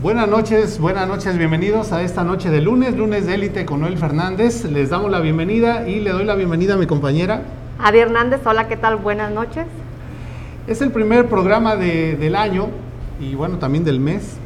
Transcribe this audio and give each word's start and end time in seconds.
Buenas 0.00 0.28
noches, 0.28 0.78
buenas 0.80 1.06
noches, 1.06 1.38
bienvenidos 1.38 1.92
a 1.92 2.02
esta 2.02 2.24
noche 2.24 2.50
de 2.50 2.60
lunes, 2.60 2.96
lunes 2.96 3.26
de 3.26 3.34
élite 3.34 3.64
con 3.64 3.80
Noel 3.80 3.98
Fernández. 3.98 4.64
Les 4.64 4.90
damos 4.90 5.10
la 5.10 5.20
bienvenida 5.20 5.88
y 5.88 6.00
le 6.00 6.10
doy 6.10 6.24
la 6.24 6.34
bienvenida 6.34 6.74
a 6.74 6.76
mi 6.76 6.86
compañera. 6.86 7.42
Adi 7.78 7.98
Hernández, 7.98 8.40
hola, 8.44 8.66
¿qué 8.68 8.76
tal? 8.76 8.96
Buenas 8.96 9.30
noches. 9.30 9.66
Es 10.66 10.80
el 10.80 10.90
primer 10.90 11.26
programa 11.28 11.76
de- 11.76 12.16
del 12.16 12.34
año 12.34 12.68
y 13.20 13.34
bueno, 13.34 13.58
también 13.58 13.84
del 13.84 14.00
mes. 14.00 14.36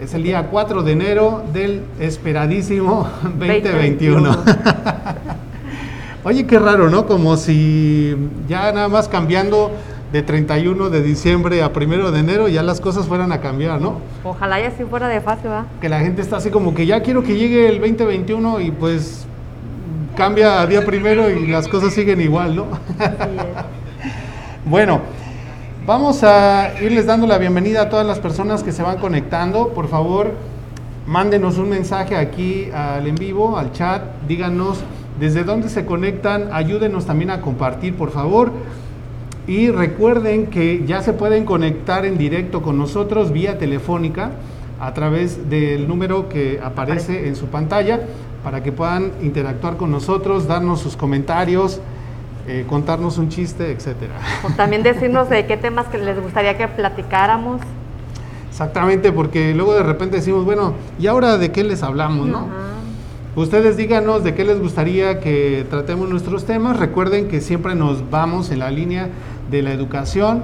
Es 0.00 0.14
el 0.14 0.22
día 0.24 0.46
4 0.50 0.82
de 0.82 0.92
enero 0.92 1.44
del 1.52 1.82
esperadísimo 2.00 3.08
2021. 3.22 4.36
Oye, 6.24 6.46
qué 6.46 6.58
raro, 6.58 6.90
¿no? 6.90 7.06
Como 7.06 7.36
si 7.36 8.16
ya 8.48 8.72
nada 8.72 8.88
más 8.88 9.08
cambiando 9.08 9.70
de 10.12 10.22
31 10.22 10.90
de 10.90 11.02
diciembre 11.02 11.62
a 11.62 11.70
1 11.74 12.10
de 12.10 12.20
enero 12.20 12.48
ya 12.48 12.62
las 12.62 12.80
cosas 12.80 13.06
fueran 13.06 13.32
a 13.32 13.40
cambiar, 13.40 13.80
¿no? 13.80 14.00
Ojalá 14.24 14.60
ya 14.60 14.68
así 14.68 14.84
fuera 14.84 15.08
de 15.08 15.20
fácil, 15.20 15.50
¿verdad? 15.50 15.66
que 15.80 15.88
la 15.88 16.00
gente 16.00 16.20
está 16.20 16.38
así 16.38 16.50
como 16.50 16.74
que 16.74 16.86
ya 16.86 17.00
quiero 17.02 17.22
que 17.22 17.36
llegue 17.36 17.68
el 17.68 17.80
2021 17.80 18.60
y 18.60 18.70
pues 18.72 19.26
cambia 20.16 20.60
a 20.60 20.66
día 20.66 20.84
primero 20.84 21.30
y 21.30 21.46
las 21.46 21.68
cosas 21.68 21.94
siguen 21.94 22.20
igual, 22.20 22.56
¿no? 22.56 22.66
Así 22.98 23.36
es. 23.36 23.64
Bueno, 24.66 25.00
vamos 25.86 26.22
a 26.22 26.74
irles 26.82 27.06
dando 27.06 27.26
la 27.26 27.38
bienvenida 27.38 27.82
a 27.82 27.88
todas 27.88 28.06
las 28.06 28.18
personas 28.18 28.62
que 28.62 28.72
se 28.72 28.82
van 28.82 28.98
conectando. 28.98 29.68
Por 29.68 29.88
favor, 29.88 30.34
mándenos 31.06 31.56
un 31.56 31.70
mensaje 31.70 32.14
aquí 32.14 32.68
al 32.70 33.06
en 33.06 33.14
vivo, 33.14 33.56
al 33.56 33.72
chat, 33.72 34.02
díganos 34.28 34.80
desde 35.18 35.44
dónde 35.44 35.70
se 35.70 35.86
conectan, 35.86 36.50
ayúdenos 36.52 37.06
también 37.06 37.30
a 37.30 37.40
compartir, 37.40 37.96
por 37.96 38.10
favor. 38.10 38.52
Y 39.50 39.68
recuerden 39.72 40.46
que 40.46 40.84
ya 40.86 41.02
se 41.02 41.12
pueden 41.12 41.44
conectar 41.44 42.06
en 42.06 42.16
directo 42.16 42.62
con 42.62 42.78
nosotros 42.78 43.32
vía 43.32 43.58
telefónica 43.58 44.30
a 44.78 44.94
través 44.94 45.50
del 45.50 45.88
número 45.88 46.28
que 46.28 46.60
aparece 46.62 47.26
en 47.26 47.34
su 47.34 47.46
pantalla 47.46 47.98
para 48.44 48.62
que 48.62 48.70
puedan 48.70 49.10
interactuar 49.22 49.76
con 49.76 49.90
nosotros, 49.90 50.46
darnos 50.46 50.78
sus 50.78 50.96
comentarios, 50.96 51.80
eh, 52.46 52.64
contarnos 52.68 53.18
un 53.18 53.28
chiste, 53.28 53.72
etcétera. 53.72 54.14
O 54.44 54.50
también 54.50 54.84
decirnos 54.84 55.28
de 55.28 55.44
qué 55.46 55.56
temas 55.56 55.88
que 55.88 55.98
les 55.98 56.22
gustaría 56.22 56.56
que 56.56 56.68
platicáramos. 56.68 57.60
Exactamente, 58.48 59.10
porque 59.10 59.52
luego 59.52 59.74
de 59.74 59.82
repente 59.82 60.18
decimos, 60.18 60.44
bueno, 60.44 60.74
¿y 61.00 61.08
ahora 61.08 61.38
de 61.38 61.50
qué 61.50 61.64
les 61.64 61.82
hablamos, 61.82 62.28
no? 62.28 62.46
Ustedes 63.36 63.76
díganos 63.76 64.24
de 64.24 64.34
qué 64.34 64.44
les 64.44 64.60
gustaría 64.60 65.20
que 65.20 65.64
tratemos 65.70 66.08
nuestros 66.08 66.46
temas. 66.46 66.78
Recuerden 66.78 67.28
que 67.28 67.40
siempre 67.40 67.76
nos 67.76 68.10
vamos 68.10 68.50
en 68.50 68.58
la 68.58 68.72
línea 68.72 69.08
de 69.50 69.62
la 69.62 69.72
educación 69.72 70.42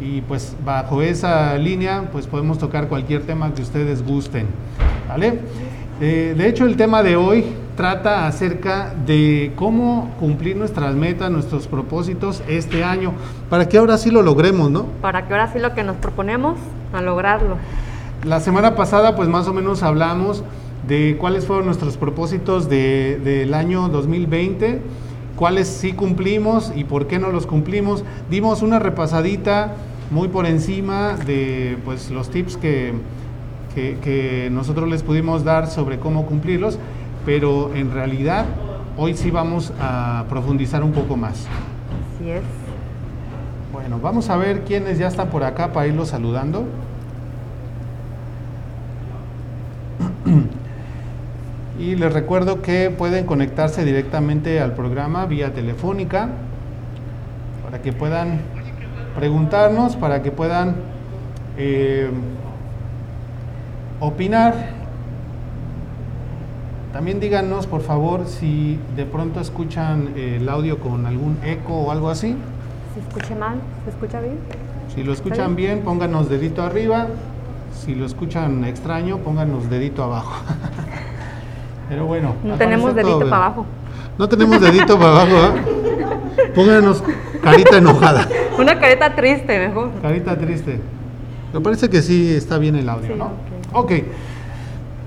y 0.00 0.20
pues 0.22 0.54
bajo 0.64 1.02
esa 1.02 1.56
línea 1.58 2.04
pues 2.12 2.26
podemos 2.26 2.58
tocar 2.58 2.88
cualquier 2.88 3.22
tema 3.22 3.52
que 3.54 3.62
ustedes 3.62 4.04
gusten. 4.04 4.46
¿Vale? 5.08 5.40
Eh, 6.00 6.34
de 6.36 6.48
hecho 6.48 6.64
el 6.64 6.76
tema 6.76 7.02
de 7.02 7.16
hoy 7.16 7.44
trata 7.76 8.26
acerca 8.26 8.94
de 9.06 9.52
cómo 9.56 10.10
cumplir 10.20 10.56
nuestras 10.56 10.94
metas, 10.94 11.30
nuestros 11.30 11.66
propósitos 11.66 12.42
este 12.48 12.84
año, 12.84 13.12
para 13.50 13.68
que 13.68 13.78
ahora 13.78 13.98
sí 13.98 14.10
lo 14.10 14.22
logremos, 14.22 14.70
¿no? 14.70 14.86
Para 15.00 15.26
que 15.26 15.32
ahora 15.34 15.52
sí 15.52 15.58
lo 15.58 15.74
que 15.74 15.82
nos 15.84 15.96
proponemos, 15.96 16.56
a 16.92 17.00
lograrlo. 17.02 17.56
La 18.24 18.40
semana 18.40 18.74
pasada, 18.74 19.14
pues 19.14 19.28
más 19.28 19.46
o 19.48 19.52
menos 19.52 19.82
hablamos 19.84 20.42
de 20.88 21.16
cuáles 21.20 21.46
fueron 21.46 21.66
nuestros 21.66 21.96
propósitos 21.96 22.68
de- 22.68 23.20
del 23.22 23.54
año 23.54 23.88
2020, 23.88 24.80
cuáles 25.38 25.68
sí 25.68 25.92
cumplimos 25.92 26.72
y 26.74 26.84
por 26.84 27.06
qué 27.06 27.18
no 27.18 27.30
los 27.30 27.46
cumplimos. 27.46 28.04
Dimos 28.30 28.62
una 28.62 28.78
repasadita 28.78 29.72
muy 30.10 30.28
por 30.28 30.46
encima 30.46 31.14
de 31.16 31.78
pues, 31.84 32.10
los 32.10 32.30
tips 32.30 32.56
que, 32.56 32.92
que- 33.74 33.96
que 34.02 34.48
nosotros 34.50 34.88
les 34.88 35.02
pudimos 35.02 35.44
dar 35.44 35.68
sobre 35.68 35.98
cómo 35.98 36.26
cumplirlos, 36.26 36.78
pero 37.24 37.72
en 37.74 37.92
realidad 37.92 38.46
hoy 38.96 39.14
sí 39.14 39.30
vamos 39.30 39.72
a 39.80 40.24
profundizar 40.28 40.82
un 40.82 40.92
poco 40.92 41.16
más. 41.16 41.46
Así 42.16 42.30
es. 42.30 42.42
Bueno, 43.72 44.00
vamos 44.02 44.28
a 44.30 44.36
ver 44.36 44.64
quiénes 44.64 44.98
ya 44.98 45.06
están 45.08 45.28
por 45.28 45.44
acá 45.44 45.72
para 45.72 45.86
irlos 45.86 46.08
saludando. 46.08 46.64
Y 51.78 51.94
les 51.94 52.12
recuerdo 52.12 52.60
que 52.60 52.90
pueden 52.90 53.24
conectarse 53.24 53.84
directamente 53.84 54.60
al 54.60 54.74
programa 54.74 55.26
vía 55.26 55.54
telefónica 55.54 56.28
para 57.64 57.80
que 57.80 57.92
puedan 57.92 58.40
preguntarnos, 59.14 59.94
para 59.94 60.20
que 60.22 60.32
puedan 60.32 60.74
eh, 61.56 62.10
opinar. 64.00 64.54
También 66.92 67.20
díganos, 67.20 67.68
por 67.68 67.82
favor, 67.82 68.26
si 68.26 68.80
de 68.96 69.04
pronto 69.04 69.40
escuchan 69.40 70.14
eh, 70.16 70.38
el 70.40 70.48
audio 70.48 70.80
con 70.80 71.06
algún 71.06 71.38
eco 71.44 71.74
o 71.74 71.92
algo 71.92 72.10
así. 72.10 72.34
¿Se 72.94 73.00
escucha 73.00 73.36
mal? 73.36 73.60
¿Se 73.84 73.90
escucha 73.90 74.20
bien? 74.20 74.38
Si 74.94 75.04
lo 75.04 75.12
escuchan 75.12 75.54
bien, 75.54 75.82
pónganos 75.82 76.28
dedito 76.28 76.62
arriba. 76.62 77.06
Si 77.72 77.94
lo 77.94 78.04
escuchan 78.04 78.64
extraño, 78.64 79.18
pónganos 79.18 79.70
dedito 79.70 80.02
abajo. 80.02 80.42
Pero 81.88 82.06
bueno. 82.06 82.34
No 82.44 82.54
tenemos 82.56 82.94
dedito 82.94 83.20
para 83.20 83.46
abajo. 83.46 83.66
No 84.18 84.28
tenemos 84.28 84.60
dedito 84.60 84.98
para 84.98 85.10
abajo, 85.22 85.36
¿eh? 85.36 86.50
Pónganos 86.54 87.02
carita 87.42 87.78
enojada, 87.78 88.28
Una 88.58 88.78
careta 88.78 89.14
triste, 89.14 89.58
mejor. 89.68 89.90
carita 90.02 90.36
triste. 90.36 90.80
Me 91.52 91.60
parece 91.60 91.88
que 91.88 92.02
sí 92.02 92.34
está 92.34 92.58
bien 92.58 92.76
el 92.76 92.88
audio, 92.88 93.12
Sí, 93.12 93.18
¿no? 93.18 93.30
ok. 93.72 93.92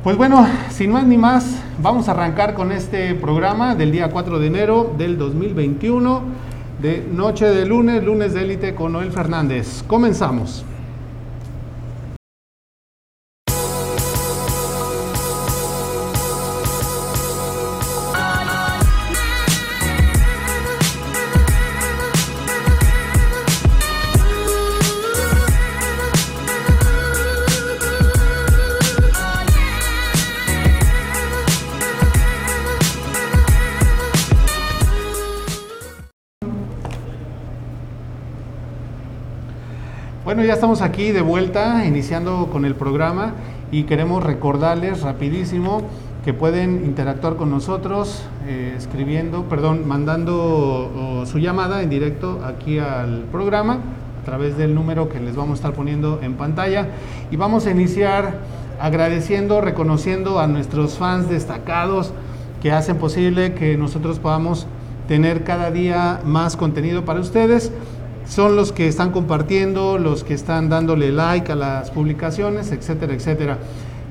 Pues 0.04 0.18
bueno, 0.18 0.48
sin 0.70 0.92
más 0.92 1.04
ni 1.06 1.18
más, 1.18 1.62
vamos 1.80 2.08
a 2.10 2.12
arrancar 2.12 2.54
con 2.56 2.72
este 2.72 3.14
programa 3.16 3.76
del 3.76 3.92
día 3.92 4.10
4 4.10 4.40
de 4.40 4.48
enero 4.48 4.94
del 4.98 5.18
2021, 5.18 6.22
de 6.82 7.08
Noche 7.14 7.46
de 7.46 7.66
Lunes, 7.66 8.04
Lunes 8.04 8.34
de 8.34 8.42
Élite 8.42 8.74
con 8.74 8.94
Noel 8.94 9.12
Fernández. 9.12 9.84
Comenzamos. 9.86 10.66
Ya 40.52 40.56
estamos 40.56 40.82
aquí 40.82 41.14
de 41.14 41.22
vuelta, 41.22 41.86
iniciando 41.86 42.50
con 42.52 42.66
el 42.66 42.76
programa 42.76 43.36
y 43.72 43.84
queremos 43.84 44.22
recordarles 44.22 45.02
rapidísimo 45.02 45.84
que 46.26 46.34
pueden 46.34 46.84
interactuar 46.84 47.38
con 47.38 47.50
nosotros 47.50 48.24
eh, 48.46 48.74
escribiendo, 48.78 49.46
perdón, 49.46 49.88
mandando 49.88 51.24
su 51.26 51.40
llamada 51.40 51.82
en 51.82 51.90
directo 51.90 52.42
aquí 52.44 52.80
al 52.80 53.22
programa 53.32 53.80
a 54.22 54.26
través 54.26 54.58
del 54.58 54.76
número 54.76 55.08
que 55.08 55.22
les 55.22 55.38
vamos 55.38 55.52
a 55.52 55.56
estar 55.56 55.74
poniendo 55.74 56.20
en 56.22 56.34
pantalla. 56.34 56.90
Y 57.32 57.38
vamos 57.38 57.66
a 57.66 57.72
iniciar 57.72 58.40
agradeciendo, 58.78 59.62
reconociendo 59.62 60.38
a 60.42 60.48
nuestros 60.48 60.98
fans 60.98 61.30
destacados 61.30 62.12
que 62.62 62.74
hacen 62.74 62.98
posible 62.98 63.54
que 63.54 63.78
nosotros 63.78 64.20
podamos 64.20 64.68
tener 65.08 65.46
cada 65.46 65.72
día 65.72 66.20
más 66.26 66.58
contenido 66.58 67.06
para 67.06 67.22
ustedes 67.22 67.72
son 68.32 68.56
los 68.56 68.72
que 68.72 68.88
están 68.88 69.12
compartiendo, 69.12 69.98
los 69.98 70.24
que 70.24 70.34
están 70.34 70.70
dándole 70.70 71.12
like 71.12 71.52
a 71.52 71.56
las 71.56 71.92
publicaciones, 71.92 72.72
etcétera, 72.72 73.14
etcétera. 73.14 73.58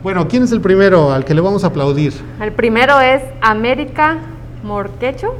Bueno, 0.02 0.28
¿quién 0.28 0.42
es 0.42 0.52
el 0.52 0.60
primero 0.60 1.10
al 1.10 1.24
que 1.24 1.32
le 1.32 1.40
vamos 1.40 1.64
a 1.64 1.68
aplaudir? 1.68 2.12
El 2.38 2.52
primero 2.52 3.00
es 3.00 3.22
América 3.40 4.18
Morquecho. 4.62 5.34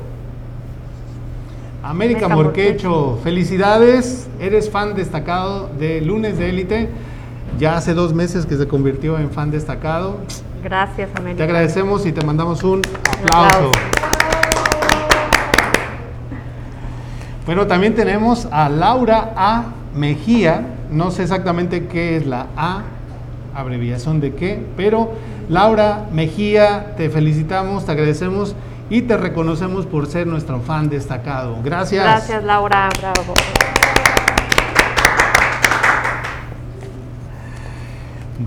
América 1.83 2.25
América 2.25 2.29
Morquecho, 2.29 3.19
felicidades, 3.23 4.31
eres 4.41 4.71
fan 4.71 4.95
destacado 4.95 5.69
de 5.79 6.01
Lunes 6.01 6.39
de 6.39 6.49
Élite. 6.49 6.89
Ya 7.59 7.77
hace 7.77 7.93
dos 7.93 8.15
meses 8.15 8.47
que 8.47 8.57
se 8.57 8.67
convirtió 8.67 9.19
en 9.19 9.31
fan 9.31 9.51
destacado. 9.51 10.17
Gracias, 10.65 11.11
América. 11.17 11.37
Te 11.37 11.43
agradecemos 11.43 12.07
y 12.07 12.13
te 12.13 12.25
mandamos 12.25 12.65
un 12.65 12.81
aplauso. 12.81 13.57
aplauso. 13.57 14.10
Bueno, 17.51 17.67
también 17.67 17.97
tenemos 17.97 18.47
a 18.53 18.69
Laura 18.69 19.33
A. 19.35 19.65
Mejía. 19.93 20.69
No 20.93 21.11
sé 21.11 21.25
exactamente 21.25 21.89
qué 21.89 22.17
es 22.17 22.25
la 22.25 22.47
A, 22.57 22.83
abreviación 23.57 24.21
de 24.21 24.37
qué, 24.37 24.65
pero 24.77 25.15
Laura 25.49 26.07
Mejía, 26.13 26.95
te 26.97 27.11
felicitamos, 27.11 27.87
te 27.87 27.91
agradecemos 27.91 28.55
y 28.89 29.03
te 29.03 29.17
reconocemos 29.17 29.85
por 29.85 30.07
ser 30.07 30.29
nuestro 30.29 30.61
fan 30.61 30.89
destacado. 30.89 31.57
Gracias. 31.65 32.05
Gracias, 32.05 32.45
Laura. 32.45 32.89
Bravo. 33.01 33.35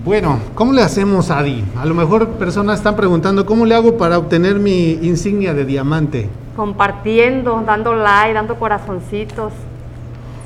Bueno, 0.02 0.38
¿cómo 0.54 0.72
le 0.72 0.80
hacemos, 0.80 1.30
Adi? 1.30 1.62
A 1.76 1.84
lo 1.84 1.92
mejor 1.92 2.30
personas 2.38 2.78
están 2.78 2.96
preguntando, 2.96 3.44
¿cómo 3.44 3.66
le 3.66 3.74
hago 3.74 3.98
para 3.98 4.16
obtener 4.16 4.58
mi 4.58 4.92
insignia 5.02 5.52
de 5.52 5.66
diamante? 5.66 6.30
Compartiendo, 6.56 7.62
dando 7.66 7.94
like, 7.94 8.34
dando 8.34 8.56
corazoncitos. 8.56 9.52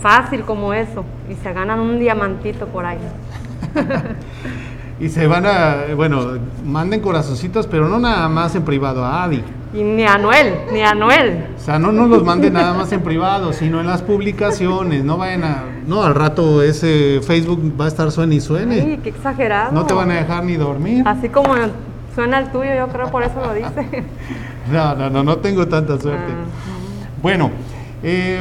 Fácil 0.01 0.43
como 0.43 0.73
eso. 0.73 1.05
Y 1.29 1.35
se 1.35 1.53
ganan 1.53 1.81
un 1.81 1.99
diamantito 1.99 2.67
por 2.67 2.87
ahí. 2.87 2.99
y 5.01 5.09
se 5.09 5.27
van 5.27 5.47
a, 5.47 5.95
bueno, 5.95 6.39
manden 6.65 7.01
corazoncitos, 7.01 7.67
pero 7.67 7.89
no 7.89 7.99
nada 7.99 8.29
más 8.29 8.55
en 8.55 8.65
privado 8.65 9.05
a 9.05 9.25
Adi. 9.25 9.43
Y 9.75 9.83
ni 9.83 10.05
a 10.05 10.17
Noel, 10.17 10.55
ni 10.73 10.81
a 10.81 10.95
Noel. 10.95 11.45
O 11.57 11.61
sea, 11.61 11.79
no 11.79 11.93
nos 11.93 12.09
los 12.09 12.25
manden 12.25 12.55
nada 12.55 12.73
más 12.73 12.91
en 12.93 13.03
privado, 13.03 13.53
sino 13.53 13.81
en 13.81 13.87
las 13.87 14.01
publicaciones. 14.01 15.05
No 15.05 15.19
vayan 15.19 15.45
a. 15.45 15.65
No, 15.87 16.03
al 16.03 16.15
rato 16.15 16.63
ese 16.63 17.21
Facebook 17.23 17.75
va 17.79 17.85
a 17.85 17.89
estar 17.89 18.11
suene 18.11 18.37
y 18.37 18.41
suene. 18.41 18.81
Ay, 18.81 19.01
qué 19.03 19.11
exagerado. 19.11 19.73
No 19.73 19.85
te 19.85 19.93
van 19.93 20.11
a 20.11 20.15
dejar 20.15 20.45
ni 20.45 20.57
dormir. 20.57 21.03
Así 21.07 21.29
como 21.29 21.55
suena 22.15 22.39
el 22.39 22.51
tuyo, 22.51 22.75
yo 22.75 22.89
creo 22.89 23.11
por 23.11 23.23
eso 23.23 23.35
lo 23.45 23.53
dice. 23.53 24.05
no, 24.71 24.95
no, 24.95 25.11
no, 25.11 25.23
no 25.25 25.37
tengo 25.39 25.67
tanta 25.67 25.99
suerte. 26.01 26.33
Ah, 26.33 27.09
bueno, 27.23 27.51
eh, 28.03 28.41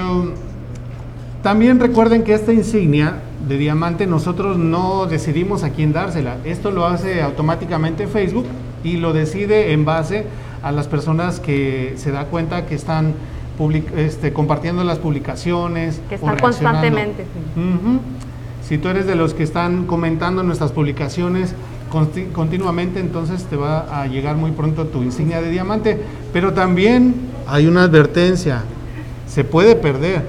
también 1.43 1.79
recuerden 1.79 2.23
que 2.23 2.33
esta 2.33 2.53
insignia 2.53 3.21
de 3.47 3.57
diamante 3.57 4.07
nosotros 4.07 4.57
no 4.57 5.05
decidimos 5.05 5.63
a 5.63 5.69
quién 5.69 5.93
dársela. 5.93 6.37
Esto 6.43 6.71
lo 6.71 6.85
hace 6.85 7.21
automáticamente 7.21 8.07
Facebook 8.07 8.45
y 8.83 8.97
lo 8.97 9.13
decide 9.13 9.71
en 9.71 9.85
base 9.85 10.25
a 10.63 10.71
las 10.71 10.87
personas 10.87 11.39
que 11.39 11.93
se 11.97 12.11
da 12.11 12.25
cuenta 12.25 12.65
que 12.65 12.75
están 12.75 13.13
este, 13.95 14.33
compartiendo 14.33 14.83
las 14.83 14.99
publicaciones. 14.99 16.01
Que 16.09 16.15
están 16.15 16.37
constantemente. 16.37 17.25
Si 18.61 18.77
tú 18.77 18.89
eres 18.89 19.07
de 19.07 19.15
los 19.15 19.33
que 19.33 19.43
están 19.43 19.85
comentando 19.85 20.43
nuestras 20.43 20.73
publicaciones 20.73 21.55
continuamente, 21.89 22.99
entonces 22.99 23.43
te 23.45 23.55
va 23.55 24.01
a 24.01 24.07
llegar 24.07 24.35
muy 24.35 24.51
pronto 24.51 24.85
tu 24.87 25.03
insignia 25.03 25.41
de 25.41 25.49
diamante. 25.49 25.99
Pero 26.33 26.53
también 26.53 27.15
hay 27.47 27.67
una 27.67 27.83
advertencia, 27.83 28.63
se 29.27 29.43
puede 29.43 29.75
perder. 29.75 30.23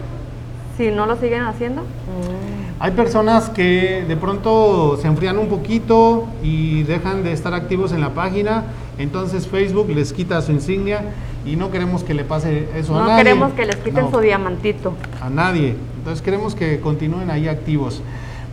Si 0.76 0.90
no 0.90 1.06
lo 1.06 1.16
siguen 1.16 1.42
haciendo. 1.42 1.82
Hay 2.80 2.92
personas 2.92 3.48
que 3.50 4.04
de 4.06 4.16
pronto 4.16 4.96
se 5.02 5.08
enfrían 5.08 5.36
un 5.38 5.48
poquito 5.48 6.28
y 6.44 6.84
dejan 6.84 7.24
de 7.24 7.32
estar 7.32 7.52
activos 7.52 7.90
en 7.90 8.00
la 8.00 8.10
página, 8.10 8.64
entonces 8.98 9.48
Facebook 9.48 9.88
les 9.88 10.12
quita 10.12 10.40
su 10.42 10.52
insignia 10.52 11.00
y 11.44 11.56
no 11.56 11.72
queremos 11.72 12.04
que 12.04 12.14
le 12.14 12.22
pase 12.22 12.68
eso 12.76 12.94
a 12.94 13.00
nadie. 13.00 13.10
No 13.10 13.16
queremos 13.18 13.52
que 13.54 13.66
les 13.66 13.76
quiten 13.76 14.10
su 14.12 14.20
diamantito. 14.20 14.94
A 15.20 15.28
nadie. 15.28 15.74
Entonces 15.98 16.22
queremos 16.22 16.54
que 16.54 16.78
continúen 16.78 17.30
ahí 17.30 17.48
activos. 17.48 18.00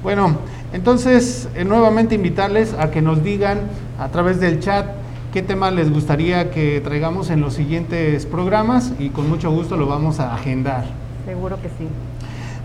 Bueno, 0.05 0.35
entonces 0.71 1.49
eh, 1.55 1.65
nuevamente 1.65 2.13
invitarles 2.13 2.75
a 2.75 2.91
que 2.91 3.01
nos 3.01 3.23
digan 3.23 3.61
a 3.97 4.09
través 4.09 4.39
del 4.39 4.59
chat 4.59 4.85
qué 5.33 5.41
tema 5.41 5.71
les 5.71 5.91
gustaría 5.91 6.51
que 6.51 6.79
traigamos 6.79 7.31
en 7.31 7.41
los 7.41 7.55
siguientes 7.55 8.27
programas 8.27 8.93
y 8.99 9.09
con 9.09 9.27
mucho 9.27 9.49
gusto 9.49 9.77
lo 9.77 9.87
vamos 9.87 10.19
a 10.19 10.35
agendar. 10.35 10.85
Seguro 11.25 11.59
que 11.59 11.69
sí. 11.69 11.87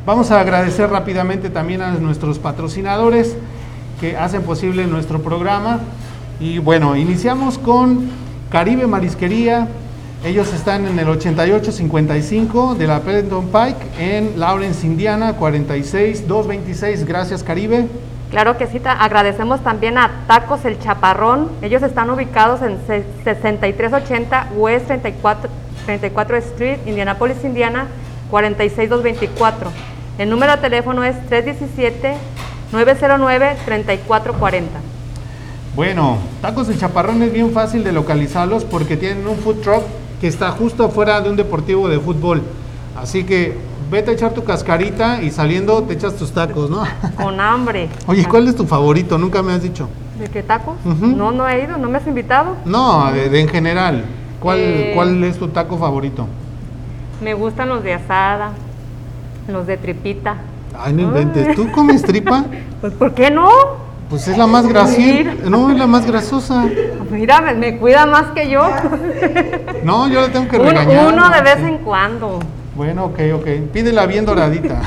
Vamos 0.05 0.31
a 0.31 0.39
agradecer 0.39 0.91
rápidamente 0.91 1.49
también 1.49 1.81
a 1.81 1.93
nuestros 1.93 2.39
patrocinadores 2.39 3.35
que 4.03 4.19
hacen 4.19 4.43
posible 4.43 4.87
nuestro 4.87 5.23
programa. 5.23 5.81
Y 6.41 6.59
bueno, 6.59 6.95
iniciamos 6.95 7.57
con 7.57 8.11
Caribe 8.51 8.87
Marisquería. 8.87 9.67
Ellos 10.23 10.53
están 10.53 10.87
en 10.87 10.99
el 10.99 11.09
8855 11.09 12.75
de 12.75 12.87
la 12.87 13.01
Pendleton 13.01 13.49
Pike 13.49 13.79
en 13.99 14.39
Lawrence, 14.39 14.87
Indiana, 14.87 15.33
46226. 15.33 17.07
Gracias, 17.07 17.43
Caribe. 17.43 17.87
Claro 18.31 18.59
que 18.59 18.67
sí, 18.67 18.83
agradecemos 18.85 19.65
también 19.65 19.97
a 19.97 20.11
Tacos 20.27 20.67
El 20.67 20.79
Chaparrón. 20.79 21.51
Ellos 21.63 21.83
están 21.83 22.11
ubicados 22.11 22.61
en 22.61 22.77
6380 23.25 24.49
West 24.57 24.89
34, 24.89 25.51
34 25.87 26.37
Street, 26.37 26.81
Indianapolis, 26.85 27.43
Indiana, 27.43 27.87
46224. 28.31 29.71
El 30.19 30.29
número 30.29 30.53
de 30.53 30.59
teléfono 30.59 31.03
es 31.03 31.17
317-909-3440. 32.73 34.65
Bueno, 35.75 36.19
Tacos 36.43 36.69
de 36.69 36.77
Chaparrón 36.77 37.23
es 37.23 37.33
bien 37.33 37.53
fácil 37.53 37.83
de 37.85 37.93
localizarlos 37.93 38.67
porque 38.67 38.99
tienen 38.99 39.27
un 39.27 39.39
food 39.39 39.63
truck 39.63 39.83
que 40.21 40.29
está 40.29 40.51
justo 40.51 40.85
afuera 40.85 41.21
de 41.21 41.31
un 41.31 41.37
deportivo 41.37 41.89
de 41.89 41.99
fútbol. 41.99 42.43
Así 42.97 43.25
que 43.25 43.57
vete 43.91 44.11
a 44.11 44.15
echar 44.15 44.33
tu 44.33 44.45
cascarita 44.45 45.23
y 45.23 45.31
saliendo 45.31 45.83
te 45.83 45.95
echas 45.95 46.17
tus 46.17 46.33
tacos, 46.33 46.69
¿no? 46.69 46.85
Con 47.17 47.41
hambre. 47.41 47.89
Oye, 48.07 48.27
¿cuál 48.27 48.47
es 48.49 48.57
tu 48.57 48.67
favorito? 48.67 49.17
Nunca 49.19 49.43
me 49.43 49.53
has 49.53 49.63
dicho. 49.63 49.89
¿De 50.19 50.29
qué 50.29 50.43
tacos? 50.43 50.75
No, 50.85 51.33
no 51.33 51.49
he 51.49 51.65
ido, 51.65 51.79
¿no 51.79 51.89
me 51.89 51.97
has 51.97 52.07
invitado? 52.07 52.57
No, 52.67 53.11
de, 53.11 53.41
en 53.41 53.49
general. 53.49 54.05
¿Cuál, 54.39 54.59
eh, 54.61 54.93
¿Cuál 54.95 55.25
es 55.25 55.39
tu 55.39 55.49
taco 55.49 55.79
favorito? 55.79 56.27
Me 57.23 57.33
gustan 57.35 57.71
los 57.71 57.83
de 57.83 57.95
asada, 57.95 58.53
los 59.49 59.67
de 59.67 59.79
tripita. 59.79 60.37
Ay, 60.79 60.93
no 60.93 61.03
inventes. 61.03 61.55
¿Tú 61.57 61.71
comes 61.73 62.03
tripa? 62.03 62.45
Pues, 62.81 62.95
¿por 62.95 63.13
qué 63.13 63.31
no? 63.31 63.47
Pues 64.11 64.27
es 64.27 64.37
la 64.37 64.49
más 64.49 64.67
graciosa. 64.67 65.49
No, 65.49 65.71
es 65.71 65.79
la 65.79 65.87
más 65.87 66.05
grasosa. 66.05 66.65
Mira, 67.12 67.41
me, 67.41 67.79
cuida 67.79 68.07
más 68.07 68.33
que 68.35 68.51
yo. 68.51 68.69
No, 69.85 70.09
yo 70.09 70.23
le 70.23 70.29
tengo 70.31 70.49
que 70.49 70.59
regañar. 70.59 71.12
Uno 71.12 71.31
de 71.31 71.41
vez 71.43 71.59
en 71.59 71.79
cuando. 71.79 72.41
Bueno, 72.75 73.05
ok, 73.05 73.21
ok. 73.37 73.47
Pídela 73.73 74.07
bien 74.07 74.27
doradita. 74.27 74.83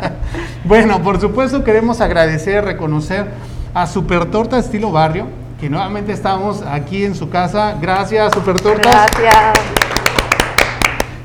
bueno, 0.64 1.00
por 1.00 1.20
supuesto 1.20 1.62
queremos 1.62 2.00
agradecer, 2.00 2.64
reconocer 2.64 3.26
a 3.72 3.86
Super 3.86 4.26
Torta 4.26 4.58
Estilo 4.58 4.90
Barrio, 4.90 5.28
que 5.60 5.70
nuevamente 5.70 6.12
estamos 6.12 6.62
aquí 6.62 7.04
en 7.04 7.14
su 7.14 7.30
casa. 7.30 7.76
Gracias, 7.80 8.34
Super 8.34 8.60
Torta. 8.60 8.90
Gracias. 8.90 9.60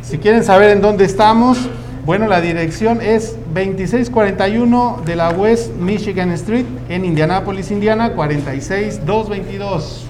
Si 0.03 0.19
quieren 0.19 0.43
saber 0.43 0.69
en 0.69 0.81
dónde 0.81 1.05
estamos, 1.05 1.57
bueno, 2.05 2.27
la 2.27 2.41
dirección 2.41 2.99
es 3.01 3.37
2641 3.53 5.03
de 5.05 5.15
la 5.15 5.29
West 5.29 5.75
Michigan 5.75 6.31
Street 6.31 6.65
en 6.89 7.05
Indianapolis, 7.05 7.69
Indiana, 7.69 8.13
46222. 8.13 10.07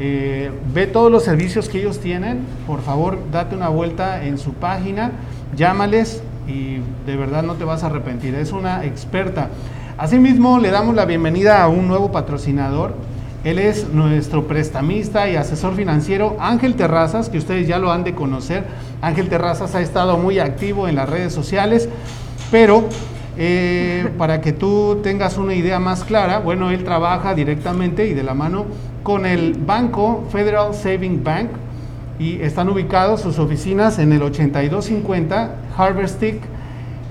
Eh, 0.00 0.50
ve 0.74 0.88
todos 0.88 1.12
los 1.12 1.22
servicios 1.22 1.68
que 1.68 1.78
ellos 1.78 2.00
tienen. 2.00 2.40
Por 2.66 2.82
favor, 2.82 3.18
date 3.30 3.54
una 3.54 3.68
vuelta 3.68 4.24
en 4.24 4.38
su 4.38 4.54
página, 4.54 5.12
llámales, 5.54 6.24
y 6.46 6.78
de 7.06 7.16
verdad 7.16 7.42
no 7.42 7.54
te 7.54 7.64
vas 7.64 7.82
a 7.82 7.86
arrepentir. 7.86 8.34
Es 8.34 8.52
una 8.52 8.84
experta. 8.84 9.50
Asimismo, 9.98 10.58
le 10.58 10.70
damos 10.70 10.94
la 10.94 11.04
bienvenida 11.04 11.62
a 11.62 11.68
un 11.68 11.86
nuevo 11.86 12.10
patrocinador. 12.10 12.94
Él 13.44 13.58
es 13.58 13.88
nuestro 13.92 14.46
prestamista 14.46 15.28
y 15.28 15.36
asesor 15.36 15.74
financiero 15.74 16.36
Ángel 16.38 16.76
Terrazas, 16.76 17.28
que 17.28 17.38
ustedes 17.38 17.66
ya 17.66 17.78
lo 17.78 17.90
han 17.90 18.04
de 18.04 18.14
conocer. 18.14 18.64
Ángel 19.00 19.28
Terrazas 19.28 19.74
ha 19.74 19.80
estado 19.80 20.16
muy 20.16 20.38
activo 20.38 20.86
en 20.86 20.94
las 20.94 21.08
redes 21.08 21.32
sociales, 21.32 21.88
pero 22.50 22.84
eh, 23.36 24.08
para 24.18 24.40
que 24.40 24.52
tú 24.52 25.00
tengas 25.02 25.38
una 25.38 25.54
idea 25.54 25.80
más 25.80 26.04
clara, 26.04 26.38
bueno, 26.38 26.70
él 26.70 26.84
trabaja 26.84 27.34
directamente 27.34 28.06
y 28.06 28.14
de 28.14 28.22
la 28.22 28.34
mano 28.34 28.66
con 29.02 29.26
el 29.26 29.54
banco 29.54 30.24
Federal 30.30 30.74
Saving 30.74 31.24
Bank, 31.24 31.50
y 32.18 32.42
están 32.42 32.68
ubicados 32.68 33.20
sus 33.20 33.38
oficinas 33.38 33.98
en 33.98 34.12
el 34.12 34.22
8250 34.22 35.56
Harvest 35.76 36.16
Stick 36.16 36.40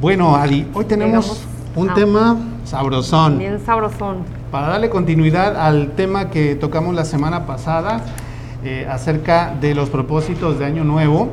Bueno, 0.00 0.36
Adi, 0.36 0.66
hoy 0.74 0.84
tenemos 0.84 1.42
un 1.74 1.90
a- 1.90 1.94
tema 1.94 2.36
sabrosón. 2.64 3.38
Bien 3.38 3.58
sabrosón. 3.64 4.18
Para 4.50 4.66
darle 4.66 4.90
continuidad 4.90 5.56
al 5.56 5.92
tema 5.92 6.28
que 6.28 6.56
tocamos 6.56 6.92
la 6.96 7.04
semana 7.04 7.46
pasada 7.46 8.00
eh, 8.64 8.84
acerca 8.90 9.54
de 9.60 9.76
los 9.76 9.90
propósitos 9.90 10.58
de 10.58 10.64
Año 10.64 10.82
Nuevo, 10.82 11.28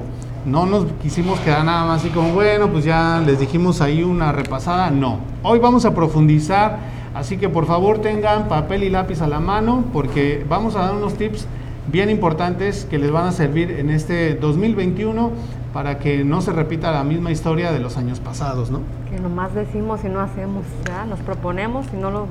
no 0.45 0.67
nos 0.67 0.85
quisimos 1.01 1.39
quedar 1.39 1.65
nada 1.65 1.83
más 1.87 2.01
así 2.01 2.09
como, 2.11 2.33
bueno, 2.33 2.69
pues 2.69 2.85
ya 2.85 3.19
les 3.25 3.39
dijimos 3.39 3.81
ahí 3.81 4.03
una 4.03 4.31
repasada, 4.33 4.91
no. 4.91 5.17
Hoy 5.41 5.57
vamos 5.57 5.83
a 5.85 5.95
profundizar, 5.95 6.77
así 7.15 7.37
que 7.37 7.49
por 7.49 7.65
favor 7.65 7.99
tengan 8.03 8.47
papel 8.47 8.83
y 8.83 8.91
lápiz 8.91 9.23
a 9.23 9.27
la 9.27 9.39
mano 9.39 9.85
porque 9.93 10.45
vamos 10.47 10.75
a 10.75 10.81
dar 10.81 10.93
unos 10.93 11.15
tips 11.15 11.47
bien 11.91 12.11
importantes 12.11 12.85
que 12.85 12.99
les 12.99 13.09
van 13.09 13.25
a 13.25 13.31
servir 13.31 13.71
en 13.71 13.89
este 13.89 14.35
2021 14.35 15.31
para 15.73 15.97
que 15.97 16.23
no 16.23 16.41
se 16.41 16.51
repita 16.51 16.91
la 16.91 17.03
misma 17.03 17.31
historia 17.31 17.71
de 17.71 17.79
los 17.79 17.97
años 17.97 18.19
pasados, 18.19 18.69
¿no? 18.69 18.81
Que 19.09 19.19
nomás 19.19 19.55
decimos 19.55 20.01
y 20.03 20.09
no 20.09 20.19
hacemos. 20.19 20.65
¿ya? 20.85 21.05
Nos 21.05 21.19
proponemos 21.19 21.87
y 21.93 21.97
no 21.97 22.11
lo, 22.11 22.27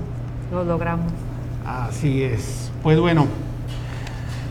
lo 0.50 0.64
logramos. 0.64 1.12
Así 1.64 2.22
es. 2.22 2.70
Pues 2.82 2.98
bueno, 3.00 3.26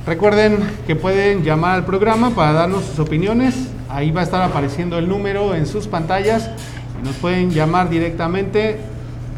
recuerden 0.05 0.59
que 0.85 0.95
pueden 0.95 1.43
llamar 1.43 1.75
al 1.75 1.85
programa 1.85 2.31
para 2.31 2.53
darnos 2.53 2.83
sus 2.85 2.99
opiniones. 2.99 3.55
Ahí 3.89 4.11
va 4.11 4.21
a 4.21 4.23
estar 4.23 4.41
apareciendo 4.41 4.97
el 4.97 5.07
número 5.07 5.55
en 5.55 5.65
sus 5.65 5.87
pantallas. 5.87 6.49
Nos 7.03 7.15
pueden 7.15 7.51
llamar 7.51 7.89
directamente 7.89 8.79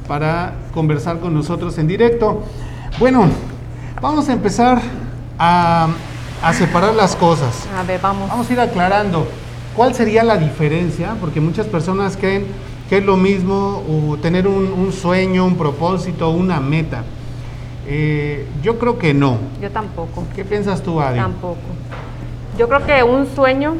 para 0.07 0.53
conversar 0.73 1.19
con 1.19 1.33
nosotros 1.33 1.77
en 1.77 1.87
directo. 1.87 2.43
Bueno, 2.99 3.27
vamos 4.01 4.29
a 4.29 4.33
empezar 4.33 4.81
a, 5.37 5.89
a 6.41 6.53
separar 6.53 6.95
las 6.95 7.15
cosas. 7.15 7.67
A 7.77 7.83
ver, 7.83 7.99
vamos. 8.01 8.29
Vamos 8.29 8.49
a 8.49 8.53
ir 8.53 8.59
aclarando 8.59 9.27
cuál 9.75 9.93
sería 9.93 10.23
la 10.23 10.37
diferencia, 10.37 11.15
porque 11.19 11.39
muchas 11.39 11.67
personas 11.67 12.17
creen 12.17 12.47
que 12.89 12.98
es 13.00 13.06
lo 13.06 13.17
mismo 13.17 13.84
o 13.89 14.17
tener 14.17 14.48
un, 14.48 14.72
un 14.72 14.91
sueño, 14.94 15.46
un 15.46 15.58
propósito, 15.58 16.29
una 16.29 16.60
meta. 16.60 17.03
Eh, 17.88 18.46
yo 18.62 18.77
creo 18.79 18.98
que 18.98 19.13
no. 19.13 19.38
Yo 19.62 19.70
tampoco. 19.72 20.24
¿Qué 20.36 20.44
piensas 20.46 20.82
tú, 20.82 21.00
Adi? 21.01 21.20
Tampoco. 21.20 21.58
Yo 22.58 22.67
creo 22.67 22.86
que 22.86 23.03
un 23.03 23.27
sueño 23.27 23.75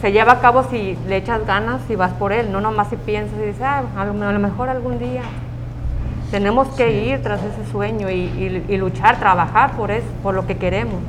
se 0.00 0.12
lleva 0.12 0.32
a 0.32 0.40
cabo 0.40 0.64
si 0.70 0.96
le 1.08 1.16
echas 1.16 1.44
ganas 1.46 1.80
y 1.88 1.96
vas 1.96 2.12
por 2.12 2.32
él, 2.32 2.52
no 2.52 2.60
nomás 2.60 2.88
si 2.88 2.96
piensas 2.96 3.36
y 3.42 3.46
dices, 3.46 3.62
ah, 3.62 3.82
a 3.96 4.04
lo, 4.04 4.12
mejor 4.38 4.68
algún 4.68 4.98
día. 4.98 5.22
Tenemos 6.30 6.68
que 6.68 7.04
ir 7.06 7.22
tras 7.22 7.40
ese 7.42 7.70
sueño 7.72 8.10
y, 8.10 8.14
y- 8.14 8.64
y 8.68 8.76
luchar, 8.76 9.18
trabajar 9.18 9.72
por 9.72 9.90
eso, 9.90 10.06
por 10.22 10.34
lo 10.34 10.46
que 10.46 10.56
queremos, 10.58 11.00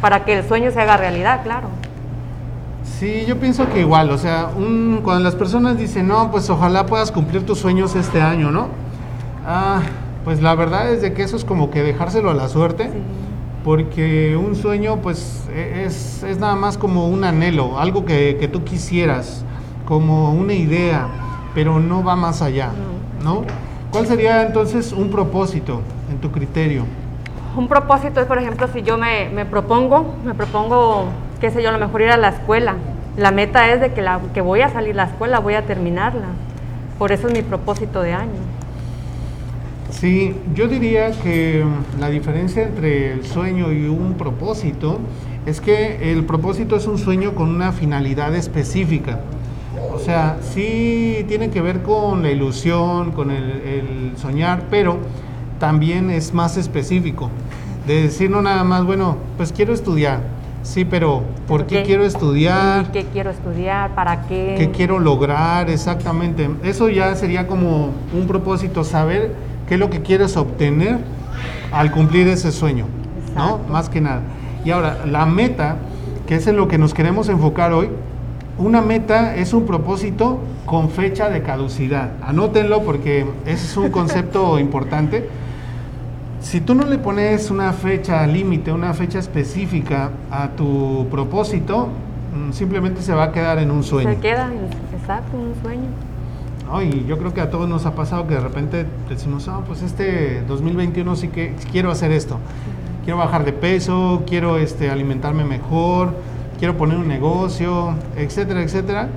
para 0.00 0.24
que 0.24 0.38
el 0.38 0.46
sueño 0.48 0.70
se 0.70 0.80
haga 0.80 0.96
realidad, 0.96 1.42
claro. 1.42 1.68
Sí, 2.84 3.24
yo 3.26 3.38
pienso 3.40 3.68
que 3.70 3.80
igual, 3.80 4.10
o 4.10 4.18
sea, 4.18 4.50
un- 4.56 5.00
cuando 5.02 5.24
las 5.24 5.34
personas 5.34 5.78
dicen, 5.78 6.06
no, 6.06 6.30
pues 6.30 6.48
ojalá 6.50 6.86
puedas 6.86 7.10
cumplir 7.10 7.44
tus 7.44 7.58
sueños 7.58 7.94
este 7.96 8.20
año, 8.20 8.50
¿no? 8.50 8.68
Ah, 9.46 9.80
pues 10.24 10.40
la 10.42 10.54
verdad 10.54 10.92
es 10.92 11.02
de 11.02 11.12
que 11.12 11.22
eso 11.22 11.36
es 11.36 11.44
como 11.44 11.70
que 11.70 11.82
dejárselo 11.82 12.30
a 12.30 12.34
la 12.34 12.48
suerte. 12.48 12.84
Sí. 12.84 12.98
Porque 13.64 14.36
un 14.36 14.54
sueño, 14.54 14.96
pues, 14.96 15.44
e- 15.50 15.84
es, 15.86 16.22
es 16.22 16.38
nada 16.38 16.54
más 16.54 16.76
como 16.76 17.08
un 17.08 17.24
anhelo, 17.24 17.78
algo 17.80 18.04
que, 18.04 18.36
que 18.38 18.46
tú 18.46 18.62
quisieras, 18.62 19.42
como 19.86 20.32
una 20.34 20.52
idea, 20.52 21.06
pero 21.54 21.80
no 21.80 22.04
va 22.04 22.14
más 22.16 22.42
allá, 22.42 22.70
¿no? 23.22 23.42
¿Cuál 23.90 24.06
sería 24.06 24.42
entonces 24.42 24.92
un 24.92 25.08
propósito 25.08 25.80
en 26.10 26.18
tu 26.18 26.30
criterio? 26.30 26.84
Un 27.56 27.66
propósito 27.68 28.20
es, 28.20 28.26
por 28.26 28.36
ejemplo, 28.38 28.68
si 28.72 28.82
yo 28.82 28.98
me, 28.98 29.30
me 29.30 29.46
propongo, 29.46 30.14
me 30.24 30.34
propongo, 30.34 31.06
qué 31.44 31.50
sé 31.50 31.62
yo, 31.62 31.68
a 31.68 31.72
lo 31.72 31.78
mejor 31.78 32.00
ir 32.00 32.08
a 32.08 32.16
la 32.16 32.30
escuela. 32.30 32.76
La 33.18 33.30
meta 33.30 33.70
es 33.70 33.78
de 33.78 33.92
que, 33.92 34.00
la, 34.00 34.18
que 34.32 34.40
voy 34.40 34.62
a 34.62 34.70
salir 34.70 34.92
de 34.92 34.94
la 34.94 35.04
escuela, 35.04 35.40
voy 35.40 35.52
a 35.52 35.66
terminarla. 35.66 36.28
Por 36.98 37.12
eso 37.12 37.28
es 37.28 37.34
mi 37.34 37.42
propósito 37.42 38.00
de 38.00 38.14
año. 38.14 38.40
Sí, 39.90 40.34
yo 40.54 40.68
diría 40.68 41.10
que 41.10 41.62
la 42.00 42.08
diferencia 42.08 42.62
entre 42.62 43.12
el 43.12 43.26
sueño 43.26 43.72
y 43.72 43.84
un 43.88 44.14
propósito 44.14 45.00
es 45.44 45.60
que 45.60 46.12
el 46.12 46.24
propósito 46.24 46.76
es 46.76 46.86
un 46.86 46.96
sueño 46.96 47.34
con 47.34 47.50
una 47.50 47.72
finalidad 47.72 48.34
específica. 48.34 49.20
O 49.92 49.98
sea, 49.98 50.38
sí 50.40 51.26
tiene 51.28 51.50
que 51.50 51.60
ver 51.60 51.82
con 51.82 52.22
la 52.22 52.30
ilusión, 52.30 53.12
con 53.12 53.30
el 53.30 54.12
soñar, 54.16 54.62
pero 54.70 54.96
también 55.60 56.08
es 56.08 56.32
más 56.32 56.56
específico. 56.56 57.28
De 57.86 58.04
decir 58.04 58.30
no 58.30 58.40
nada 58.40 58.64
más, 58.64 58.86
bueno, 58.86 59.18
pues 59.36 59.52
quiero 59.52 59.74
estudiar. 59.74 60.33
Sí, 60.64 60.86
pero 60.86 61.22
¿por 61.46 61.60
¿Por 61.60 61.66
qué 61.66 61.76
qué? 61.76 61.82
quiero 61.84 62.04
estudiar? 62.04 62.90
¿Qué 62.90 63.04
quiero 63.04 63.30
estudiar? 63.30 63.94
¿Para 63.94 64.22
qué? 64.22 64.54
¿Qué 64.58 64.70
quiero 64.70 64.98
lograr 64.98 65.68
exactamente? 65.68 66.48
Eso 66.64 66.88
ya 66.88 67.14
sería 67.16 67.46
como 67.46 67.90
un 68.14 68.26
propósito, 68.26 68.82
saber 68.82 69.34
qué 69.68 69.74
es 69.74 69.80
lo 69.80 69.90
que 69.90 70.00
quieres 70.00 70.38
obtener 70.38 70.98
al 71.70 71.92
cumplir 71.92 72.28
ese 72.28 72.50
sueño, 72.50 72.86
¿no? 73.36 73.44
Exacto. 73.44 73.72
Más 73.72 73.88
que 73.90 74.00
nada. 74.00 74.22
Y 74.64 74.70
ahora, 74.70 75.04
la 75.06 75.26
meta, 75.26 75.76
que 76.26 76.36
es 76.36 76.46
en 76.46 76.56
lo 76.56 76.66
que 76.66 76.78
nos 76.78 76.94
queremos 76.94 77.28
enfocar 77.28 77.74
hoy, 77.74 77.90
una 78.56 78.80
meta 78.80 79.36
es 79.36 79.52
un 79.52 79.66
propósito 79.66 80.38
con 80.64 80.88
fecha 80.88 81.28
de 81.28 81.42
caducidad. 81.42 82.12
Anótenlo 82.22 82.82
porque 82.84 83.26
ese 83.44 83.66
es 83.66 83.76
un 83.76 83.90
concepto 83.90 84.58
importante. 84.58 85.28
Si 86.44 86.60
tú 86.60 86.74
no 86.74 86.84
le 86.84 86.98
pones 86.98 87.50
una 87.50 87.72
fecha 87.72 88.26
límite, 88.26 88.70
una 88.70 88.92
fecha 88.92 89.18
específica 89.18 90.10
a 90.30 90.48
tu 90.48 91.06
propósito, 91.10 91.88
mm, 92.36 92.52
simplemente 92.52 93.00
se 93.00 93.14
va 93.14 93.24
a 93.24 93.32
quedar 93.32 93.58
en 93.58 93.70
un 93.70 93.82
sueño. 93.82 94.10
Se 94.10 94.18
queda, 94.18 94.48
en- 94.52 94.98
exacto, 95.00 95.38
un 95.38 95.54
sueño. 95.62 95.88
¿no? 96.66 96.82
Y 96.82 97.06
yo 97.06 97.16
creo 97.18 97.32
que 97.32 97.40
a 97.40 97.48
todos 97.50 97.66
nos 97.68 97.86
ha 97.86 97.94
pasado 97.94 98.26
que 98.26 98.34
de 98.34 98.40
repente 98.40 98.84
decimos, 99.08 99.48
ah, 99.48 99.60
pues 99.66 99.80
este 99.82 100.42
2021 100.46 101.16
sí 101.16 101.28
que 101.28 101.54
quiero 101.72 101.90
hacer 101.90 102.12
esto. 102.12 102.36
Quiero 103.04 103.18
bajar 103.18 103.44
de 103.46 103.52
peso, 103.52 104.22
quiero 104.26 104.58
este, 104.58 104.90
alimentarme 104.90 105.44
mejor, 105.44 106.14
quiero 106.58 106.76
poner 106.76 106.98
un 106.98 107.08
negocio, 107.08 107.94
etcétera, 108.16 108.62
etcétera. 108.62 109.08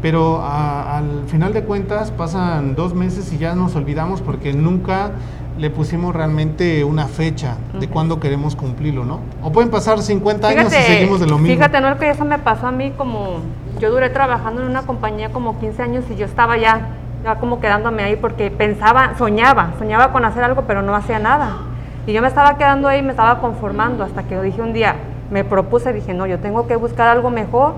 Pero 0.00 0.40
a- 0.42 0.98
al 0.98 1.24
final 1.28 1.52
de 1.52 1.62
cuentas 1.64 2.10
pasan 2.10 2.74
dos 2.74 2.94
meses 2.94 3.30
y 3.32 3.38
ya 3.38 3.54
nos 3.54 3.76
olvidamos 3.76 4.20
porque 4.22 4.52
nunca 4.52 5.12
le 5.58 5.70
pusimos 5.70 6.14
realmente 6.14 6.82
una 6.84 7.06
fecha 7.06 7.56
de 7.78 7.86
Ujú. 7.86 7.92
cuándo 7.92 8.20
queremos 8.20 8.56
cumplirlo, 8.56 9.04
¿no? 9.04 9.20
O 9.42 9.52
pueden 9.52 9.70
pasar 9.70 10.00
50 10.00 10.48
años 10.48 10.72
y 10.72 10.82
seguimos 10.82 11.20
de 11.20 11.26
lo 11.26 11.38
mismo. 11.38 11.54
Fíjate, 11.54 11.80
no 11.80 11.98
que 11.98 12.10
eso 12.10 12.24
me 12.24 12.38
pasó 12.38 12.68
a 12.68 12.72
mí 12.72 12.92
como, 12.96 13.40
yo 13.78 13.90
duré 13.90 14.10
trabajando 14.10 14.62
en 14.62 14.68
una 14.68 14.82
compañía 14.82 15.30
como 15.30 15.58
15 15.60 15.82
años 15.82 16.04
y 16.10 16.16
yo 16.16 16.24
estaba 16.24 16.56
ya, 16.56 16.88
ya 17.22 17.36
como 17.36 17.60
quedándome 17.60 18.02
ahí 18.02 18.16
porque 18.16 18.50
pensaba, 18.50 19.14
soñaba, 19.18 19.74
soñaba 19.78 20.12
con 20.12 20.24
hacer 20.24 20.42
algo 20.42 20.62
pero 20.66 20.82
no 20.82 20.94
hacía 20.94 21.18
nada. 21.18 21.56
Y 22.06 22.12
yo 22.12 22.22
me 22.22 22.28
estaba 22.28 22.56
quedando 22.56 22.88
ahí, 22.88 23.02
me 23.02 23.10
estaba 23.10 23.40
conformando 23.40 24.02
hasta 24.02 24.24
que 24.24 24.40
dije 24.40 24.60
un 24.60 24.72
día, 24.72 24.96
me 25.30 25.44
propuse, 25.44 25.92
dije, 25.92 26.14
no, 26.14 26.26
yo 26.26 26.38
tengo 26.38 26.66
que 26.66 26.76
buscar 26.76 27.08
algo 27.08 27.30
mejor 27.30 27.74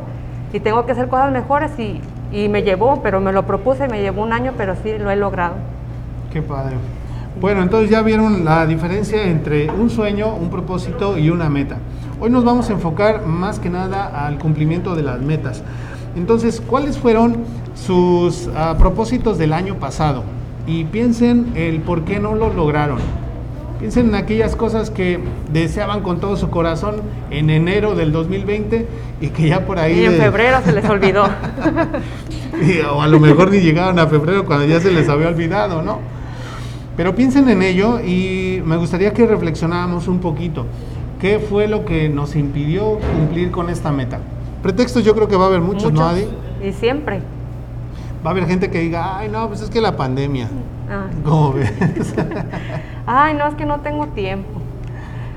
y 0.52 0.61
tengo 0.61 0.87
que 0.87 0.93
hacer 0.93 1.09
cosas 1.09 1.33
mejores 1.33 1.78
y, 1.78 2.00
y 2.33 2.49
me 2.49 2.62
llevó, 2.62 3.02
pero 3.02 3.21
me 3.21 3.33
lo 3.33 3.43
propuse, 3.45 3.88
me 3.88 4.00
llevó 4.00 4.23
un 4.23 4.33
año, 4.33 4.52
pero 4.57 4.76
sí 4.76 4.97
lo 4.99 5.11
he 5.11 5.16
logrado. 5.16 5.54
Qué 6.33 6.40
padre. 6.40 6.76
Bueno, 7.41 7.62
entonces 7.62 7.91
ya 7.91 8.03
vieron 8.03 8.45
la 8.45 8.64
diferencia 8.64 9.25
entre 9.25 9.69
un 9.69 9.91
sueño, 9.91 10.35
un 10.35 10.50
propósito 10.50 11.19
y 11.19 11.31
una 11.31 11.50
meta. 11.50 11.79
Hoy 12.21 12.31
nos 12.31 12.45
vamos 12.45 12.71
a 12.71 12.75
enfocar 12.75 13.26
más 13.26 13.59
que 13.59 13.69
nada 13.69 14.26
al 14.26 14.38
cumplimiento 14.38 14.95
de 14.95 15.03
las 15.03 15.21
metas. 15.21 15.62
Entonces, 16.14 16.62
¿cuáles 16.64 16.97
fueron 16.97 17.38
sus 17.75 18.49
ah, 18.55 18.76
propósitos 18.79 19.37
del 19.37 19.53
año 19.53 19.76
pasado? 19.81 20.23
Y 20.69 20.85
piensen 20.85 21.53
el 21.57 21.81
por 21.81 22.05
qué 22.05 22.21
no 22.21 22.37
lo 22.37 22.55
lograron. 22.55 22.99
Piensen 23.81 24.11
en 24.11 24.14
aquellas 24.14 24.55
cosas 24.55 24.91
que 24.91 25.19
deseaban 25.53 26.03
con 26.03 26.21
todo 26.21 26.37
su 26.37 26.50
corazón 26.50 27.03
en 27.31 27.50
enero 27.50 27.97
del 27.97 28.12
2020 28.12 28.87
y 29.21 29.29
que 29.31 29.49
ya 29.49 29.67
por 29.67 29.81
ahí... 29.81 30.03
Y 30.03 30.05
en 30.05 30.12
febrero 30.12 30.59
se 30.64 30.73
les 30.73 30.88
olvidó. 30.88 31.25
o 32.95 33.03
a 33.03 33.09
lo 33.09 33.19
mejor 33.19 33.50
ni 33.50 33.59
llegaron 33.59 33.99
a 33.99 34.07
febrero 34.07 34.47
cuando 34.47 34.67
ya 34.67 34.79
se 34.79 34.93
les 34.93 35.09
había 35.09 35.26
olvidado, 35.26 35.83
¿no? 35.83 36.13
Pero 36.97 37.15
piensen 37.15 37.49
en 37.49 37.63
ello 37.63 38.01
y 38.01 38.63
me 38.65 38.77
gustaría 38.77 39.13
que 39.13 39.27
reflexionáramos 39.27 40.07
un 40.09 40.21
poquito. 40.21 40.67
¿Qué 41.21 41.39
fue 41.39 41.67
lo 41.69 41.85
que 41.85 42.09
nos 42.09 42.37
impidió 42.37 42.99
cumplir 42.99 43.51
con 43.51 43.71
esta 43.71 43.91
meta? 43.91 44.19
Pretextos 44.63 45.05
yo 45.05 45.15
creo 45.15 45.27
que 45.27 45.37
va 45.37 45.45
a 45.45 45.49
haber 45.49 45.61
muchos, 45.61 45.93
¿no, 45.93 46.05
Adi? 46.07 46.27
Y 46.63 46.73
siempre. 46.73 47.21
Va 48.25 48.31
a 48.31 48.33
haber 48.33 48.47
gente 48.47 48.71
que 48.71 48.81
diga, 48.81 49.19
ay, 49.19 49.29
no, 49.29 49.49
pues 49.49 49.61
es 49.61 49.71
que 49.71 49.81
la 49.81 49.97
pandemia. 49.97 50.49
Ah. 50.91 51.07
¿Cómo 51.25 51.55
ves? 51.55 51.73
Ay, 53.07 53.35
no, 53.35 53.47
es 53.47 53.55
que 53.55 53.67
no 53.67 53.81
tengo 53.81 54.07
tiempo. 54.09 54.61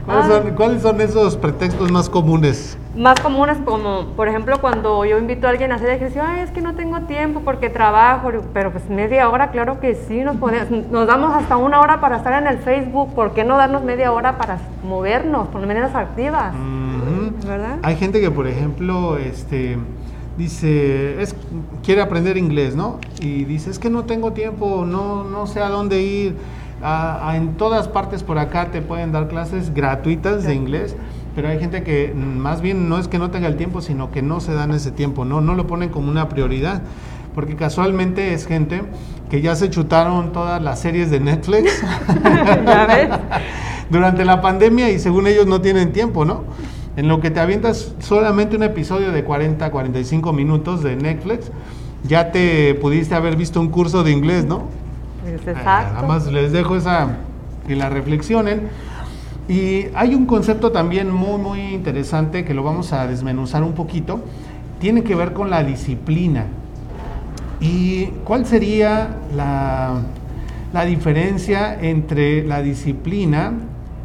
¿Cuáles, 0.08 0.26
Ah. 0.26 0.42
son, 0.42 0.52
cuáles 0.56 0.82
son 0.84 1.02
esos 1.02 1.36
pretextos 1.36 1.92
más 1.92 2.10
comunes? 2.10 2.78
Más 2.96 3.20
comunes 3.20 3.58
como, 3.66 4.06
por 4.16 4.30
ejemplo, 4.30 4.60
cuando 4.62 5.04
yo 5.04 5.18
invito 5.18 5.48
a 5.48 5.50
alguien 5.50 5.74
a 5.74 5.76
hacer 5.76 5.90
ejercicio, 5.90 6.24
ay, 6.26 6.40
es 6.40 6.52
que 6.52 6.62
no 6.62 6.76
tengo 6.76 7.02
tiempo 7.02 7.42
porque 7.44 7.70
trabajo, 7.70 8.30
pero 8.54 8.72
pues 8.72 8.90
media 8.90 9.30
hora, 9.30 9.52
claro 9.52 9.82
que 9.82 9.96
sí, 9.96 10.22
nos, 10.22 10.38
podemos, 10.38 10.72
nos 10.90 11.08
damos 11.08 11.36
hasta 11.36 11.58
una 11.58 11.82
hora 11.82 12.00
para 12.00 12.16
estar 12.16 12.42
en 12.42 12.48
el 12.48 12.60
Facebook, 12.60 13.14
¿por 13.16 13.34
qué 13.34 13.44
no 13.44 13.58
darnos 13.58 13.84
media 13.84 14.14
hora 14.14 14.38
para 14.38 14.60
movernos, 14.82 15.50
por 15.50 15.60
maneras 15.68 15.94
activas? 15.94 16.56
Ujú. 16.56 17.46
¿Verdad? 17.46 17.80
Hay 17.84 17.98
gente 17.98 18.22
que, 18.22 18.32
por 18.32 18.48
ejemplo, 18.48 19.18
este, 19.18 19.78
dice, 20.38 21.22
es, 21.22 21.36
quiere 21.84 22.02
aprender 22.02 22.38
inglés, 22.38 22.78
¿no? 22.78 23.00
Y 23.20 23.44
dice, 23.44 23.70
es 23.72 23.78
que 23.78 23.90
no 23.90 24.06
tengo 24.06 24.32
tiempo, 24.32 24.86
no, 24.88 25.26
no 25.26 25.48
sé 25.48 25.60
a 25.60 25.68
dónde 25.68 26.02
ir. 26.02 26.38
A- 26.84 27.30
a- 27.32 27.38
en 27.38 27.56
todas 27.56 27.88
partes 27.88 28.24
por 28.24 28.38
acá 28.38 28.72
te 28.72 28.82
pueden 28.82 29.12
dar 29.12 29.28
clases 29.28 29.74
gratuitas 29.74 30.44
de 30.44 30.54
inglés, 30.54 30.96
pero 31.36 31.50
hay 31.50 31.60
gente 31.60 31.84
que 31.84 32.14
más 32.16 32.62
bien 32.62 32.88
no 32.90 32.98
es 33.00 33.08
que 33.08 33.18
no 33.20 33.32
tenga 33.32 33.48
el 33.48 33.56
tiempo, 33.58 33.82
sino 33.82 34.12
que 34.12 34.22
no 34.22 34.40
se 34.40 34.54
dan 34.54 34.72
ese 34.72 34.92
tiempo, 34.92 35.26
no, 35.26 35.42
no 35.42 35.56
lo 35.56 35.68
ponen 35.68 35.90
como 35.90 36.10
una 36.10 36.30
prioridad. 36.30 36.82
Porque 37.36 37.56
casualmente 37.56 38.34
es 38.34 38.48
gente 38.48 38.82
que 39.30 39.42
ya 39.42 39.56
se 39.56 39.70
chutaron 39.70 40.32
todas 40.32 40.60
las 40.62 40.80
series 40.80 41.12
de 41.12 41.20
Netflix 41.20 41.84
¿Ya 42.66 42.86
ves? 42.88 43.10
durante 43.92 44.26
la 44.26 44.42
pandemia 44.42 44.90
y 44.90 44.98
según 44.98 45.28
ellos 45.28 45.46
no 45.46 45.62
tienen 45.62 45.92
tiempo, 45.92 46.26
¿no? 46.26 46.44
En 46.96 47.08
lo 47.08 47.22
que 47.22 47.30
te 47.30 47.40
avientas 47.40 47.94
solamente 48.00 48.56
un 48.56 48.64
episodio 48.64 49.12
de 49.12 49.24
40, 49.24 49.70
45 49.70 50.34
minutos 50.34 50.82
de 50.82 50.96
Netflix, 50.96 51.52
ya 52.04 52.32
te 52.32 52.74
pudiste 52.76 53.14
haber 53.14 53.36
visto 53.36 53.62
un 53.62 53.70
curso 53.70 54.04
de 54.04 54.12
inglés, 54.12 54.46
¿no? 54.46 54.64
Exacto. 55.46 55.94
Nada 55.94 56.08
más 56.08 56.32
les 56.32 56.52
dejo 56.52 56.76
esa 56.76 57.18
que 57.68 57.76
la 57.76 57.90
reflexionen. 57.90 58.70
Y 59.48 59.86
hay 59.96 60.14
un 60.14 60.26
concepto 60.26 60.72
también 60.72 61.12
muy, 61.12 61.40
muy 61.40 61.62
interesante 61.74 62.44
que 62.44 62.54
lo 62.54 62.64
vamos 62.64 62.92
a 62.94 63.08
desmenuzar 63.08 63.64
un 63.64 63.74
poquito. 63.74 64.20
Tiene 64.80 65.04
que 65.04 65.16
ver 65.16 65.34
con 65.34 65.50
la 65.50 65.64
disciplina. 65.64 66.46
¿Y 67.60 68.08
cuál 68.24 68.46
sería 68.46 69.18
la, 69.36 70.02
la 70.74 70.86
diferencia 70.86 71.78
entre 71.82 72.46
la 72.46 72.62
disciplina 72.62 73.54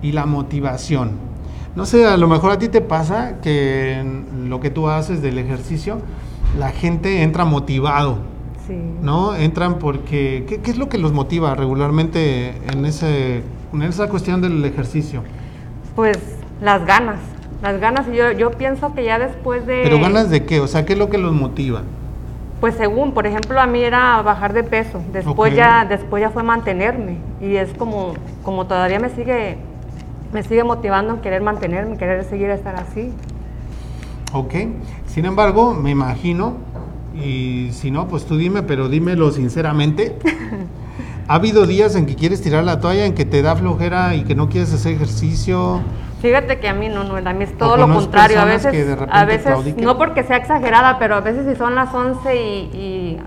y 0.01 0.13
la 0.13 0.27
motivación? 0.27 1.33
No 1.75 1.87
sé, 1.87 2.07
a 2.07 2.17
lo 2.17 2.29
mejor 2.29 2.53
a 2.53 2.59
ti 2.59 2.69
te 2.69 2.81
pasa 2.81 3.41
que 3.43 3.99
en 3.99 4.49
lo 4.49 4.61
que 4.61 4.71
tú 4.71 4.89
haces 4.89 5.23
del 5.23 5.39
ejercicio, 5.39 6.01
la 6.59 6.71
gente 6.71 7.23
entra 7.23 7.45
motivado, 7.45 8.19
Sí. 8.67 8.79
¿no? 9.03 9.35
Entran 9.35 9.79
porque... 9.79 10.45
¿qué, 10.49 10.61
qué 10.61 10.71
es 10.71 10.79
lo 10.79 10.89
que 10.89 10.99
los 10.99 11.13
motiva 11.13 11.55
regularmente 11.55 12.55
en, 12.73 12.85
ese, 12.85 13.43
en 13.73 13.83
esa 13.83 14.09
cuestión 14.09 14.41
del 14.41 14.65
ejercicio? 14.65 15.23
Pues 15.97 16.19
las 16.61 16.87
ganas, 16.87 17.19
las 17.63 17.81
ganas, 17.81 18.07
y 18.13 18.17
yo, 18.17 18.31
yo 18.33 18.53
pienso 18.53 18.95
que 18.95 19.05
ya 19.05 19.19
después 19.19 19.67
de... 19.67 19.83
¿Pero 19.83 19.99
ganas 19.99 20.31
de 20.31 20.45
qué? 20.45 20.61
O 20.61 20.69
sea, 20.69 20.85
¿qué 20.85 20.93
es 20.93 20.99
lo 20.99 21.11
que 21.11 21.19
los 21.19 21.33
motiva? 21.33 21.83
Pues 22.61 22.77
según, 22.77 23.13
por 23.13 23.27
ejemplo, 23.27 23.61
a 23.61 23.67
mí 23.67 23.83
era 23.83 24.23
bajar 24.23 24.53
de 24.53 24.63
peso, 24.63 25.03
después 25.13 25.53
ya 25.57 25.85
después 25.85 26.21
ya 26.21 26.31
fue 26.31 26.45
mantenerme 26.45 27.17
y 27.41 27.57
es 27.57 27.73
como 27.75 28.15
como 28.45 28.69
todavía 28.69 29.01
me 29.01 29.09
sigue 29.09 29.57
me 30.33 30.45
sigue 30.45 30.63
motivando 30.63 31.15
en 31.15 31.21
querer 31.21 31.43
mantenerme, 31.43 31.97
querer 31.97 32.23
seguir 32.23 32.51
estar 32.51 32.77
así. 32.77 33.13
Ok. 34.33 34.55
Sin 35.07 35.25
embargo, 35.25 35.75
me 35.75 35.91
imagino, 35.91 36.55
y 37.15 37.71
si 37.73 37.91
no, 37.91 38.09
pues 38.09 38.25
tú 38.25 38.37
dime, 38.37 38.63
pero 38.63 38.89
dímelo 38.89 39.31
sinceramente. 39.31 40.17
¿Ha 41.29 41.35
habido 41.37 41.67
días 41.67 41.95
en 41.95 42.07
que 42.07 42.15
quieres 42.15 42.43
tirar 42.43 42.65
la 42.65 42.81
toalla, 42.81 43.07
en 43.07 43.15
que 43.15 43.25
te 43.25 43.43
da 43.43 43.55
flojera 43.57 44.15
y 44.15 44.25
que 44.25 44.35
no 44.35 44.49
quieres 44.49 44.73
hacer 44.73 44.93
ejercicio? 44.95 45.81
Fíjate 46.21 46.59
que 46.59 46.69
a 46.69 46.75
mí 46.75 46.89
no, 46.89 47.05
no, 47.05 47.17
a 47.17 47.33
mí 47.33 47.45
es 47.45 47.57
todo 47.57 47.73
¿O 47.73 47.77
lo 47.77 47.93
contrario. 47.93 48.41
A 48.41 48.45
veces, 48.45 48.71
que 48.71 48.85
de 48.85 48.95
repente 48.95 49.17
a 49.17 49.25
veces 49.25 49.77
no 49.77 49.99
porque 49.99 50.23
sea 50.23 50.37
exagerada, 50.37 50.99
pero 50.99 51.17
a 51.17 51.21
veces 51.21 51.47
si 51.49 51.57
son 51.57 51.75
las 51.75 51.93
11 51.93 52.37
y, 52.37 52.39
y, 52.77 53.19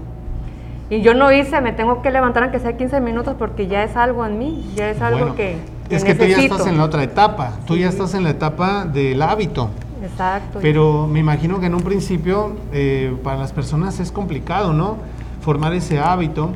y 0.89 1.01
yo 1.01 1.13
no 1.13 1.31
hice, 1.31 1.59
me 1.61 1.73
tengo 1.73 2.01
que 2.01 2.11
levantar 2.11 2.43
aunque 2.43 2.59
sea 2.59 2.77
15 2.77 3.01
minutos 3.01 3.35
porque 3.37 3.67
ya 3.67 3.83
es 3.83 3.97
algo 3.97 4.25
en 4.25 4.39
mí, 4.39 4.71
ya 4.75 4.89
es 4.89 5.01
algo 5.01 5.19
Bueno, 5.19 5.35
que, 5.35 5.57
es 5.89 6.03
que 6.03 6.15
tú 6.15 6.25
ya 6.25 6.37
estás 6.37 6.67
en 6.67 6.77
la 6.77 6.85
otra 6.85 7.03
etapa, 7.03 7.53
tú 7.65 7.75
ya 7.75 7.89
estás 7.89 8.13
en 8.13 8.23
la 8.23 8.29
etapa 8.29 8.85
del 8.85 9.21
hábito. 9.21 9.69
Exacto. 10.05 10.59
Pero 10.61 11.07
me 11.07 11.19
imagino 11.19 11.59
que 11.59 11.65
en 11.65 11.75
un 11.75 11.81
principio 11.81 12.53
eh, 12.71 13.15
para 13.23 13.37
las 13.37 13.51
personas 13.51 13.99
es 13.99 14.11
complicado, 14.11 14.73
¿no? 14.73 14.97
Formar 15.41 15.73
ese 15.73 15.99
hábito 15.99 16.51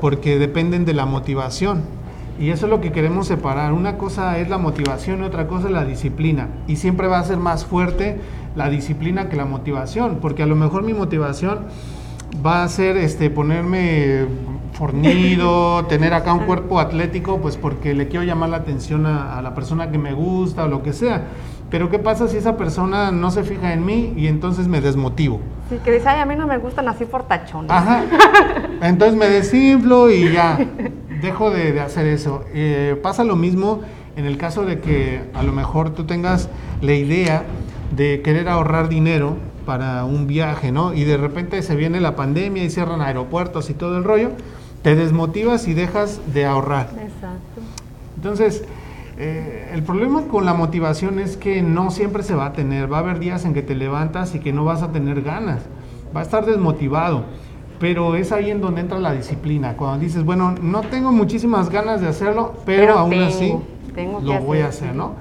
porque 0.00 0.38
dependen 0.38 0.84
de 0.84 0.94
la 0.94 1.06
motivación. 1.06 1.82
Y 2.38 2.50
eso 2.50 2.66
es 2.66 2.70
lo 2.70 2.80
que 2.80 2.90
queremos 2.90 3.28
separar. 3.28 3.72
Una 3.72 3.96
cosa 3.96 4.38
es 4.38 4.48
la 4.48 4.58
motivación 4.58 5.20
y 5.20 5.22
otra 5.22 5.46
cosa 5.46 5.66
es 5.66 5.72
la 5.72 5.84
disciplina. 5.84 6.48
Y 6.66 6.76
siempre 6.76 7.06
va 7.06 7.20
a 7.20 7.24
ser 7.24 7.36
más 7.36 7.64
fuerte 7.64 8.18
la 8.56 8.68
disciplina 8.70 9.28
que 9.28 9.36
la 9.36 9.44
motivación, 9.44 10.18
porque 10.20 10.42
a 10.42 10.46
lo 10.46 10.56
mejor 10.56 10.82
mi 10.82 10.94
motivación 10.94 11.60
va 12.44 12.64
a 12.64 12.68
ser 12.68 12.96
este 12.96 13.30
ponerme 13.30 14.26
fornido, 14.72 15.84
tener 15.88 16.12
acá 16.14 16.32
un 16.32 16.46
cuerpo 16.46 16.80
atlético, 16.80 17.38
pues 17.40 17.56
porque 17.56 17.94
le 17.94 18.08
quiero 18.08 18.24
llamar 18.24 18.48
la 18.48 18.58
atención 18.58 19.06
a, 19.06 19.38
a 19.38 19.42
la 19.42 19.54
persona 19.54 19.90
que 19.90 19.98
me 19.98 20.12
gusta 20.12 20.64
o 20.64 20.68
lo 20.68 20.82
que 20.82 20.92
sea. 20.92 21.28
Pero 21.70 21.90
¿qué 21.90 21.98
pasa 21.98 22.28
si 22.28 22.36
esa 22.36 22.56
persona 22.56 23.10
no 23.10 23.30
se 23.30 23.42
fija 23.42 23.72
en 23.72 23.84
mí 23.84 24.12
y 24.16 24.28
entonces 24.28 24.68
me 24.68 24.80
desmotivo? 24.80 25.40
Sí, 25.68 25.78
que 25.82 25.92
dice, 25.92 26.08
ay, 26.08 26.20
a 26.20 26.26
mí 26.26 26.36
no 26.36 26.46
me 26.46 26.58
gustan 26.58 26.88
así 26.88 27.04
fortachones. 27.04 27.70
Ajá. 27.70 28.04
Entonces 28.82 29.18
me 29.18 29.28
desinflo 29.28 30.10
y 30.10 30.30
ya, 30.30 30.58
dejo 31.22 31.50
de, 31.50 31.72
de 31.72 31.80
hacer 31.80 32.06
eso. 32.06 32.44
Eh, 32.52 33.00
pasa 33.02 33.24
lo 33.24 33.34
mismo 33.34 33.80
en 34.16 34.26
el 34.26 34.36
caso 34.36 34.64
de 34.64 34.80
que 34.80 35.22
a 35.32 35.42
lo 35.42 35.52
mejor 35.52 35.90
tú 35.90 36.04
tengas 36.04 36.48
la 36.82 36.92
idea 36.92 37.44
de 37.96 38.20
querer 38.22 38.48
ahorrar 38.48 38.88
dinero 38.88 39.36
para 39.64 40.04
un 40.04 40.26
viaje, 40.26 40.70
¿no? 40.72 40.92
Y 40.92 41.04
de 41.04 41.16
repente 41.16 41.62
se 41.62 41.74
viene 41.76 42.00
la 42.00 42.14
pandemia 42.16 42.62
y 42.62 42.70
cierran 42.70 43.00
aeropuertos 43.00 43.70
y 43.70 43.74
todo 43.74 43.96
el 43.96 44.04
rollo, 44.04 44.30
te 44.82 44.94
desmotivas 44.94 45.66
y 45.66 45.74
dejas 45.74 46.20
de 46.32 46.44
ahorrar. 46.44 46.90
Exacto. 46.90 47.62
Entonces, 48.16 48.64
eh, 49.16 49.70
el 49.72 49.82
problema 49.82 50.22
con 50.22 50.44
la 50.44 50.54
motivación 50.54 51.18
es 51.18 51.36
que 51.36 51.62
no 51.62 51.90
siempre 51.90 52.22
se 52.22 52.34
va 52.34 52.46
a 52.46 52.52
tener. 52.52 52.92
Va 52.92 52.98
a 52.98 53.00
haber 53.00 53.18
días 53.18 53.44
en 53.44 53.54
que 53.54 53.62
te 53.62 53.74
levantas 53.74 54.34
y 54.34 54.40
que 54.40 54.52
no 54.52 54.64
vas 54.64 54.82
a 54.82 54.90
tener 54.92 55.22
ganas. 55.22 55.60
Va 56.14 56.20
a 56.20 56.22
estar 56.22 56.44
desmotivado. 56.46 57.24
Pero 57.78 58.14
es 58.16 58.32
ahí 58.32 58.50
en 58.50 58.60
donde 58.60 58.80
entra 58.80 58.98
la 58.98 59.12
disciplina. 59.12 59.76
Cuando 59.76 59.98
dices, 59.98 60.24
bueno, 60.24 60.54
no 60.60 60.82
tengo 60.82 61.12
muchísimas 61.12 61.70
ganas 61.70 62.00
de 62.00 62.08
hacerlo, 62.08 62.54
pero, 62.64 62.82
Pero 62.82 62.98
aún 62.98 63.10
tengo, 63.10 63.24
así 63.24 63.54
tengo 63.94 64.20
lo 64.20 64.40
voy 64.40 64.60
a 64.60 64.68
hacer, 64.68 64.88
hacer, 64.88 64.92
sí. 64.92 64.96
¿no? 64.96 65.14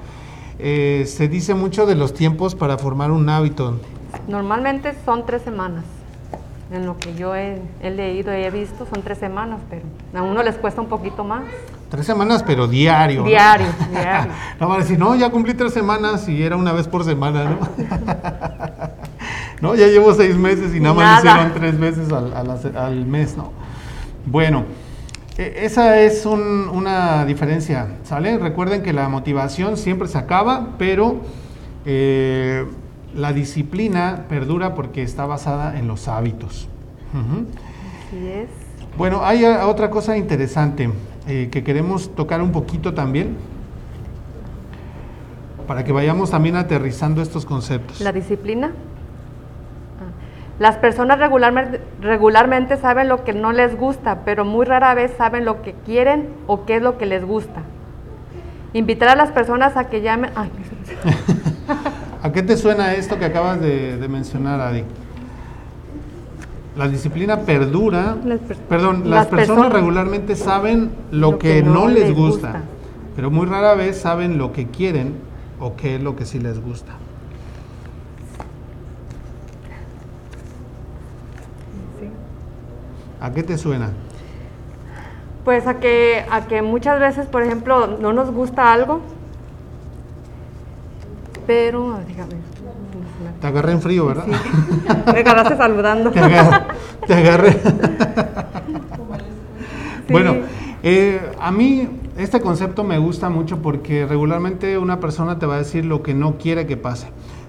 Eh, 0.59 1.03
se 1.07 1.27
dice 1.27 1.55
mucho 1.55 1.85
de 1.85 1.95
los 1.95 2.13
tiempos 2.13 2.55
para 2.55 2.77
formar 2.77 3.11
un 3.11 3.27
hábito. 3.27 3.79
Normalmente 4.27 4.93
son 5.03 5.25
tres 5.25 5.41
semanas. 5.41 5.83
En 6.71 6.85
lo 6.85 6.97
que 6.97 7.13
yo 7.15 7.35
he, 7.35 7.59
he 7.81 7.91
leído 7.91 8.35
y 8.35 8.43
he 8.43 8.49
visto 8.49 8.87
son 8.91 9.03
tres 9.03 9.17
semanas, 9.17 9.59
pero 9.69 9.83
a 10.15 10.23
uno 10.23 10.41
les 10.41 10.55
cuesta 10.55 10.81
un 10.81 10.87
poquito 10.87 11.23
más. 11.23 11.43
Tres 11.93 12.07
semanas, 12.07 12.41
pero 12.41 12.67
diario. 12.67 13.21
¿no? 13.21 13.27
Diario, 13.27 13.67
diario. 13.91 14.31
No 14.59 14.67
van 14.67 14.79
a 14.79 14.81
decir, 14.81 14.97
no, 14.97 15.13
ya 15.13 15.29
cumplí 15.29 15.53
tres 15.53 15.73
semanas 15.73 16.27
y 16.27 16.41
era 16.41 16.57
una 16.57 16.71
vez 16.71 16.87
por 16.87 17.03
semana, 17.03 17.43
¿no? 17.43 17.59
no, 19.61 19.75
ya 19.75 19.85
llevo 19.85 20.11
seis 20.15 20.35
meses 20.35 20.73
y 20.73 20.79
nada 20.79 20.95
más 20.95 21.23
hicieron 21.23 21.53
tres 21.53 21.79
veces 21.79 22.07
al, 22.11 23.05
mes, 23.05 23.37
¿no? 23.37 23.51
Bueno, 24.25 24.63
e- 25.37 25.53
esa 25.65 25.99
es 26.01 26.25
un- 26.25 26.67
una 26.67 27.25
diferencia, 27.25 27.85
¿sale? 28.05 28.39
Recuerden 28.39 28.81
que 28.81 28.91
la 28.91 29.07
motivación 29.07 29.77
siempre 29.77 30.07
se 30.07 30.17
acaba, 30.17 30.69
pero 30.79 31.17
eh, 31.85 32.65
la 33.13 33.33
disciplina 33.33 34.25
perdura 34.29 34.73
porque 34.73 35.03
está 35.03 35.27
basada 35.27 35.77
en 35.77 35.87
los 35.87 36.07
hábitos. 36.07 36.67
Así 37.13 38.27
es. 38.29 38.49
Bueno, 38.97 39.23
hay 39.23 39.45
ah, 39.45 39.67
otra 39.67 39.91
cosa 39.91 40.17
interesante 40.17 40.89
eh, 41.27 41.49
que 41.51 41.63
queremos 41.63 42.13
tocar 42.15 42.41
un 42.41 42.51
poquito 42.51 42.93
también 42.93 43.37
para 45.67 45.83
que 45.83 45.91
vayamos 45.93 46.31
también 46.31 46.55
aterrizando 46.55 47.21
estos 47.21 47.45
conceptos. 47.45 48.01
La 48.01 48.11
disciplina. 48.11 48.67
Ah. 48.67 50.59
Las 50.59 50.77
personas 50.77 51.19
regularmente, 51.19 51.79
regularmente 52.01 52.77
saben 52.77 53.07
lo 53.07 53.23
que 53.23 53.33
no 53.33 53.53
les 53.53 53.77
gusta, 53.77 54.25
pero 54.25 54.43
muy 54.43 54.65
rara 54.65 54.93
vez 54.93 55.13
saben 55.17 55.45
lo 55.45 55.61
que 55.61 55.73
quieren 55.85 56.29
o 56.47 56.65
qué 56.65 56.75
es 56.77 56.81
lo 56.81 56.97
que 56.97 57.05
les 57.05 57.23
gusta. 57.25 57.61
invitar 58.73 59.09
a 59.09 59.15
las 59.15 59.31
personas 59.31 59.77
a 59.77 59.87
que 59.89 60.01
llamen. 60.01 60.31
Ay, 60.35 60.49
¿A 62.23 62.31
qué 62.31 62.41
te 62.41 62.57
suena 62.57 62.93
esto 62.93 63.19
que 63.19 63.25
acabas 63.25 63.61
de, 63.61 63.97
de 63.97 64.07
mencionar, 64.07 64.59
Adi? 64.59 64.83
La 66.75 66.87
disciplina 66.87 67.41
perdura. 67.41 68.17
Las 68.25 68.39
per- 68.39 68.57
perdón, 68.57 69.01
las, 69.01 69.09
las 69.09 69.27
personas, 69.27 69.47
personas- 69.47 69.73
regularmente 69.73 70.35
saben 70.35 70.89
lo, 71.11 71.37
que, 71.37 71.61
no, 71.61 71.87
les 71.87 72.13
gusta, 72.13 72.47
gusta. 72.47 72.61
pero 73.15 73.29
muy 73.29 73.45
rara 73.45 73.75
vez 73.75 73.97
saben 74.01 74.37
lo 74.39 74.51
que 74.51 74.67
quieren 74.67 75.13
o 75.59 75.75
qué 75.75 75.95
es 75.97 76.01
lo 76.01 76.15
que 76.15 76.25
sí 76.25 76.39
les 76.39 76.59
gusta. 76.59 76.93
¿A 83.21 83.31
qué 83.31 83.43
te 83.43 83.57
suena? 83.57 83.91
Pues 85.45 85.67
a 85.67 85.79
que, 85.79 86.25
a 86.29 86.47
que 86.47 86.61
muchas 86.61 86.99
veces, 86.99 87.25
por 87.27 87.41
ejemplo, 87.43 87.87
no 87.87 88.13
nos 88.13 88.31
gusta 88.31 88.71
algo, 88.73 89.01
pero, 91.45 91.99
dígame, 92.07 92.35
Te 93.43 93.47
agarré 93.47 93.73
en 93.73 93.81
frío, 93.81 94.05
¿verdad? 94.05 94.25
me 95.13 95.19
agarraste 95.19 95.57
saludando. 95.57 96.11
Te 96.11 96.19
agarré. 96.21 96.65
te 97.05 97.13
agarré. 97.13 97.57
Bueno, 100.09 100.37
eh, 100.81 101.19
a 101.41 101.51
mí 101.51 101.89
este 102.17 102.39
concepto 102.39 102.85
me 102.85 102.97
gusta 102.99 103.27
mucho 103.27 103.57
porque 103.61 104.05
regularmente 104.05 104.77
una 104.77 105.01
persona 105.01 105.39
te 105.39 105.45
va 105.45 105.55
a 105.55 105.57
decir 105.57 105.83
lo 105.83 106.03
que 106.03 106.13
no 106.13 106.37
quiere 106.37 106.65
que 106.67 106.77
pase. 106.77 107.07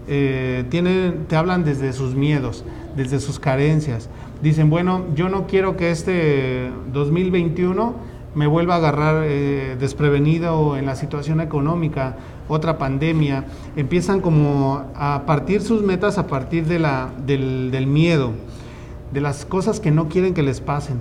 Eh, 0.08 0.64
tienen- 0.68 1.26
te 1.28 1.36
hablan 1.36 1.62
desde 1.62 1.92
sus 1.92 2.16
miedos, 2.16 2.64
desde 2.96 3.20
sus 3.20 3.38
carencias. 3.38 4.08
Dicen, 4.42 4.70
bueno, 4.70 5.04
yo 5.14 5.28
no 5.28 5.46
quiero 5.46 5.76
que 5.76 5.92
este 5.92 6.72
2021 6.92 7.94
me 8.34 8.46
vuelva 8.46 8.74
a 8.74 8.76
agarrar 8.78 9.24
eh, 9.24 9.76
desprevenido 9.78 10.76
en 10.76 10.86
la 10.86 10.96
situación 10.96 11.40
económica, 11.40 12.16
otra 12.48 12.78
pandemia. 12.78 13.44
Empiezan 13.76 14.20
como 14.20 14.84
a 14.94 15.22
partir 15.26 15.62
sus 15.62 15.82
metas 15.82 16.18
a 16.18 16.26
partir 16.26 16.66
del, 16.66 17.70
del 17.70 17.86
miedo, 17.86 18.32
de 19.12 19.20
las 19.20 19.44
cosas 19.44 19.80
que 19.80 19.90
no 19.90 20.08
quieren 20.08 20.34
que 20.34 20.42
les 20.42 20.60
pasen. 20.60 20.98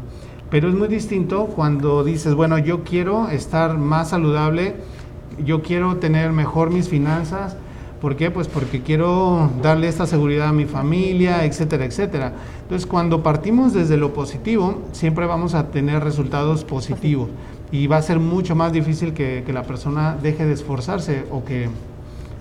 Pero 0.50 0.70
es 0.70 0.76
muy 0.76 0.88
distinto 0.88 1.48
cuando 1.48 2.04
dices, 2.04 2.36
bueno, 2.36 2.60
yo 2.60 2.84
quiero 2.84 3.30
estar 3.30 3.78
más 3.78 4.10
saludable, 4.10 4.76
yo 5.44 5.64
quiero 5.64 5.98
tener 5.98 6.32
mejor 6.32 6.70
mis 6.70 6.90
finanzas. 6.90 7.58
¿Por 8.00 8.16
qué? 8.18 8.30
Pues 8.30 8.48
porque 8.48 8.82
quiero 8.82 9.50
darle 9.64 9.88
esta 9.88 10.06
seguridad 10.06 10.50
a 10.50 10.54
mi 10.54 10.66
familia, 10.66 11.46
etcétera, 11.46 11.86
etcétera. 11.86 12.34
Entonces, 12.64 12.86
cuando 12.88 13.24
partimos 13.24 13.74
desde 13.74 13.98
lo 13.98 14.14
positivo, 14.14 14.82
siempre 14.92 15.26
vamos 15.26 15.54
a 15.54 15.68
tener 15.68 16.04
resultados 16.04 16.64
positivos. 16.64 17.30
Y 17.72 17.88
va 17.88 17.98
a 17.98 18.02
ser 18.02 18.20
mucho 18.20 18.56
más 18.56 18.72
difícil 18.74 19.14
que, 19.14 19.44
que 19.46 19.54
la 19.54 19.64
persona 19.64 20.18
deje 20.22 20.46
de 20.46 20.54
esforzarse 20.54 21.26
o 21.32 21.44
que 21.44 21.70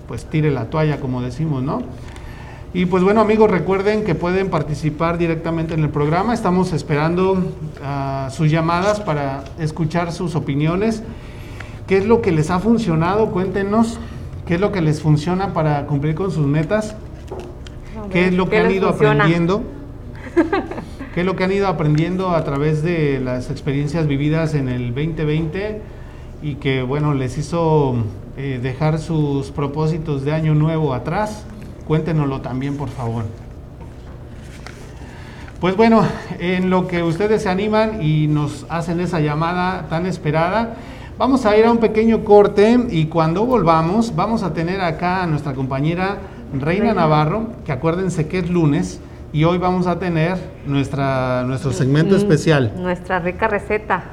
pues 0.07 0.25
tire 0.25 0.51
la 0.51 0.65
toalla, 0.65 0.99
como 0.99 1.21
decimos, 1.21 1.63
¿no? 1.63 1.81
Y 2.75 2.87
pues 2.87 3.03
bueno 3.03 3.21
amigos, 3.21 3.51
recuerden 3.51 4.03
que 4.03 4.15
pueden 4.15 4.49
participar 4.49 5.19
directamente 5.19 5.75
en 5.75 5.83
el 5.83 5.89
programa. 5.89 6.33
Estamos 6.33 6.73
esperando 6.73 7.51
ah, 7.83 8.29
sus 8.31 8.49
llamadas 8.49 8.99
para 8.99 9.43
escuchar 9.59 10.11
sus 10.11 10.35
opiniones. 10.35 11.03
¿Qué 11.87 11.97
es 11.97 12.05
lo 12.07 12.21
que 12.21 12.31
les 12.31 12.49
ha 12.49 12.59
funcionado? 12.59 13.29
Cuéntenos. 13.29 13.99
¿Qué 14.47 14.55
es 14.55 14.59
lo 14.59 14.71
que 14.71 14.81
les 14.81 15.01
funciona 15.01 15.53
para 15.53 15.85
cumplir 15.85 16.15
con 16.15 16.31
sus 16.31 16.47
metas? 16.47 16.95
¿Qué 18.11 18.27
es 18.27 18.33
lo 18.33 18.45
que 18.45 18.51
¿Qué 18.51 18.59
han 18.59 18.71
ido 18.71 18.89
funciona? 18.89 19.23
aprendiendo? 19.23 19.61
¿Qué 21.13 21.19
es 21.19 21.25
lo 21.25 21.35
que 21.35 21.43
han 21.43 21.51
ido 21.51 21.67
aprendiendo 21.67 22.31
a 22.31 22.43
través 22.43 22.81
de 22.81 23.19
las 23.19 23.51
experiencias 23.51 24.07
vividas 24.07 24.55
en 24.55 24.67
el 24.67 24.93
2020 24.95 25.81
y 26.41 26.55
que, 26.55 26.81
bueno, 26.81 27.13
les 27.13 27.37
hizo 27.37 27.95
eh, 28.35 28.59
dejar 28.61 28.99
sus 28.99 29.51
propósitos 29.51 30.25
de 30.25 30.31
año 30.31 30.55
nuevo 30.55 30.93
atrás? 30.93 31.45
Cuéntenoslo 31.87 32.41
también, 32.41 32.77
por 32.77 32.89
favor. 32.89 33.25
Pues 35.59 35.77
bueno, 35.77 36.03
en 36.39 36.69
lo 36.69 36.87
que 36.87 37.03
ustedes 37.03 37.43
se 37.43 37.49
animan 37.49 38.01
y 38.01 38.27
nos 38.27 38.65
hacen 38.67 38.99
esa 38.99 39.19
llamada 39.19 39.87
tan 39.89 40.05
esperada, 40.05 40.75
vamos 41.17 41.45
a 41.45 41.55
ir 41.55 41.65
a 41.65 41.71
un 41.71 41.77
pequeño 41.77 42.25
corte 42.25 42.77
y 42.89 43.05
cuando 43.05 43.45
volvamos 43.45 44.15
vamos 44.15 44.43
a 44.43 44.53
tener 44.53 44.81
acá 44.81 45.23
a 45.23 45.27
nuestra 45.27 45.53
compañera 45.53 46.17
Reina 46.51 46.85
Reina. 46.85 46.93
Navarro, 46.93 47.47
que 47.65 47.71
acuérdense 47.71 48.27
que 48.27 48.39
es 48.39 48.49
lunes 48.49 48.99
y 49.33 49.43
hoy 49.45 49.57
vamos 49.57 49.87
a 49.87 49.97
tener 49.99 50.37
nuestra, 50.67 51.43
nuestro 51.43 51.71
segmento 51.73 52.13
Mm, 52.13 52.17
especial. 52.17 52.73
Nuestra 52.77 53.19
rica 53.19 53.47
receta. 53.47 54.03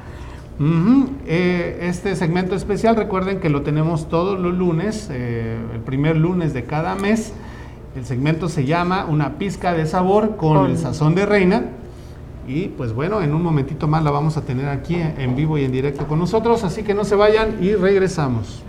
Eh, 1.27 1.79
este 1.83 2.15
segmento 2.15 2.55
especial, 2.55 2.95
recuerden 2.95 3.39
que 3.39 3.49
lo 3.49 3.61
tenemos 3.63 4.09
todos 4.09 4.39
los 4.39 4.53
lunes, 4.53 5.09
eh, 5.11 5.57
el 5.73 5.79
primer 5.81 6.17
lunes 6.17 6.53
de 6.53 6.63
cada 6.65 6.95
mes. 6.95 7.33
El 7.95 8.05
segmento 8.05 8.47
se 8.47 8.65
llama 8.65 9.05
Una 9.09 9.37
pizca 9.37 9.73
de 9.73 9.85
sabor 9.85 10.35
con, 10.37 10.57
Con- 10.57 10.71
el 10.71 10.77
sazón 10.77 11.15
de 11.15 11.25
reina. 11.25 11.63
Y 12.47 12.67
pues 12.69 12.93
bueno, 12.93 13.21
en 13.21 13.33
un 13.33 13.41
momentito 13.43 13.87
más 13.87 14.03
la 14.03 14.11
vamos 14.11 14.37
a 14.37 14.41
tener 14.41 14.67
aquí 14.67 14.95
en 14.95 15.35
vivo 15.35 15.57
y 15.57 15.63
en 15.63 15.71
directo 15.71 16.07
con 16.07 16.19
nosotros, 16.19 16.63
así 16.63 16.83
que 16.83 16.93
no 16.93 17.05
se 17.05 17.15
vayan 17.15 17.57
y 17.63 17.73
regresamos. 17.75 18.63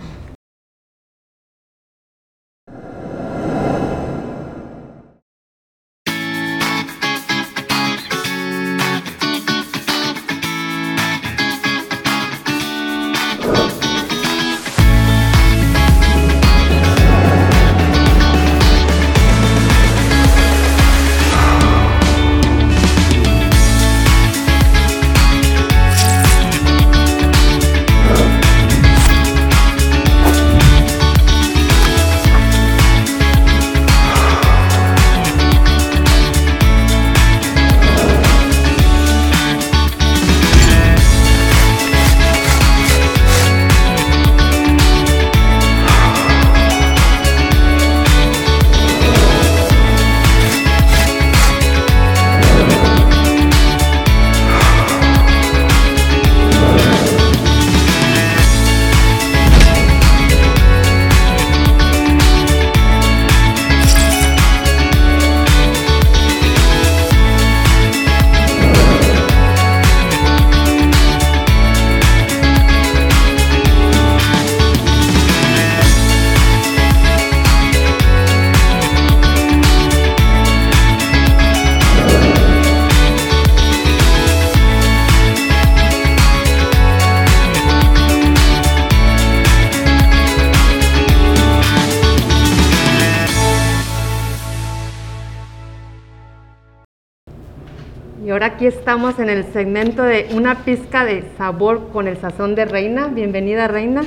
Estamos 99.09 99.29
en 99.29 99.37
el 99.37 99.51
segmento 99.51 100.03
de 100.03 100.29
una 100.31 100.63
pizca 100.63 101.03
de 101.03 101.25
sabor 101.37 101.89
con 101.91 102.07
el 102.07 102.15
sazón 102.21 102.55
de 102.55 102.63
reina. 102.63 103.07
Bienvenida, 103.07 103.67
reina. 103.67 104.03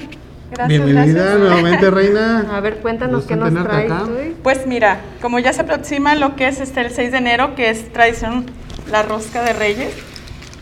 Gracias, 0.50 0.68
Bienvenida 0.68 1.12
gracias. 1.12 1.38
nuevamente, 1.38 1.90
Reina. 1.90 2.46
A 2.56 2.60
ver, 2.60 2.78
cuéntanos 2.78 3.26
qué 3.26 3.36
nos 3.36 3.52
traes 3.52 3.92
acá. 3.92 4.04
hoy. 4.04 4.34
Pues 4.42 4.66
mira, 4.66 5.00
como 5.20 5.38
ya 5.38 5.52
se 5.52 5.60
aproxima 5.60 6.14
lo 6.14 6.34
que 6.34 6.48
es 6.48 6.62
este 6.62 6.80
el 6.80 6.90
6 6.90 7.12
de 7.12 7.18
enero, 7.18 7.54
que 7.54 7.68
es 7.68 7.92
tradición 7.92 8.46
la 8.90 9.02
rosca 9.02 9.42
de 9.42 9.52
Reyes, 9.52 9.94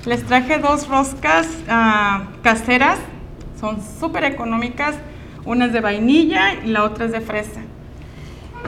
les 0.05 0.25
traje 0.25 0.59
dos 0.59 0.89
roscas 0.89 1.47
ah, 1.69 2.25
caseras, 2.43 2.99
son 3.61 3.79
súper 4.01 4.25
económicas, 4.25 4.97
una 5.45 5.67
es 5.67 5.73
de 5.73 5.81
vainilla 5.81 6.55
y 6.55 6.71
la 6.71 6.83
otra 6.83 7.05
es 7.05 7.13
de 7.13 7.21
fresa. 7.21 7.61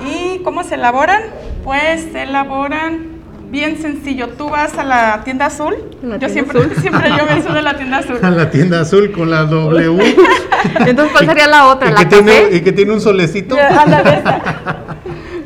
¿Y 0.07 0.45
cómo 0.45 0.63
se 0.63 0.77
elaboran? 0.77 1.23
Pues 1.65 2.07
se 2.13 2.23
elaboran 2.23 3.16
bien 3.51 3.81
sencillo. 3.81 4.29
Tú 4.31 4.49
vas 4.49 4.77
a 4.79 4.85
la 4.85 5.23
tienda 5.25 5.47
azul. 5.47 5.75
¿La 6.03 6.19
yo 6.19 6.29
tienda 6.29 6.29
siempre, 6.29 6.61
azul? 6.61 6.77
siempre 6.81 7.11
yo 7.11 7.27
me 7.27 7.43
subo 7.47 7.53
a 7.53 7.63
la 7.63 7.77
tienda 7.77 7.99
azul. 7.99 8.19
A 8.23 8.31
la 8.31 8.51
tienda 8.51 8.81
azul 8.81 9.13
con 9.13 9.31
la 9.31 9.45
W. 9.45 10.17
Entonces, 10.87 11.13
¿cuál 11.13 11.27
sería 11.27 11.47
la 11.47 11.67
otra? 11.67 11.91
y, 11.91 11.93
¿La 11.93 11.99
que 12.01 12.07
tiene, 12.07 12.49
y 12.53 12.61
que 12.61 12.73
tiene 12.73 12.93
un 12.93 13.01
solecito. 13.01 13.57
Ya, 13.57 13.83
ándale, 13.83 14.15
esta. 14.15 14.41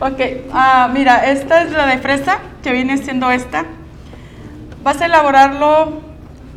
Ok, 0.00 0.20
ah, 0.52 0.90
mira, 0.92 1.30
esta 1.30 1.62
es 1.62 1.72
la 1.72 1.86
de 1.86 1.98
fresa, 1.98 2.38
que 2.62 2.72
viene 2.72 2.96
siendo 2.98 3.30
esta. 3.30 3.66
Vas 4.82 5.00
a 5.02 5.06
elaborarlo 5.06 6.00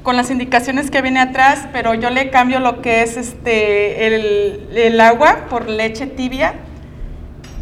con 0.02 0.16
las 0.16 0.32
indicaciones 0.32 0.90
que 0.90 1.02
viene 1.02 1.20
atrás, 1.20 1.68
pero 1.74 1.94
yo 1.94 2.10
le 2.10 2.30
cambio 2.30 2.60
lo 2.60 2.82
que 2.82 3.04
es 3.04 3.18
este 3.18 4.08
el, 4.08 4.70
el 4.76 5.00
agua 5.02 5.48
por 5.50 5.68
leche 5.68 6.08
tibia. 6.08 6.54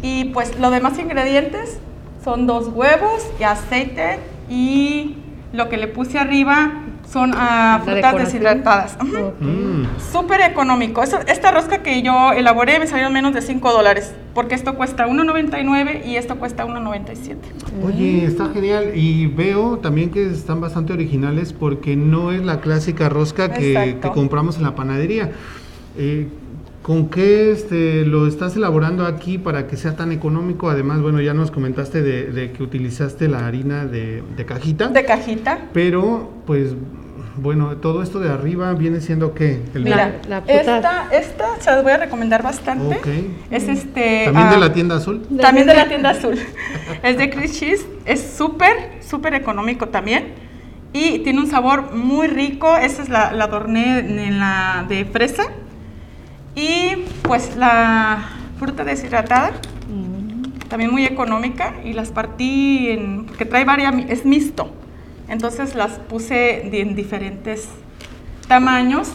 Y 0.02 0.26
pues 0.26 0.58
los 0.58 0.70
demás 0.70 0.98
ingredientes 0.98 1.78
son 2.24 2.46
dos 2.46 2.68
huevos 2.68 3.26
y 3.40 3.44
aceite 3.44 4.18
y 4.48 5.16
lo 5.52 5.68
que 5.68 5.76
le 5.76 5.88
puse 5.88 6.18
arriba 6.18 6.72
son 7.10 7.32
La 7.32 7.82
frutas 7.84 8.16
deshidratadas. 8.16 8.96
Ujú. 9.02 9.18
Ok. 9.18 9.34
Mm. 9.40 9.82
Súper 10.12 10.40
económico. 10.40 11.02
Eso- 11.02 11.18
esta 11.26 11.50
rosca 11.50 11.82
que 11.82 12.00
yo 12.00 12.32
elaboré 12.32 12.78
me 12.78 12.86
salió 12.86 13.10
menos 13.10 13.34
de 13.34 13.42
5 13.42 13.70
dólares, 13.70 14.14
porque 14.34 14.54
esto 14.54 14.76
cuesta 14.76 15.06
1.99 15.06 16.06
y 16.06 16.16
esto 16.16 16.36
cuesta 16.36 16.64
1.97. 16.64 17.36
Oye, 17.84 18.24
está 18.24 18.48
genial. 18.54 18.92
Y 18.94 19.26
veo 19.26 19.78
también 19.78 20.10
que 20.10 20.24
están 20.30 20.62
bastante 20.62 20.94
originales 20.94 21.52
porque 21.52 21.96
no 21.96 22.32
es 22.32 22.42
la 22.42 22.60
clásica 22.60 23.10
rosca 23.10 23.52
que, 23.52 23.98
que 24.00 24.08
compramos 24.10 24.56
en 24.56 24.62
la 24.62 24.74
panadería. 24.74 25.32
Eh, 25.98 26.28
¿Con 26.82 27.10
qué 27.10 27.52
este, 27.52 28.04
lo 28.04 28.26
estás 28.26 28.56
elaborando 28.56 29.06
aquí 29.06 29.38
para 29.38 29.68
que 29.68 29.76
sea 29.76 29.94
tan 29.94 30.10
económico? 30.10 30.68
Además, 30.68 31.00
bueno, 31.00 31.20
ya 31.20 31.32
nos 31.32 31.52
comentaste 31.52 32.02
de, 32.02 32.32
de 32.32 32.50
que 32.50 32.62
utilizaste 32.62 33.28
la 33.28 33.46
harina 33.46 33.86
de, 33.86 34.22
de 34.36 34.44
cajita. 34.44 34.88
De 34.88 35.04
cajita. 35.04 35.58
Pero, 35.72 36.32
pues, 36.44 36.74
bueno, 37.36 37.76
todo 37.76 38.02
esto 38.02 38.18
de 38.18 38.30
arriba 38.30 38.72
viene 38.74 39.00
siendo 39.00 39.32
qué? 39.32 39.60
El- 39.74 39.84
Mira, 39.84 40.14
La- 40.28 40.40
la 40.40 40.52
esta, 40.52 41.08
esta 41.12 41.46
se 41.60 41.70
las 41.70 41.82
voy 41.84 41.92
a 41.92 41.98
recomendar 41.98 42.42
bastante. 42.42 42.96
Ok. 42.96 43.06
Es 43.52 43.68
este. 43.68 44.22
¿También 44.24 44.50
de 44.50 44.56
ah, 44.56 44.58
la 44.58 44.72
tienda 44.72 44.96
azul? 44.96 45.22
También 45.40 45.68
de 45.68 45.74
la 45.74 45.86
tienda 45.88 46.10
azul. 46.10 46.34
es 47.04 47.16
de 47.16 47.30
Chris 47.30 47.60
Cheese. 47.60 47.86
Es 48.06 48.34
súper, 48.36 48.98
súper 49.08 49.34
económico 49.34 49.88
también. 49.88 50.34
Y 50.92 51.20
tiene 51.20 51.38
un 51.38 51.46
sabor 51.46 51.94
muy 51.94 52.26
rico. 52.26 52.76
Esta 52.76 53.02
es 53.02 53.08
la, 53.08 53.32
la 53.32 53.44
adorné 53.44 54.00
en 54.00 54.40
la 54.40 54.84
de 54.88 55.04
fresa. 55.04 55.44
Y 56.54 56.96
pues 57.22 57.56
la 57.56 58.28
fruta 58.58 58.84
deshidratada. 58.84 59.52
También 60.68 60.90
muy 60.90 61.04
económica. 61.04 61.74
Y 61.84 61.92
las 61.92 62.10
partí 62.10 62.90
en. 62.90 63.26
que 63.26 63.44
trae 63.44 63.64
varias. 63.64 63.94
es 64.08 64.24
mixto. 64.24 64.70
Entonces 65.28 65.74
las 65.74 65.92
puse 65.92 66.78
en 66.80 66.94
diferentes 66.94 67.68
tamaños 68.48 69.08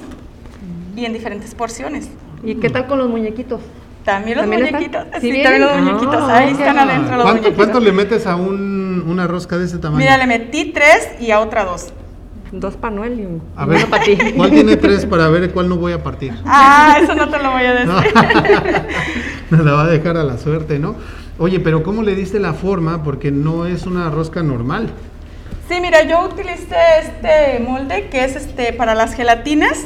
y 0.96 1.06
en 1.06 1.14
diferentes 1.14 1.54
porciones. 1.54 2.10
¿Y 2.44 2.56
qué 2.56 2.70
tal 2.70 2.88
con 2.88 2.98
los 2.98 3.10
muñequitos? 3.10 3.62
También 4.04 4.38
los 4.38 4.44
¿También 4.44 4.64
están? 4.66 4.82
muñequitos. 4.82 5.22
¿Sí 5.22 5.32
Sí, 5.32 5.44
también 5.44 5.62
los 5.62 5.72
vienen? 5.74 5.86
muñequitos. 5.94 6.24
Ah, 6.30 6.38
Ahí 6.38 6.54
ok. 6.54 6.60
están 6.60 6.80
adentro 6.80 7.16
los 7.18 7.24
¿Cuánto, 7.24 7.42
muñequitos. 7.42 7.56
cuánto 7.56 7.80
le 7.82 7.92
metes 7.92 8.26
a 8.26 8.36
un- 8.36 9.04
una 9.08 9.28
rosca 9.28 9.58
de 9.58 9.66
ese 9.66 9.78
tamaño? 9.78 10.00
Mira, 10.00 10.18
le 10.18 10.26
metí 10.28 10.72
tres 10.72 11.10
y 11.20 11.30
a 11.32 11.40
otra 11.40 11.66
dos. 11.66 11.94
Dos 12.52 12.76
para 12.78 12.96
Noel 12.96 13.20
y 13.20 13.26
un- 13.26 13.42
A 13.56 13.66
ver, 13.66 13.78
uno 13.80 13.88
para 13.88 14.04
ti. 14.04 14.18
¿cuál 14.36 14.52
tiene 14.52 14.78
tres 14.78 15.06
para 15.06 15.28
ver 15.30 15.52
cuál 15.52 15.68
no 15.68 15.76
voy 15.78 15.92
a 15.94 16.02
partir? 16.04 16.34
Ah, 16.46 16.98
eso 17.02 17.14
no 17.14 17.28
te 17.30 17.38
lo 17.40 17.52
voy 17.52 17.64
a 17.64 17.74
decir. 17.74 18.14
Nos 19.50 19.62
la 19.66 19.72
va 19.74 19.84
a 19.84 19.88
dejar 19.88 20.18
a 20.18 20.24
la 20.24 20.38
suerte, 20.38 20.80
¿no? 20.80 20.96
Oye, 21.40 21.60
pero 21.60 21.84
¿cómo 21.84 22.04
le 22.04 22.16
diste 22.16 22.40
la 22.40 22.54
forma? 22.54 23.04
Porque 23.04 23.32
no 23.32 23.66
es 23.66 23.86
una 23.86 24.10
rosca 24.10 24.42
normal. 24.44 24.90
Sí, 25.70 25.80
mira, 25.82 26.04
yo 26.04 26.24
utilicé 26.26 26.76
este 27.02 27.60
molde 27.64 28.08
que 28.10 28.24
es 28.24 28.36
este 28.38 28.72
para 28.74 28.96
las 28.96 29.14
gelatinas. 29.14 29.86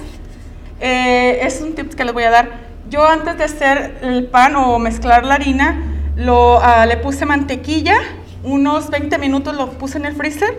Eh, 0.79 1.39
es 1.43 1.61
un 1.61 1.73
tip 1.73 1.93
que 1.93 2.05
les 2.05 2.13
voy 2.13 2.23
a 2.23 2.29
dar. 2.29 2.49
Yo 2.89 3.05
antes 3.07 3.37
de 3.37 3.43
hacer 3.45 3.97
el 4.01 4.25
pan 4.25 4.55
o 4.55 4.77
mezclar 4.79 5.25
la 5.25 5.35
harina, 5.35 5.81
lo, 6.15 6.59
ah, 6.61 6.85
le 6.85 6.97
puse 6.97 7.25
mantequilla, 7.25 7.95
unos 8.43 8.89
20 8.89 9.17
minutos 9.17 9.55
lo 9.55 9.71
puse 9.71 9.97
en 9.97 10.05
el 10.05 10.13
freezer 10.15 10.57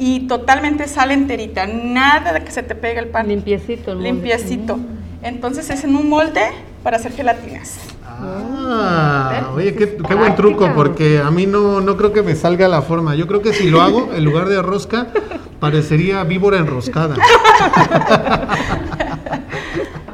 y 0.00 0.20
totalmente 0.20 0.88
sale 0.88 1.12
enterita, 1.12 1.66
nada 1.66 2.32
de 2.32 2.42
que 2.42 2.50
se 2.50 2.62
te 2.62 2.74
pegue 2.74 2.98
el 2.98 3.08
pan. 3.08 3.28
Limpiecito 3.28 3.90
el 3.90 3.98
molde. 3.98 4.12
Limpiecito. 4.12 4.80
Entonces 5.22 5.68
es 5.68 5.84
en 5.84 5.94
un 5.94 6.08
molde 6.08 6.40
para 6.82 6.96
hacer 6.96 7.12
gelatinas. 7.12 7.78
Ah, 8.02 9.50
oye, 9.54 9.74
qué, 9.74 9.98
qué 9.98 10.14
buen 10.14 10.34
truco, 10.36 10.72
porque 10.74 11.18
a 11.18 11.30
mí 11.30 11.44
no, 11.46 11.82
no 11.82 11.98
creo 11.98 12.14
que 12.14 12.22
me 12.22 12.34
salga 12.34 12.66
la 12.66 12.80
forma. 12.80 13.14
Yo 13.14 13.26
creo 13.26 13.42
que 13.42 13.52
si 13.52 13.68
lo 13.68 13.82
hago, 13.82 14.10
en 14.14 14.24
lugar 14.24 14.48
de 14.48 14.62
rosca, 14.62 15.08
parecería 15.60 16.24
víbora 16.24 16.56
enroscada. 16.56 17.16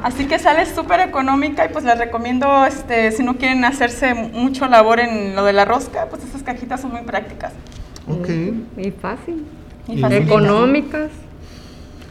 Así 0.03 0.25
que 0.25 0.37
sale 0.37 0.65
súper 0.65 0.99
económica 0.99 1.65
y 1.65 1.69
pues 1.69 1.85
les 1.85 1.97
recomiendo, 1.97 2.65
este, 2.65 3.11
si 3.11 3.23
no 3.23 3.37
quieren 3.37 3.63
hacerse 3.63 4.13
mucho 4.13 4.67
labor 4.67 4.99
en 4.99 5.35
lo 5.35 5.45
de 5.45 5.53
la 5.53 5.63
rosca, 5.65 6.07
pues 6.09 6.23
estas 6.23 6.43
cajitas 6.43 6.81
son 6.81 6.91
muy 6.91 7.01
prácticas. 7.01 7.53
Ok. 8.07 8.29
Y 8.77 8.91
fácil. 8.91 9.45
Y. 9.87 10.03
Económicas. 10.03 11.11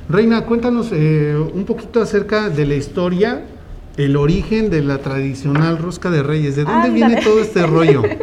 Reina, 0.08 0.42
cuéntanos 0.42 0.90
eh, 0.92 1.36
un 1.36 1.64
poquito 1.64 2.00
acerca 2.00 2.48
de 2.48 2.64
la 2.64 2.74
historia, 2.74 3.44
el 3.96 4.16
origen 4.16 4.70
de 4.70 4.82
la 4.82 4.98
tradicional 4.98 5.78
rosca 5.78 6.10
de 6.10 6.22
reyes. 6.22 6.54
¿De 6.54 6.62
dónde 6.62 6.88
Ándale. 6.88 6.94
viene 6.94 7.22
todo 7.22 7.40
este 7.40 7.66
rollo? 7.66 8.02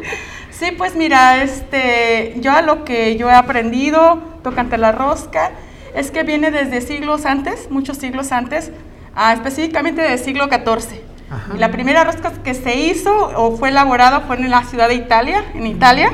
Sí, 0.53 0.71
pues 0.77 0.95
mira, 0.95 1.43
este, 1.43 2.35
yo 2.39 2.51
a 2.51 2.61
lo 2.61 2.85
que 2.85 3.17
yo 3.17 3.27
he 3.27 3.33
aprendido 3.33 4.19
tocante 4.43 4.77
la 4.77 4.91
rosca 4.91 5.51
es 5.95 6.11
que 6.11 6.23
viene 6.23 6.51
desde 6.51 6.79
siglos 6.79 7.25
antes, 7.25 7.69
muchos 7.71 7.97
siglos 7.97 8.31
antes, 8.31 8.71
ah, 9.15 9.33
específicamente 9.33 10.03
del 10.03 10.19
siglo 10.19 10.45
XIV. 10.45 11.01
Ajá. 11.31 11.55
La 11.57 11.71
primera 11.71 12.03
rosca 12.03 12.31
que 12.43 12.53
se 12.53 12.79
hizo 12.79 13.11
o 13.35 13.57
fue 13.57 13.69
elaborada 13.69 14.21
fue 14.21 14.37
en 14.37 14.49
la 14.51 14.63
ciudad 14.63 14.87
de 14.87 14.95
Italia, 14.95 15.43
en 15.55 15.65
Italia. 15.65 16.11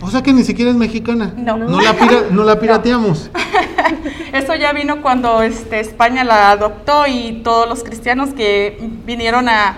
O 0.00 0.10
sea 0.10 0.22
que 0.22 0.32
ni 0.32 0.44
siquiera 0.44 0.70
es 0.70 0.76
mexicana. 0.76 1.34
No. 1.36 1.56
No 1.56 1.80
la, 1.80 1.92
pira- 1.94 2.24
no 2.30 2.44
la 2.44 2.58
pirateamos. 2.60 3.30
Eso 4.32 4.54
ya 4.54 4.72
vino 4.72 5.02
cuando 5.02 5.42
este, 5.42 5.80
España 5.80 6.22
la 6.24 6.50
adoptó 6.52 7.06
y 7.06 7.40
todos 7.42 7.68
los 7.68 7.82
cristianos 7.82 8.30
que 8.30 8.78
vinieron 9.04 9.48
a, 9.48 9.76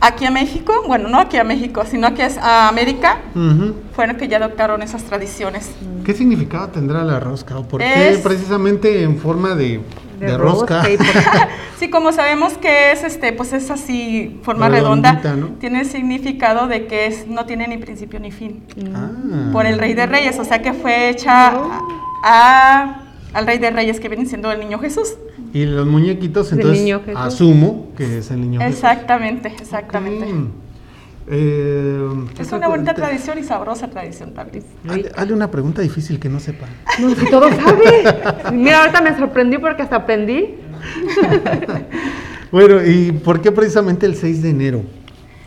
aquí 0.00 0.24
a 0.24 0.30
México, 0.30 0.72
bueno, 0.86 1.08
no 1.08 1.18
aquí 1.18 1.36
a 1.36 1.44
México, 1.44 1.84
sino 1.90 2.06
aquí 2.06 2.22
a 2.22 2.68
América, 2.68 3.18
Ujú. 3.34 3.74
fueron 3.94 4.16
que 4.16 4.28
ya 4.28 4.36
adoptaron 4.38 4.80
esas 4.82 5.02
tradiciones. 5.04 5.70
¿Qué 6.04 6.14
significado 6.14 6.68
tendrá 6.68 7.02
la 7.04 7.20
rosca? 7.20 7.58
¿O 7.58 7.64
por 7.66 7.80
qué 7.80 8.18
precisamente 8.22 9.02
en 9.02 9.18
forma 9.18 9.54
de, 9.54 9.80
de 10.24 10.32
De 10.32 10.38
rosca? 10.38 10.76
rosca 10.82 10.90
y 10.90 10.96
por- 10.96 11.06
Sí, 11.78 11.90
como 11.90 12.12
sabemos 12.12 12.54
que 12.54 12.92
es 12.92 13.02
este, 13.04 13.32
pues 13.32 13.52
es 13.52 13.70
así, 13.70 14.38
forma 14.42 14.68
redonda, 14.68 15.14
¿no? 15.36 15.48
tiene 15.60 15.80
el 15.80 15.86
significado 15.86 16.66
de 16.68 16.86
que 16.86 17.06
es, 17.06 17.26
no 17.26 17.46
tiene 17.46 17.66
ni 17.68 17.78
principio 17.78 18.20
ni 18.20 18.30
fin. 18.30 18.62
Ah. 18.94 19.10
Por 19.52 19.66
el 19.66 19.78
Rey 19.78 19.92
de 19.94 20.06
Reyes, 20.06 20.38
o 20.38 20.44
sea 20.44 20.62
que 20.62 20.72
fue 20.72 21.08
hecha 21.10 21.48
a, 21.48 21.80
a- 22.22 23.00
al 23.32 23.46
Rey 23.46 23.58
de 23.58 23.70
Reyes 23.70 23.98
que 24.00 24.08
viene 24.08 24.24
siendo 24.26 24.50
el 24.52 24.60
niño 24.60 24.78
Jesús. 24.78 25.14
Y 25.52 25.66
los 25.66 25.86
muñequitos, 25.86 26.52
entonces 26.52 26.80
niño 26.80 27.00
Jesús. 27.04 27.20
asumo 27.20 27.88
que 27.96 28.18
es 28.18 28.30
el 28.30 28.40
niño 28.40 28.60
Jesús. 28.60 28.74
Exactamente, 28.76 29.48
exactamente. 29.48 30.26
Eh, 31.26 32.06
Es 32.38 32.52
una 32.52 32.68
bonita 32.68 32.92
te- 32.94 33.00
tradición 33.00 33.38
y 33.38 33.42
sabrosa 33.44 33.88
tradición 33.88 34.34
también. 34.34 34.62
Hazle, 34.88 35.10
hazle 35.16 35.32
una 35.32 35.50
pregunta 35.50 35.80
difícil 35.82 36.20
que 36.20 36.28
no 36.28 36.38
sepa. 36.40 36.66
No, 37.00 37.14
si 37.14 37.26
todo 37.30 37.48
sabe. 37.50 38.52
Mira, 38.52 38.80
ahorita 38.80 39.00
me 39.00 39.16
sorprendí 39.16 39.56
porque 39.58 39.82
hasta 39.82 39.96
aprendí. 39.96 40.56
Bueno, 42.52 42.84
¿y 42.86 43.10
por 43.10 43.40
qué 43.40 43.50
precisamente 43.50 44.06
el 44.06 44.14
6 44.14 44.42
de 44.42 44.50
enero? 44.50 44.82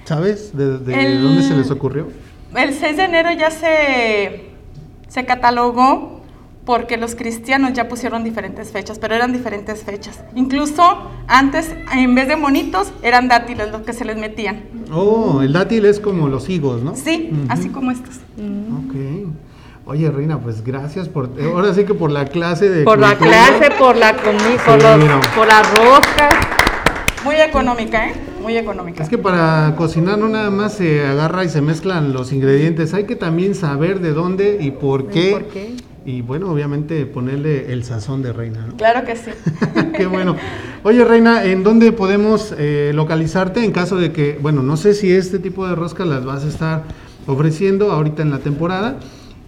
¿Sabes? 0.03 0.55
¿De, 0.57 0.77
de 0.79 0.93
El- 1.05 1.21
dónde 1.23 1.41
se 1.41 1.53
les 1.55 1.71
ocurrió? 1.71 2.09
El 2.53 2.73
6 2.73 2.97
de 2.97 3.03
enero 3.05 3.29
ya 3.31 3.49
se, 3.49 4.49
se 5.07 5.25
catalogó 5.25 6.16
porque 6.67 6.97
los 6.97 7.15
cristianos 7.15 7.71
ya 7.73 7.87
pusieron 7.87 8.25
diferentes 8.25 8.71
fechas, 8.71 8.99
pero 8.99 9.15
eran 9.15 9.31
diferentes 9.31 9.83
fechas. 9.83 10.19
Incluso 10.35 10.83
antes, 11.27 11.73
en 11.93 12.13
vez 12.13 12.27
de 12.27 12.35
monitos, 12.35 12.91
eran 13.01 13.29
dátiles 13.29 13.71
los 13.71 13.81
que 13.83 13.93
se 13.93 14.03
les 14.03 14.17
metían. 14.17 14.63
Oh, 14.93 15.41
el 15.41 15.53
dátil 15.53 15.85
es 15.85 16.01
como 16.01 16.27
los 16.27 16.49
higos, 16.49 16.83
¿no? 16.83 16.93
Sí, 16.97 17.31
así 17.47 17.69
como 17.69 17.89
estos. 17.91 18.15
Ok. 18.17 18.95
Oye, 19.85 20.11
Reina, 20.11 20.39
pues 20.39 20.61
gracias 20.61 21.07
por... 21.07 21.31
eh, 21.37 21.49
Ahora 21.55 21.73
sí 21.73 21.85
que 21.85 21.93
por 21.93 22.11
la 22.11 22.25
clase 22.25 22.69
de... 22.69 22.83
Por 22.83 22.99
la 22.99 23.15
clase, 23.17 23.71
por 23.79 23.95
la 23.95 24.13
comida, 24.17 24.61
por, 24.65 24.81
Sí, 24.81 24.85
los- 24.85 25.05
no. 25.07 25.21
por 25.37 25.47
las 25.47 25.71
roscas. 25.79 26.35
Muy 27.23 27.35
económica, 27.35 28.09
¿eh? 28.09 28.13
Muy 28.41 28.57
económica. 28.57 29.01
Es 29.03 29.07
que 29.09 29.17
para 29.17 29.73
cocinar 29.77 30.17
no 30.17 30.27
nada 30.27 30.49
más 30.49 30.73
se 30.73 31.05
agarra 31.05 31.45
y 31.45 31.49
se 31.49 31.61
mezclan 31.61 32.11
los 32.11 32.33
ingredientes, 32.33 32.93
hay 32.93 33.05
que 33.05 33.15
también 33.15 33.55
saber 33.55 34.01
de 34.01 34.11
dónde 34.11 34.57
y 34.59 34.71
por 34.71 35.07
qué. 35.07 35.31
por 35.31 35.45
qué? 35.45 35.73
Y 36.07 36.21
bueno, 36.21 36.49
obviamente 36.49 37.05
ponerle 37.05 37.73
el 37.73 37.83
sazón 37.83 38.21
de 38.21 38.31
Reina, 38.31 38.65
¿no? 38.65 38.77
Claro 38.77 39.05
que 39.05 39.17
sí. 39.17 39.31
Qué 39.97 40.05
bueno. 40.05 40.37
Oye, 40.83 41.03
Reina, 41.03 41.43
¿en 41.43 41.65
dónde 41.65 41.91
podemos 41.91 42.55
eh, 42.57 42.93
localizarte 42.95 43.65
en 43.65 43.73
caso 43.73 43.97
de 43.97 44.13
que, 44.13 44.39
bueno, 44.41 44.63
no 44.63 44.77
sé 44.77 44.93
si 44.93 45.11
este 45.11 45.37
tipo 45.37 45.67
de 45.67 45.75
roscas 45.75 46.07
las 46.07 46.23
vas 46.23 46.45
a 46.45 46.47
estar 46.47 46.83
ofreciendo 47.25 47.91
ahorita 47.91 48.21
en 48.21 48.31
la 48.31 48.39
temporada? 48.39 48.95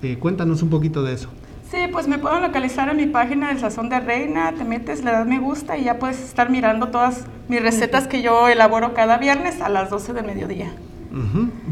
Eh, 0.04 0.17
cuéntanos 0.19 0.62
un 0.62 0.69
poquito 0.69 1.02
de 1.02 1.13
eso. 1.13 1.30
Sí, 1.72 1.78
pues 1.93 2.10
me 2.10 2.17
pueden 2.17 2.41
localizar 2.41 2.89
en 2.89 2.98
mi 2.98 3.06
página 3.06 3.48
del 3.48 3.60
Sazón 3.60 3.88
de 3.88 4.02
Reina, 4.02 4.52
te 4.52 4.65
metes, 4.65 5.02
le 5.06 5.12
das 5.12 5.26
me 5.26 5.39
gusta 5.39 5.78
y 5.78 5.86
ya 5.86 5.98
puedes 5.98 6.19
estar 6.19 6.50
mirando 6.50 6.89
todas 6.89 7.24
mis 7.48 7.62
recetas 7.62 8.06
que 8.06 8.22
yo 8.22 8.50
elaboro 8.50 8.93
cada 8.93 9.17
viernes 9.17 9.62
a 9.62 9.69
las 9.69 9.89
12 9.89 10.12
del 10.12 10.26
mediodía. 10.26 10.74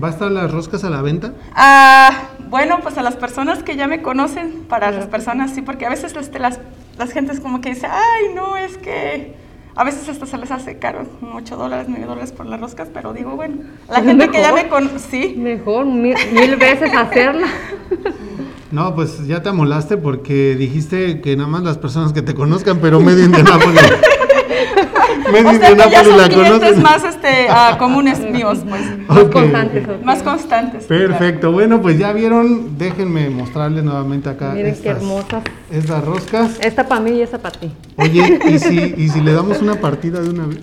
¿Va 0.01 0.07
a 0.07 0.11
estar 0.11 0.31
las 0.31 0.49
roscas 0.49 0.83
a 0.83 0.89
la 0.89 1.01
venta? 1.01 1.33
Ah, 1.53 2.29
bueno, 2.49 2.79
pues 2.81 2.97
a 2.97 3.03
las 3.03 3.15
personas 3.15 3.63
que 3.63 3.75
ya 3.75 3.87
me 3.87 4.01
conocen, 4.01 4.65
para 4.67 4.91
las 4.91 5.07
personas 5.07 5.53
sí, 5.53 5.61
porque 5.61 5.85
a 5.85 5.89
veces 5.89 6.15
este, 6.15 6.39
las, 6.39 6.59
las 6.97 7.11
gentes 7.11 7.39
como 7.39 7.61
que 7.61 7.69
dicen, 7.69 7.89
ay, 7.91 8.33
no, 8.35 8.57
es 8.57 8.77
que 8.77 9.35
a 9.75 9.83
veces 9.83 10.09
hasta 10.09 10.25
se 10.25 10.37
les 10.37 10.49
hace 10.51 10.79
caro, 10.79 11.05
8 11.33 11.55
dólares, 11.55 11.85
9 11.87 12.05
dólares 12.05 12.31
por 12.31 12.45
las 12.47 12.59
roscas, 12.59 12.89
pero 12.93 13.13
digo, 13.13 13.35
bueno, 13.35 13.57
la 13.87 13.95
Pues 13.95 14.05
gente 14.05 14.29
que 14.29 14.41
ya 14.41 14.51
me 14.51 14.67
conoce, 14.67 14.99
sí, 14.99 15.35
Mejor 15.37 15.85
mil, 15.85 16.15
mil 16.33 16.55
veces 16.55 16.93
hacerla. 16.93 17.47
No, 18.69 18.93
pues 18.95 19.25
ya 19.25 19.41
te 19.41 19.47
amolaste 19.47 19.95
porque 19.95 20.55
dijiste 20.55 21.21
que 21.21 21.37
nada 21.37 21.47
más 21.47 21.63
las 21.63 21.77
personas 21.77 22.11
que 22.11 22.21
te 22.21 22.35
conozcan, 22.35 22.79
pero 22.79 22.99
medio 22.99 23.23
Indianápolis. 23.23 23.81
Medio 25.31 25.49
o 25.49 25.53
sea 25.53 25.75
que 25.75 25.89
ya 25.91 26.03
son 26.03 26.17
la 26.17 26.27
clientes 26.29 26.53
conocen. 26.53 26.83
más 26.83 27.03
este, 27.03 27.47
ah, 27.49 27.75
comunes 27.79 28.19
míos, 28.19 28.59
pues, 28.67 28.81
Más 29.07 29.23
constantes. 29.29 29.87
más 30.03 30.23
constantes. 30.23 30.85
Perfecto, 30.85 31.51
bueno, 31.51 31.81
pues 31.81 31.97
ya 31.97 32.11
vieron, 32.13 32.77
déjenme 32.77 33.29
mostrarles 33.29 33.83
nuevamente 33.83 34.29
acá 34.29 34.51
Miren 34.53 34.73
qué 34.73 34.89
estas, 34.89 34.97
hermosas. 34.97 35.43
estas 35.71 36.03
roscas. 36.05 36.59
Esta 36.59 36.87
para 36.87 37.01
mí 37.01 37.11
y 37.11 37.21
esa 37.21 37.37
para 37.39 37.59
ti. 37.59 37.71
Oye, 37.97 38.39
¿y 38.49 38.59
si, 38.59 38.93
¿y 38.97 39.09
si 39.09 39.21
le 39.21 39.33
damos 39.33 39.61
una 39.61 39.75
partida 39.75 40.19
de 40.21 40.29
una 40.29 40.45
vez? 40.45 40.59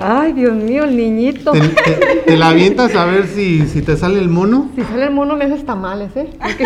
Ay, 0.00 0.32
Dios 0.32 0.52
mío, 0.54 0.84
el 0.84 0.96
niñito. 0.96 1.52
¿Te, 1.52 1.60
te- 1.60 2.22
te 2.26 2.36
la 2.36 2.48
avientas 2.50 2.94
a 2.94 3.04
ver 3.04 3.26
si, 3.26 3.66
si 3.66 3.82
te 3.82 3.96
sale 3.96 4.18
el 4.18 4.28
mono? 4.28 4.70
Si 4.76 4.82
sale 4.82 5.04
el 5.04 5.10
mono 5.12 5.36
me 5.36 5.44
haces 5.46 5.64
tamales, 5.64 6.10
¿eh? 6.16 6.28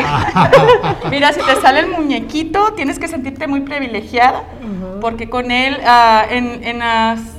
Mira, 1.10 1.32
si 1.32 1.40
te 1.40 1.60
sale 1.60 1.80
el 1.80 1.88
muñequito, 1.88 2.72
tienes 2.74 2.98
que 2.98 3.08
sentirte 3.08 3.46
muy 3.46 3.60
privilegiada, 3.60 4.44
porque 5.00 5.28
con 5.28 5.50
él, 5.50 5.76
ah, 5.86 6.24
en, 6.30 6.62
en 6.64 6.82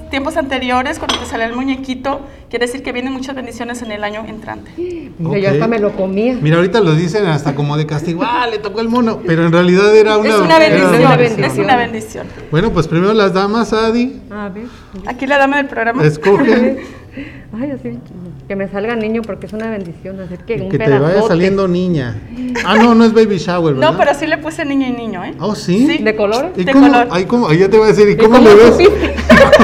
tiempos 0.10 0.38
anteriores, 0.38 1.00
cuando 1.00 1.18
te 1.18 1.26
sale 1.26 1.46
el 1.46 1.54
muñequito, 1.54 2.22
quiere 2.50 2.66
decir 2.66 2.84
que 2.84 2.92
vienen 2.92 3.14
muchas 3.14 3.36
bendiciones 3.36 3.82
en 3.82 3.92
el 3.92 4.04
año 4.04 4.24
entrante. 4.28 4.72
Mira, 4.78 5.40
yo 5.40 5.48
Ok. 5.50 5.54
hasta 5.54 5.68
me 5.68 5.80
lo 5.80 5.92
comía. 5.94 6.38
Mira, 6.42 6.58
ahorita 6.58 6.80
lo 6.82 6.94
dicen 6.94 7.26
hasta 7.26 7.56
como 7.56 7.78
de 7.78 7.86
castigo, 7.86 8.22
ah, 8.26 8.48
le 8.50 8.60
tocó 8.60 8.80
el 8.82 8.90
mono, 8.90 9.20
pero 9.26 9.46
en 9.46 9.52
realidad 9.52 9.96
era 9.96 10.18
una, 10.18 10.30
es 10.30 10.36
una 10.36 10.58
era 10.58 11.18
bendición, 11.18 11.44
es 11.44 11.58
una 11.58 11.76
bendición. 11.78 12.28
Bueno, 12.52 12.72
pues 12.72 12.88
primero 12.88 13.14
las 13.14 13.34
damas, 13.34 13.74
Adi, 13.74 14.22
A 14.30 14.50
ver. 14.50 14.66
Aquí 15.08 15.26
la 15.28 15.38
dama 15.38 15.58
del 15.58 15.68
programa. 15.68 16.04
escoge 16.04 16.78
Ay, 17.62 17.70
así. 17.70 18.00
Que 18.48 18.56
me 18.56 18.68
salga 18.68 18.96
niño 18.96 19.22
porque 19.22 19.46
es 19.46 19.54
una 19.54 19.70
bendición. 19.70 20.20
Así 20.20 20.36
que 20.48 20.56
un 20.64 20.70
que 20.70 20.80
te 20.80 20.98
vaya 20.98 21.22
saliendo 21.22 21.68
niña. 21.68 22.20
Ah, 22.66 22.76
no, 22.78 22.96
no 22.96 23.06
es 23.06 23.14
baby 23.14 23.38
shower, 23.38 23.76
¿verdad? 23.76 23.92
No, 23.92 23.98
pero 23.98 24.16
sí 24.16 24.26
le 24.26 24.40
puse 24.40 24.66
niño 24.66 24.88
y 24.88 24.92
niño, 24.94 25.24
¿eh? 25.24 25.36
Oh, 25.40 25.54
¿sí? 25.54 25.86
Sí. 25.88 26.04
¿De 26.04 26.16
colores? 26.16 26.52
¿Y 26.58 26.64
de 26.64 26.72
cómo, 26.74 26.88
color. 26.88 27.08
ay, 27.12 27.26
cómo, 27.26 27.48
ay, 27.48 27.60
ya 27.60 27.70
te 27.70 27.78
voy 27.78 27.86
a 27.86 27.92
decir, 27.94 28.10
¿y 28.10 28.14
¿Y 28.14 28.18
cómo, 28.18 28.38
cómo 28.38 28.50
le 28.50 28.56
ves? 28.56 28.78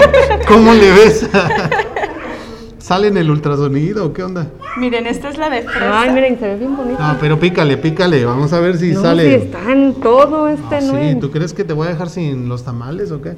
¿Cómo 0.49 0.73
le 0.73 0.91
ves? 0.91 1.29
¿Sale 2.79 3.07
en 3.09 3.17
el 3.17 3.29
ultrasonido 3.29 4.05
o 4.07 4.13
qué 4.13 4.23
onda? 4.23 4.47
Miren, 4.77 5.05
esta 5.05 5.29
es 5.29 5.37
la 5.37 5.49
de 5.49 5.61
fresa. 5.61 6.01
Ay, 6.01 6.11
miren, 6.11 6.39
se 6.39 6.47
ve 6.47 6.55
bien 6.57 6.75
bonito. 6.75 6.99
No, 7.01 7.17
pero 7.19 7.39
pícale, 7.39 7.77
pícale, 7.77 8.25
vamos 8.25 8.51
a 8.53 8.59
ver 8.59 8.77
si 8.77 8.93
No, 8.93 9.01
sale. 9.01 9.27
si 9.27 9.45
está 9.45 9.71
en 9.71 9.93
todo 9.95 10.47
este 10.47 10.75
Ah, 10.75 10.81
no 10.81 10.93
sí, 10.99 11.15
¿tú 11.19 11.29
crees 11.29 11.53
que 11.53 11.63
te 11.63 11.73
voy 11.73 11.87
a 11.87 11.91
dejar 11.91 12.09
sin 12.09 12.49
los 12.49 12.63
tamales 12.63 13.11
o 13.11 13.21
qué? 13.21 13.35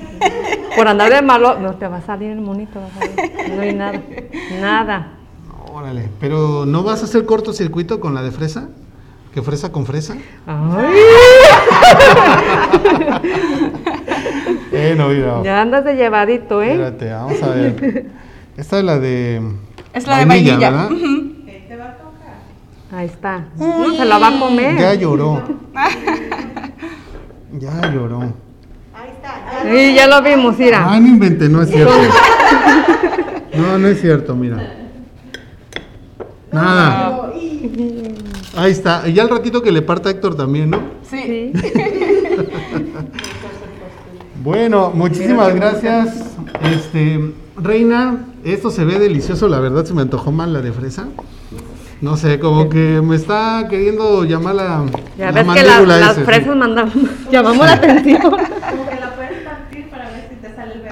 Por 0.76 0.86
andar 0.86 1.12
de 1.12 1.22
malo, 1.22 1.58
no 1.58 1.74
te 1.76 1.88
va 1.88 1.96
a 1.96 2.02
salir 2.02 2.30
el 2.30 2.40
monito, 2.40 2.78
vas 2.80 2.92
a 2.96 3.00
ver. 3.00 3.50
No 3.56 3.62
hay 3.62 3.74
nada. 3.74 4.00
Nada. 4.60 5.12
Órale, 5.72 6.08
pero 6.20 6.64
¿no 6.66 6.82
vas 6.84 7.02
a 7.02 7.06
hacer 7.06 7.26
cortocircuito 7.26 7.98
con 7.98 8.14
la 8.14 8.22
de 8.22 8.30
fresa? 8.30 8.68
¿Que 9.34 9.42
fresa 9.42 9.72
con 9.72 9.84
fresa? 9.84 10.16
Ay, 10.46 10.96
Eh, 14.76 14.94
no, 14.96 15.08
mira. 15.08 15.42
ya 15.42 15.60
andas 15.62 15.84
de 15.84 15.94
llevadito, 15.94 16.62
¿eh? 16.62 16.72
Espérate, 16.72 17.10
vamos 17.10 17.42
a 17.42 17.48
ver. 17.48 18.06
Esta 18.56 18.78
es 18.78 18.84
la 18.84 18.98
de. 18.98 19.42
Es 19.92 20.06
la 20.06 20.18
de 20.18 20.24
vainilla. 20.24 20.70
¿verdad? 20.70 20.90
Ujú. 20.92 21.36
Ahí 22.92 23.06
está. 23.06 23.46
No, 23.58 23.94
se 23.94 24.04
la 24.04 24.18
va 24.18 24.28
a 24.28 24.38
comer. 24.38 24.78
Ya 24.78 24.94
lloró. 24.94 25.42
Ya 27.58 27.90
lloró. 27.90 28.34
Sí, 29.62 29.94
ya 29.94 30.06
lo 30.08 30.20
vimos, 30.20 30.58
mira. 30.58 30.84
Ah, 30.92 31.00
no 31.00 31.06
inventé, 31.06 31.48
no 31.48 31.62
es 31.62 31.70
cierto. 31.70 31.94
No, 33.56 33.78
no 33.78 33.88
es 33.88 34.02
cierto, 34.02 34.36
mira. 34.36 34.58
Nada. 36.52 37.32
Ahí 38.54 38.72
está. 38.72 39.08
Y 39.08 39.14
ya 39.14 39.22
al 39.22 39.30
ratito 39.30 39.62
que 39.62 39.72
le 39.72 39.80
parta 39.80 40.10
a 40.10 40.12
Héctor 40.12 40.36
también, 40.36 40.68
¿no? 40.68 40.82
Sí. 41.08 41.52
Sí. 41.54 41.72
Bueno, 44.46 44.92
muchísimas 44.94 45.52
gracias. 45.56 46.22
Este, 46.72 47.32
Reina, 47.56 48.26
esto 48.44 48.70
se 48.70 48.84
ve 48.84 48.96
delicioso, 49.00 49.48
la 49.48 49.58
verdad 49.58 49.84
se 49.84 49.92
me 49.92 50.02
antojó 50.02 50.30
mal 50.30 50.52
la 50.52 50.60
de 50.60 50.70
fresa. 50.70 51.08
No 52.00 52.16
sé, 52.16 52.38
como 52.38 52.68
que 52.68 53.02
me 53.02 53.16
está 53.16 53.66
queriendo 53.68 54.22
llamar 54.22 54.54
la, 54.54 54.84
Ya 55.18 55.32
la 55.32 55.42
ves 55.42 55.52
que 55.52 55.62
la- 55.64 55.68
mandíbula 55.72 55.98
las 55.98 56.18
fresas 56.20 56.56
mandamos, 56.56 56.94
llamamos 57.32 57.66
la 57.66 57.72
atención. 57.72 58.20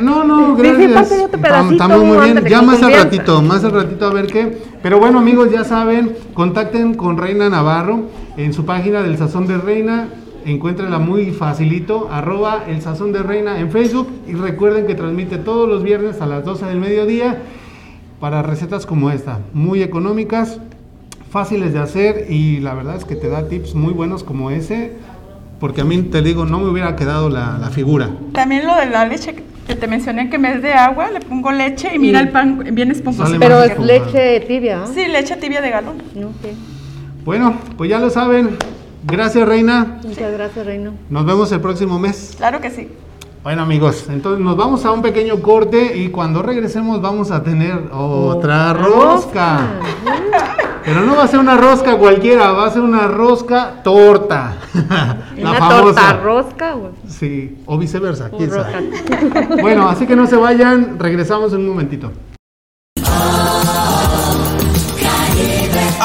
No, 0.01 0.25
no, 0.25 0.57
Sí, 0.57 0.63
sí, 0.65 0.69
gracias. 0.73 0.93
pásale 0.93 1.25
otro 1.27 1.39
Tam- 1.39 1.43
pedacito, 1.43 1.73
Estamos 1.75 2.05
muy 2.05 2.19
bien. 2.25 2.45
Ya 2.47 2.61
más 2.63 2.83
al 2.83 2.93
ratito, 2.93 3.41
más 3.41 3.63
al 3.63 3.71
ratito 3.71 4.07
a 4.09 4.13
ver 4.13 4.27
qué. 4.27 4.59
Pero 4.83 4.99
bueno, 4.99 5.21
amigos, 5.21 5.53
ya 5.53 5.63
saben, 5.63 6.17
contacten 6.35 6.95
con 6.95 7.19
Reina 7.19 7.49
Navarro 7.49 8.07
en 8.37 8.53
su 8.53 8.65
página 8.67 9.03
del 9.03 9.17
Sazón 9.17 9.47
de 9.47 9.59
Reina. 9.59 10.09
Encuéntrenla 10.45 10.99
muy 10.99 11.31
facilito, 11.33 12.09
arroba 12.11 12.65
el 12.69 12.83
Sazón 12.83 13.13
de 13.13 13.23
Reina 13.23 13.59
en 13.59 13.71
Facebook. 13.71 14.09
Y 14.27 14.33
recuerden 14.33 14.87
que 14.87 14.95
transmite 14.95 15.39
todos 15.39 15.69
los 15.69 15.83
viernes 15.83 16.21
a 16.21 16.27
las 16.27 16.45
12 16.45 16.67
del 16.67 16.79
mediodía 16.79 17.39
para 18.21 18.43
recetas 18.43 18.87
como 18.87 19.11
esta, 19.11 19.41
muy 19.53 19.83
económicas, 19.83 20.59
fáciles 21.31 21.73
de 21.73 21.79
hacer 21.81 22.27
y 22.31 22.61
la 22.61 22.75
verdad 22.75 22.97
es 22.97 23.05
que 23.05 23.17
te 23.17 23.29
da 23.29 23.49
tips 23.49 23.75
muy 23.75 23.93
buenos 23.93 24.25
como 24.25 24.51
ese. 24.51 24.93
Porque 25.61 25.81
a 25.81 25.85
mí 25.85 26.03
te 26.03 26.21
digo, 26.21 26.45
no 26.45 26.59
me 26.59 26.69
hubiera 26.69 26.97
quedado 26.97 27.29
la, 27.31 27.59
la 27.59 27.71
figura. 27.71 28.11
También 28.33 28.67
lo 28.67 28.77
de 28.77 28.87
la 28.87 29.07
leche 29.07 29.35
que 29.67 29.75
te 29.75 29.87
mencioné 29.87 30.29
que 30.29 30.37
en 30.37 30.43
vez 30.43 30.63
de 30.63 30.75
agua 30.75 31.11
le 31.11 31.21
pongo 31.21 31.51
leche 31.53 31.95
y 31.95 31.99
mira 31.99 32.21
el 32.21 32.29
pan 32.29 32.63
bien 32.73 32.91
esponjoso. 32.91 33.27
Sale 33.27 33.39
Pero 33.39 33.63
es 33.63 33.79
leche 33.79 34.41
tibia, 34.41 34.83
¿ah? 34.83 34.87
Sí, 34.93 35.07
leche 35.07 35.37
tibia 35.37 35.61
de 35.61 35.71
galón. 35.71 36.03
No, 36.15 36.29
sí. 36.43 36.51
Bueno, 37.25 37.55
pues 37.77 37.89
ya 37.89 37.99
lo 37.99 38.11
saben. 38.11 38.57
Gracias, 39.07 39.47
Reina. 39.47 39.99
Muchas 40.03 40.33
gracias, 40.33 40.65
Reino. 40.67 40.93
Nos 41.11 41.27
vemos 41.27 41.53
el 41.53 41.61
próximo 41.61 41.99
mes. 41.99 42.35
Claro 42.37 42.61
que 42.61 42.71
sí. 42.71 42.89
Bueno, 43.43 43.61
amigos, 43.63 44.07
entonces 44.09 44.43
nos 44.43 44.57
vamos 44.57 44.87
a 44.87 44.91
un 44.93 45.03
pequeño 45.03 45.41
corte 45.43 45.99
y 45.99 46.09
cuando 46.09 46.41
regresemos 46.41 47.03
vamos 47.03 47.31
a 47.31 47.43
tener 47.43 47.91
otra 47.93 48.73
rosca. 48.73 49.59
Pero 50.83 51.03
no 51.03 51.15
va 51.15 51.25
a 51.25 51.29
ser 51.29 51.41
una 51.41 51.57
rosca 51.57 51.99
cualquiera, 51.99 52.53
va 52.53 52.67
a 52.67 52.71
ser 52.71 52.81
una 52.81 53.07
rosca 53.07 53.83
torta. 53.85 54.55
La 55.37 55.51
Una 55.51 55.55
famosa. 55.59 55.83
torta 55.85 56.13
rosca, 56.23 56.73
güey. 56.73 56.93
Sí, 57.07 57.59
o 57.67 57.77
viceversa, 57.77 58.31
quién 58.31 58.51
sabe. 58.51 58.91
Bueno, 59.61 59.89
así 59.91 60.07
que 60.07 60.17
no 60.17 60.27
se 60.27 60.37
vayan, 60.37 60.99
regresamos 60.99 61.53
en 61.53 61.61
un 61.61 61.69
momentito. 61.69 62.13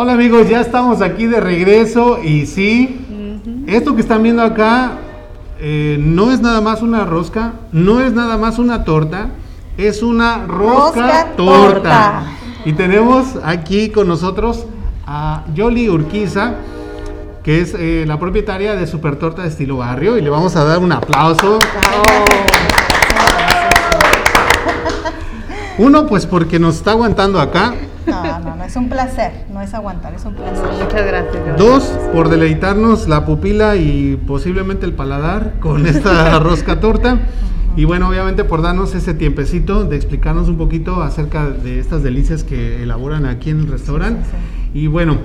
Hola 0.00 0.12
amigos, 0.12 0.48
ya 0.48 0.60
estamos 0.60 1.02
aquí 1.02 1.26
de 1.26 1.40
regreso 1.40 2.22
y 2.22 2.46
sí, 2.46 3.04
Esto 3.66 3.96
que 3.96 4.00
están 4.00 4.22
viendo 4.22 4.44
acá 4.44 4.92
eh, 5.58 5.96
no 5.98 6.30
es 6.30 6.40
nada 6.40 6.60
más 6.60 6.82
una 6.82 7.04
rosca, 7.04 7.54
no 7.72 8.00
es 8.00 8.12
nada 8.12 8.38
más 8.38 8.60
una 8.60 8.84
torta, 8.84 9.30
es 9.76 10.04
una 10.04 10.46
rosca, 10.46 11.00
Rosca 11.00 11.26
torta. 11.36 11.82
torta. 11.82 12.22
Y 12.64 12.74
tenemos 12.74 13.40
aquí 13.42 13.88
con 13.88 14.06
nosotros 14.06 14.66
a 15.04 15.42
Yoli 15.52 15.88
Urquiza, 15.88 16.52
que 17.42 17.60
es 17.60 17.74
eh, 17.76 18.04
la 18.06 18.20
propietaria 18.20 18.76
de 18.76 18.86
Super 18.86 19.16
Torta 19.16 19.42
de 19.42 19.48
Estilo 19.48 19.78
Barrio, 19.78 20.16
y 20.16 20.22
le 20.22 20.30
vamos 20.30 20.54
a 20.54 20.62
dar 20.62 20.78
un 20.78 20.92
aplauso. 20.92 21.58
Uno, 25.76 26.06
pues 26.06 26.24
porque 26.24 26.60
nos 26.60 26.76
está 26.76 26.92
aguantando 26.92 27.40
acá. 27.40 27.74
No, 28.06 28.40
no, 28.40 28.56
no, 28.56 28.64
es 28.64 28.76
un 28.76 28.88
placer, 28.88 29.32
no 29.52 29.60
es 29.60 29.74
aguantar, 29.74 30.14
es 30.14 30.24
un 30.24 30.34
placer. 30.34 30.64
Muchas 30.82 31.06
gracias. 31.06 31.58
Dos, 31.58 31.82
por 32.12 32.28
deleitarnos 32.28 33.08
la 33.08 33.26
pupila 33.26 33.76
y 33.76 34.16
posiblemente 34.16 34.86
el 34.86 34.92
paladar 34.92 35.54
con 35.60 35.86
esta 35.86 36.38
rosca 36.40 36.80
torta. 36.80 37.18
Y 37.76 37.84
bueno, 37.84 38.08
obviamente 38.08 38.44
por 38.44 38.62
darnos 38.62 38.94
ese 38.94 39.14
tiempecito 39.14 39.84
de 39.84 39.96
explicarnos 39.96 40.48
un 40.48 40.58
poquito 40.58 41.02
acerca 41.02 41.48
de 41.48 41.78
estas 41.78 42.02
delicias 42.02 42.42
que 42.42 42.82
elaboran 42.82 43.24
aquí 43.24 43.50
en 43.50 43.60
el 43.60 43.68
restaurante. 43.68 44.22
Y 44.74 44.86
bueno, 44.88 45.18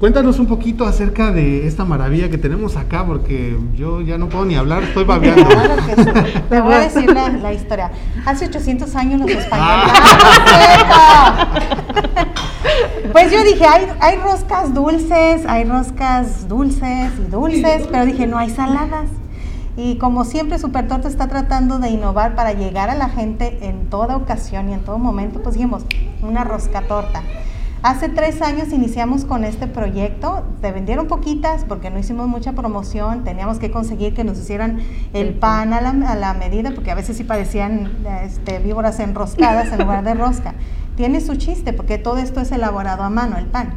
cuéntanos 0.00 0.38
un 0.38 0.46
poquito 0.46 0.86
acerca 0.86 1.30
de 1.30 1.66
esta 1.66 1.84
maravilla 1.84 2.30
que 2.30 2.38
tenemos 2.38 2.76
acá, 2.76 3.04
porque 3.06 3.56
yo 3.76 4.00
ya 4.00 4.16
no 4.16 4.30
puedo 4.30 4.46
ni 4.46 4.56
hablar, 4.56 4.82
estoy 4.82 5.04
babeando. 5.04 5.44
Claro 5.50 5.76
que 5.86 6.02
sí. 6.02 6.10
Te 6.48 6.60
voy 6.60 6.72
a 6.72 6.80
decir 6.80 7.12
la, 7.12 7.28
la 7.28 7.52
historia. 7.52 7.90
Hace 8.24 8.46
800 8.46 8.96
años 8.96 9.20
los 9.20 9.30
españoles. 9.30 9.92
¡Ah! 10.90 11.48
Pues 13.12 13.32
yo 13.32 13.42
dije, 13.42 13.64
hay, 13.66 13.86
hay 14.00 14.16
roscas 14.18 14.72
dulces, 14.72 15.44
hay 15.46 15.64
roscas 15.64 16.48
dulces 16.48 17.10
y 17.18 17.30
dulces, 17.30 17.88
pero 17.90 18.06
dije, 18.06 18.26
no 18.26 18.38
hay 18.38 18.50
saladas. 18.50 19.10
Y 19.76 19.96
como 19.96 20.24
siempre, 20.24 20.58
Super 20.58 20.86
Torta 20.88 21.08
está 21.08 21.26
tratando 21.26 21.78
de 21.78 21.90
innovar 21.90 22.34
para 22.34 22.52
llegar 22.52 22.88
a 22.88 22.94
la 22.94 23.08
gente 23.08 23.58
en 23.62 23.86
toda 23.90 24.16
ocasión 24.16 24.68
y 24.68 24.74
en 24.74 24.80
todo 24.80 24.98
momento, 24.98 25.42
pues 25.42 25.54
dijimos, 25.56 25.84
una 26.22 26.44
rosca 26.44 26.82
torta. 26.82 27.22
Hace 27.82 28.10
tres 28.10 28.42
años 28.42 28.74
iniciamos 28.74 29.24
con 29.24 29.42
este 29.42 29.66
proyecto, 29.66 30.44
se 30.60 30.70
vendieron 30.70 31.06
poquitas 31.06 31.64
porque 31.64 31.88
no 31.88 31.98
hicimos 31.98 32.28
mucha 32.28 32.52
promoción, 32.52 33.24
teníamos 33.24 33.58
que 33.58 33.70
conseguir 33.70 34.12
que 34.12 34.22
nos 34.22 34.38
hicieran 34.38 34.80
el 35.14 35.32
pan 35.32 35.72
a 35.72 35.80
la, 35.80 35.90
a 36.10 36.14
la 36.14 36.34
medida, 36.34 36.72
porque 36.74 36.90
a 36.90 36.94
veces 36.94 37.16
sí 37.16 37.24
parecían 37.24 37.90
este, 38.22 38.58
víboras 38.58 39.00
enroscadas 39.00 39.72
en 39.72 39.78
lugar 39.78 40.04
de 40.04 40.12
rosca. 40.12 40.54
Tiene 40.96 41.22
su 41.22 41.36
chiste 41.36 41.72
porque 41.72 41.96
todo 41.96 42.18
esto 42.18 42.42
es 42.42 42.52
elaborado 42.52 43.02
a 43.02 43.08
mano, 43.08 43.38
el 43.38 43.46
pan. 43.46 43.72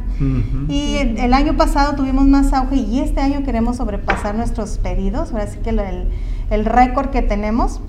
Y 0.68 0.96
el, 0.96 1.16
el 1.18 1.32
año 1.32 1.56
pasado 1.56 1.94
tuvimos 1.94 2.26
más 2.26 2.52
auge 2.52 2.76
y 2.76 3.00
este 3.00 3.22
año 3.22 3.42
queremos 3.42 3.78
sobrepasar 3.78 4.34
nuestros 4.34 4.76
pedidos, 4.76 5.32
ahora 5.32 5.46
sí 5.46 5.58
que 5.60 5.70
el, 5.70 5.78
el- 5.78 6.08
el 6.50 6.66
récord 6.66 7.08
que 7.08 7.22
tenemos 7.22 7.80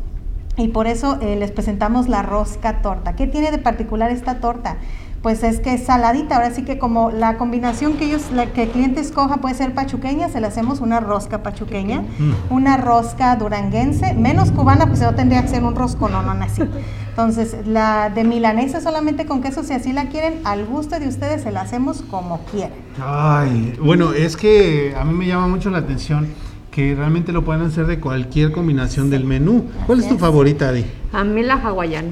y 0.55 0.69
por 0.69 0.87
eso 0.87 1.19
eh, 1.21 1.35
les 1.35 1.51
presentamos 1.51 2.07
la 2.07 2.21
rosca 2.21 2.81
torta. 2.81 3.17
¿Qué 3.17 3.27
tiene 3.27 3.51
de 3.51 3.57
particular 3.57 4.09
esta 4.11 4.35
torta? 4.39 4.77
Pues 5.25 5.41
es 5.41 5.59
que 5.59 5.73
es 5.73 5.85
saladita, 5.85 6.35
ahora 6.35 6.51
sí 6.51 6.61
que 6.61 6.77
como 6.77 7.09
la 7.09 7.35
combinación 7.37 7.93
que 7.93 8.05
ellos, 8.05 8.29
la, 8.31 8.45
que 8.45 8.61
el 8.61 8.69
cliente 8.69 9.01
escoja 9.01 9.37
puede 9.37 9.55
ser 9.55 9.73
pachuqueña, 9.73 10.29
se 10.29 10.39
le 10.39 10.45
hacemos 10.45 10.81
una 10.81 10.99
rosca 10.99 11.41
pachuqueña, 11.41 12.03
una 12.51 12.77
rosca 12.77 13.35
duranguense, 13.35 14.13
menos 14.13 14.51
cubana, 14.51 14.85
pues 14.85 14.99
no 14.99 15.15
tendría 15.15 15.41
que 15.41 15.47
ser 15.47 15.63
un 15.63 15.73
rosco, 15.73 16.09
no, 16.09 16.21
no, 16.21 16.33
así. 16.43 16.61
Entonces, 17.09 17.57
la 17.65 18.11
de 18.11 18.23
milanesa 18.23 18.81
solamente 18.81 19.25
con 19.25 19.41
queso, 19.41 19.63
si 19.63 19.73
así 19.73 19.93
la 19.93 20.09
quieren, 20.09 20.41
al 20.43 20.63
gusto 20.63 20.99
de 20.99 21.07
ustedes 21.07 21.41
se 21.41 21.51
la 21.51 21.61
hacemos 21.61 22.03
como 22.03 22.41
quieran. 22.51 22.77
Ay, 23.03 23.73
bueno, 23.81 24.13
es 24.13 24.37
que 24.37 24.93
a 24.95 25.03
mí 25.05 25.13
me 25.15 25.25
llama 25.25 25.47
mucho 25.47 25.71
la 25.71 25.79
atención 25.79 26.27
que 26.69 26.93
realmente 26.93 27.31
lo 27.31 27.43
pueden 27.43 27.63
hacer 27.63 27.87
de 27.87 27.99
cualquier 27.99 28.51
combinación 28.51 29.09
del 29.09 29.25
menú. 29.25 29.65
¿Cuál 29.87 30.01
es 30.01 30.07
tu 30.07 30.19
favorita, 30.19 30.69
Adi? 30.69 30.85
A 31.13 31.23
mí 31.23 31.41
la 31.41 31.55
hawaiana. 31.55 32.11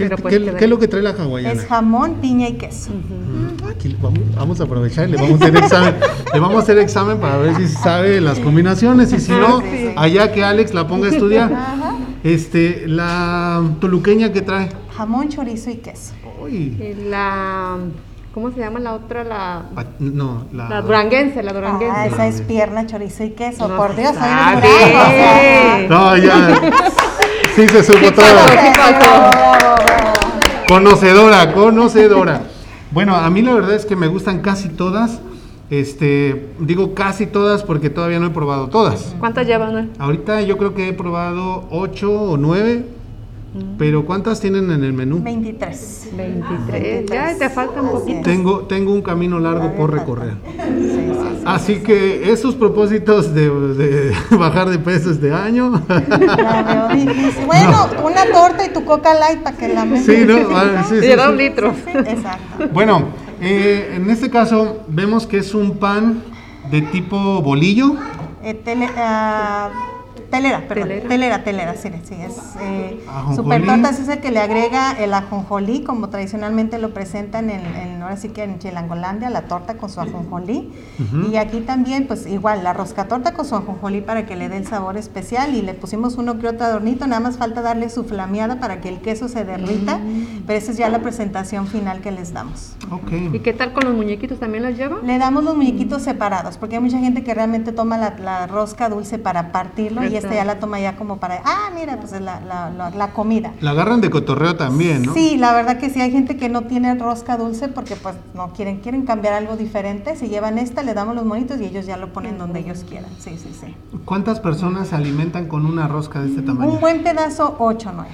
¿Qué, 0.00 0.08
Pero 0.08 0.22
pues 0.22 0.34
qué- 0.34 0.44
queda 0.44 0.56
qué 0.58 0.64
es 0.64 0.70
lo 0.70 0.78
que 0.78 0.88
trae 0.88 1.02
la 1.02 1.10
hawaiana? 1.10 1.52
Es 1.60 1.66
jamón, 1.68 2.14
piña 2.22 2.48
y 2.48 2.54
queso. 2.54 2.90
Aquí 3.70 3.94
vamos, 4.00 4.20
vamos 4.34 4.60
a 4.60 4.64
aprovechar 4.64 5.08
y 5.08 5.12
le 5.12 5.18
vamos 5.18 5.40
a 5.40 5.44
hacer 5.44 5.56
examen. 5.56 5.94
le 6.32 6.40
vamos 6.40 6.56
a 6.56 6.60
hacer 6.60 6.78
examen 6.78 7.18
para 7.18 7.36
ver 7.36 7.54
si 7.56 7.68
sabe 7.68 8.20
las 8.20 8.38
combinaciones 8.38 9.12
y 9.12 9.20
si 9.20 9.32
no, 9.32 9.60
Sí. 9.60 9.92
allá 9.96 10.32
que 10.32 10.42
Alex 10.42 10.72
la 10.74 10.86
ponga 10.88 11.08
a 11.08 11.10
estudiar. 11.10 11.50
Este, 12.22 12.84
la 12.86 13.62
toluqueña 13.80 14.30
que 14.30 14.42
trae. 14.42 14.68
Jamón, 14.94 15.30
chorizo 15.30 15.70
y 15.70 15.76
queso. 15.76 16.12
Uy, 16.42 16.76
Y 16.78 17.08
la. 17.08 17.78
¿Cómo 18.34 18.50
se 18.52 18.60
llama 18.60 18.78
la 18.78 18.92
otra? 18.92 19.24
La, 19.24 19.62
pa- 19.74 19.86
no, 19.98 20.44
la, 20.52 20.68
la 20.68 20.82
duranguense, 20.82 21.42
la 21.42 21.52
duranguense. 21.54 21.96
Ah, 21.96 22.06
esa 22.06 22.26
es 22.28 22.42
pierna, 22.42 22.86
chorizo 22.86 23.24
y 23.24 23.30
queso. 23.30 23.66
No 23.68 23.76
Por 23.76 23.96
Dios, 23.96 24.12
soy 24.14 24.28
un 25.82 25.88
No, 25.88 26.16
ya. 26.18 26.60
Sí 27.54 27.68
se 27.68 27.82
supo 27.82 28.12
todo. 28.12 28.24
Conocedora, 30.68 31.52
conocedora. 31.52 32.42
Bueno, 32.92 33.16
a 33.16 33.28
mí 33.30 33.42
la 33.42 33.54
verdad 33.54 33.74
es 33.74 33.84
que 33.84 33.96
me 33.96 34.06
gustan 34.06 34.40
casi 34.40 34.68
todas. 34.68 35.20
Este, 35.68 36.48
digo 36.58 36.94
casi 36.94 37.26
todas 37.26 37.62
porque 37.62 37.90
todavía 37.90 38.18
no 38.18 38.26
he 38.26 38.30
probado 38.30 38.68
todas. 38.68 39.14
¿Cuántas 39.20 39.46
llevan? 39.46 39.90
Ahorita 39.98 40.40
yo 40.42 40.58
creo 40.58 40.74
que 40.74 40.88
he 40.88 40.92
probado 40.92 41.66
ocho 41.70 42.12
o 42.12 42.36
nueve, 42.36 42.84
pero 43.78 44.06
¿cuántas 44.06 44.40
tienen 44.40 44.70
en 44.70 44.84
el 44.84 44.92
menú? 44.92 45.20
23. 45.22 46.10
23. 46.16 47.06
Ya 47.10 47.36
te 47.36 47.50
falta 47.50 47.82
un 47.82 47.90
poquito. 47.90 48.20
Tengo, 48.22 48.60
tengo 48.60 48.92
un 48.92 49.02
camino 49.02 49.40
largo 49.40 49.74
por 49.74 49.90
recorrer. 49.92 50.34
Sí, 50.44 50.52
sí, 50.56 51.12
sí. 51.12 51.42
Así 51.44 51.76
que 51.80 52.30
esos 52.30 52.54
propósitos 52.54 53.34
de, 53.34 53.50
de 53.50 54.12
bajar 54.36 54.68
de 54.70 54.78
peso 54.78 55.10
este 55.10 55.32
año. 55.32 55.82
Bueno, 57.46 57.88
una 58.04 58.24
torta 58.26 58.64
y 58.66 58.72
tu 58.72 58.84
coca 58.84 59.14
light 59.14 59.40
para 59.42 59.56
que 59.56 59.68
la 59.68 59.82
Sí, 59.96 60.24
¿no? 60.26 60.56
Ah, 60.56 60.84
sí, 60.88 60.96
sí. 61.00 61.08
un 61.12 61.36
litro. 61.36 61.72
Sí, 61.84 61.90
exacto. 61.96 62.68
Bueno, 62.72 63.04
eh, 63.40 63.94
en 63.96 64.08
este 64.10 64.30
caso 64.30 64.84
vemos 64.88 65.26
que 65.26 65.38
es 65.38 65.54
un 65.54 65.78
pan 65.78 66.22
de 66.70 66.82
tipo 66.82 67.42
bolillo. 67.42 67.94
Eh, 68.42 68.54
tele- 68.54 68.90
ah, 68.96 69.68
telera, 70.30 70.68
perdón. 70.68 70.88
Telera. 70.88 71.08
Telera, 71.08 71.44
telera, 71.44 71.74
sí, 71.74 71.88
sí. 72.04 72.14
Es, 72.20 72.36
eh, 72.60 73.00
Ajonjolí. 73.08 73.36
super 73.36 73.66
tortas 73.66 73.98
es 74.00 74.08
el 74.08 74.20
que 74.20 74.30
le 74.30 74.38
agrega 74.40 74.92
el 74.92 75.12
ajonjolí, 75.14 75.82
como 75.82 76.08
tradicionalmente 76.08 76.78
lo 76.78 76.94
presentan 76.94 77.50
en, 77.50 77.60
en- 77.76 78.02
ahora 78.02 78.16
sí 78.16 78.30
que 78.30 78.42
en 78.44 78.58
Chilangolandia, 78.58 79.28
la 79.30 79.42
torta 79.42 79.74
con 79.74 79.90
su 79.90 80.00
ajonjolí. 80.00 80.72
Y 81.30 81.36
aquí 81.36 81.60
también, 81.60 82.06
pues 82.06 82.26
igual, 82.26 82.64
la 82.64 82.72
rosca 82.72 83.06
torta 83.08 83.32
con 83.34 83.44
su 83.44 83.54
ajonjolí 83.54 84.00
para 84.00 84.26
que 84.26 84.36
le 84.36 84.48
dé 84.48 84.56
el 84.58 84.66
sabor 84.66 84.96
especial. 84.96 85.54
Y 85.54 85.62
le 85.62 85.74
pusimos 85.74 86.16
uno 86.16 86.38
que 86.38 86.48
otro 86.48 86.64
adornito, 86.66 87.06
nada 87.06 87.20
más 87.20 87.36
falta 87.36 87.60
darle 87.62 87.90
su 87.90 88.04
flameada 88.04 88.58
para 88.60 88.80
que 88.80 88.88
el 88.88 89.00
queso 89.00 89.28
se 89.28 89.44
derrita. 89.44 90.00
Pero 90.46 90.58
esa 90.58 90.72
es 90.72 90.78
ya 90.78 90.88
la 90.88 91.00
presentación 91.00 91.66
final 91.66 92.00
que 92.00 92.10
les 92.10 92.32
damos. 92.32 92.74
Ok. 92.90 93.12
¿Y 93.34 93.38
qué 93.40 93.52
tal 93.52 93.72
con 93.72 93.84
los 93.84 93.94
muñequitos? 93.94 94.38
¿También 94.38 94.62
las 94.64 94.76
lleva? 94.76 94.98
Le 95.04 95.18
damos 95.18 95.44
los 95.44 95.56
muñequitos 95.56 96.02
separados, 96.02 96.56
porque 96.56 96.76
hay 96.76 96.82
mucha 96.82 96.98
gente 96.98 97.22
que 97.22 97.34
realmente 97.34 97.72
toma 97.72 97.98
la, 97.98 98.14
la 98.18 98.46
rosca 98.46 98.88
dulce 98.88 99.18
para 99.18 99.52
partirlo 99.52 100.04
y 100.04 100.16
esta 100.20 100.34
ya 100.34 100.44
la 100.44 100.58
toma 100.58 100.78
ya 100.80 100.96
como 100.96 101.16
para, 101.18 101.42
ah, 101.44 101.70
mira, 101.74 101.96
pues 101.98 102.12
es 102.12 102.20
la, 102.20 102.40
la, 102.40 102.70
la- 102.70 102.90
la 102.90 103.12
comida. 103.12 103.52
La 103.60 103.70
agarran 103.72 104.00
de 104.00 104.10
cotorreo 104.10 104.56
también, 104.56 105.02
¿no? 105.02 105.14
Sí, 105.14 105.36
la 105.36 105.52
verdad 105.52 105.78
que 105.78 105.90
sí, 105.90 106.00
hay 106.00 106.10
gente 106.12 106.36
que 106.36 106.48
no 106.48 106.62
tiene 106.62 106.94
rosca 106.94 107.36
dulce 107.36 107.68
porque 107.68 107.96
pues 107.96 108.14
no 108.34 108.52
quieren, 108.52 108.78
quieren 108.80 109.02
cambiar 109.06 109.34
algo 109.34 109.56
diferente, 109.56 110.16
se 110.16 110.28
llevan 110.28 110.58
esta, 110.58 110.82
le 110.82 110.94
damos 110.94 111.14
los 111.14 111.24
monitos 111.24 111.60
y 111.60 111.64
ellos 111.64 111.86
ya 111.86 111.96
lo 111.96 112.12
ponen 112.12 112.38
donde 112.38 112.60
ellos 112.60 112.84
quieran, 112.88 113.10
sí, 113.18 113.36
sí, 113.36 113.50
sí. 113.60 113.74
¿Cuántas 114.04 114.40
personas 114.40 114.88
se 114.88 114.96
alimentan 114.96 115.46
con 115.46 115.66
una 115.66 115.88
rosca 115.88 116.20
de 116.20 116.28
este 116.28 116.42
tamaño? 116.42 116.70
Un 116.72 116.80
buen 116.80 117.02
pedazo, 117.02 117.56
8, 117.58 117.92
9. 117.94 118.10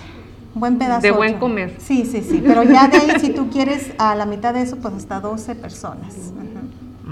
Un 0.55 0.61
buen 0.61 0.79
pedazo. 0.79 1.03
De 1.03 1.11
buen 1.11 1.33
ocho. 1.33 1.41
comer. 1.41 1.77
Sí, 1.79 2.07
sí, 2.11 2.23
sí, 2.23 2.43
pero 2.47 2.63
ya 2.63 2.89
de 2.89 2.97
ahí 2.97 3.21
si 3.21 3.29
tú 3.31 3.51
quieres 3.51 3.93
a 3.99 4.15
la 4.15 4.25
mitad 4.25 4.55
de 4.55 4.63
eso, 4.63 4.77
pues 4.77 4.95
hasta 4.95 5.21
12 5.21 5.55
personas. 5.55 6.15
Sí, 6.15 6.23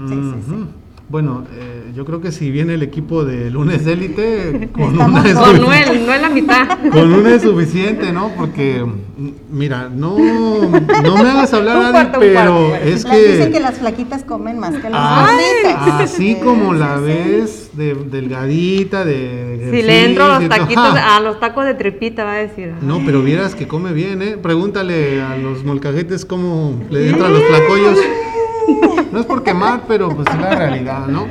sí, 0.09 0.43
sí. 0.49 0.67
Bueno, 1.07 1.43
eh, 1.55 1.91
yo 1.95 2.03
creo 2.03 2.19
que 2.19 2.31
si 2.31 2.49
viene 2.49 2.73
el 2.73 2.81
equipo 2.81 3.23
de 3.23 3.51
lunes 3.51 3.85
élite, 3.85 4.69
con 4.73 4.93
Estamos 4.93 5.21
una, 5.21 5.29
es 5.29 5.35
Con 5.37 5.61
no 5.61 5.71
es 5.71 6.21
la 6.21 6.29
mitad. 6.29 6.67
con 6.91 7.13
una 7.13 7.35
es 7.35 7.43
suficiente, 7.43 8.11
¿no? 8.11 8.31
Porque, 8.35 8.83
mira, 9.51 9.87
no, 9.93 10.17
no 10.17 11.15
me 11.15 11.29
hagas 11.29 11.53
hablar, 11.53 11.77
Un 11.85 11.91
cuarto, 11.91 12.19
pero 12.19 12.69
cuarto. 12.69 12.85
es 12.87 13.03
Las 13.03 13.17
dicen 13.17 13.45
que 13.45 13.51
que 13.51 13.59
las 13.59 13.77
flaquitas 13.77 14.23
comen 14.23 14.57
más 14.59 14.71
que 14.75 14.89
los 14.89 14.99
así, 14.99 15.35
gorditos. 15.63 16.01
así 16.01 16.15
Sí, 16.25 16.37
como 16.43 16.73
la 16.73 16.97
sí. 16.97 17.03
ves, 17.05 17.69
de, 17.73 17.93
delgadita, 17.93 19.05
de... 19.05 19.69
Si 19.71 19.83
le 19.83 20.05
entro 20.05 20.23
a 20.25 20.39
los 20.39 20.49
taquitos, 20.49 20.83
ajá. 20.85 21.17
a 21.17 21.19
los 21.19 21.39
tacos 21.39 21.65
de 21.65 21.75
tripita, 21.75 22.23
va 22.23 22.33
a 22.33 22.37
decir. 22.37 22.73
No, 22.81 23.01
pero 23.05 23.21
vieras 23.21 23.53
que 23.53 23.67
come 23.67 23.93
bien, 23.93 24.23
¿eh? 24.23 24.37
Pregúntale 24.41 25.21
a 25.21 25.37
los 25.37 25.63
molcajetes 25.63 26.25
cómo 26.25 26.81
le 26.89 27.09
entran 27.09 27.31
los 27.31 27.45
tlacoyos. 27.47 27.99
No 29.11 29.19
es 29.19 29.25
por 29.25 29.43
quemar, 29.43 29.83
pero 29.87 30.09
pues 30.09 30.27
es 30.27 30.39
la 30.39 30.55
realidad, 30.55 31.07
¿no? 31.07 31.25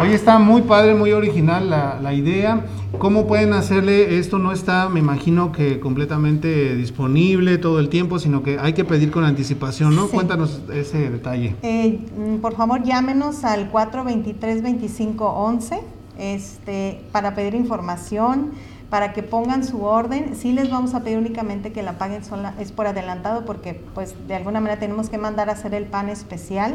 Oye, 0.00 0.14
está 0.14 0.38
muy 0.38 0.62
padre, 0.62 0.94
muy 0.94 1.12
original 1.12 1.70
la, 1.70 1.98
la 2.00 2.14
idea. 2.14 2.64
¿Cómo 2.98 3.26
pueden 3.26 3.52
hacerle? 3.52 4.18
Esto 4.18 4.38
no 4.38 4.52
está, 4.52 4.88
me 4.88 5.00
imagino 5.00 5.52
que 5.52 5.80
completamente 5.80 6.74
disponible 6.76 7.58
todo 7.58 7.80
el 7.80 7.88
tiempo, 7.88 8.18
sino 8.18 8.42
que 8.42 8.58
hay 8.58 8.72
que 8.72 8.84
pedir 8.84 9.10
con 9.10 9.24
anticipación, 9.24 9.94
¿no? 9.96 10.06
Sí. 10.06 10.12
Cuéntanos 10.14 10.62
ese 10.72 11.10
detalle. 11.10 11.56
Eh, 11.62 11.98
mm, 12.16 12.36
por 12.36 12.54
favor, 12.54 12.82
llámenos 12.82 13.44
al 13.44 13.70
423-2511. 13.72 15.80
este, 16.18 17.00
para 17.12 17.34
pedir 17.34 17.54
información, 17.54 18.50
para 18.90 19.12
que 19.12 19.22
pongan 19.22 19.64
su 19.64 19.84
orden. 19.84 20.34
Sí 20.34 20.52
les 20.52 20.70
vamos 20.70 20.94
a 20.94 21.00
pedir 21.00 21.18
únicamente 21.18 21.72
que 21.72 21.82
la 21.82 21.98
paguen 21.98 22.24
sola, 22.24 22.54
es 22.58 22.72
por 22.72 22.86
adelantado 22.86 23.44
porque 23.44 23.74
pues 23.94 24.14
de 24.26 24.34
alguna 24.34 24.60
manera 24.60 24.80
tenemos 24.80 25.10
que 25.10 25.18
mandar 25.18 25.48
a 25.50 25.52
hacer 25.52 25.74
el 25.74 25.84
pan 25.84 26.08
especial. 26.08 26.74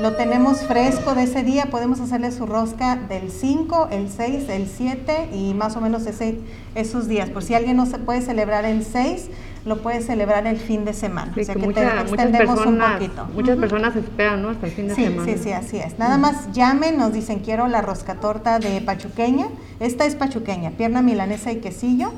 Lo 0.00 0.14
tenemos 0.14 0.60
fresco 0.60 1.14
de 1.14 1.24
ese 1.24 1.42
día, 1.42 1.66
podemos 1.66 2.00
hacerle 2.00 2.30
su 2.30 2.46
rosca 2.46 2.94
del 2.94 3.32
5, 3.32 3.88
el 3.90 4.08
6, 4.08 4.48
el 4.48 4.68
7 4.68 5.30
y 5.32 5.54
más 5.54 5.76
o 5.76 5.80
menos 5.80 6.06
ese, 6.06 6.38
esos 6.76 7.08
días. 7.08 7.30
Por 7.30 7.42
si 7.42 7.54
alguien 7.54 7.76
no 7.76 7.86
se 7.86 7.98
puede 7.98 8.20
celebrar 8.20 8.64
el 8.64 8.84
6, 8.84 9.28
lo 9.64 9.78
puede 9.82 10.00
celebrar 10.00 10.46
el 10.46 10.56
fin 10.58 10.84
de 10.84 10.92
semana. 10.94 11.32
Sí, 11.34 11.40
o 11.40 11.44
sea 11.44 11.54
que 11.54 11.60
que 11.60 11.66
mucha- 11.66 11.80
te 11.80 11.86
muchas 11.86 12.10
extendemos 12.12 12.50
un 12.58 12.64
personas, 12.64 12.92
poquito. 12.94 13.24
muchas 13.34 13.56
personas 13.58 13.96
esperan, 13.96 14.42
¿no? 14.42 14.50
Hasta 14.50 14.66
el 14.66 14.72
fin 14.72 14.88
de 14.88 14.94
Sí, 14.94 15.04
semana. 15.04 15.32
sí, 15.32 15.38
sí, 15.42 15.52
así 15.52 15.76
es. 15.78 15.98
Nada 15.98 16.16
más 16.18 16.52
llamen, 16.52 16.96
nos 16.96 17.12
dicen 17.12 17.40
quiero 17.40 17.68
la 17.68 17.82
rosca 17.82 18.14
torta 18.14 18.58
de 18.58 18.80
pachuqueña. 18.80 19.46
Esta 19.80 20.04
es 20.06 20.14
pachuqueña, 20.14 20.70
pierna 20.70 21.02
milanesa 21.02 21.52
y 21.52 21.56
quesillo. 21.56 22.12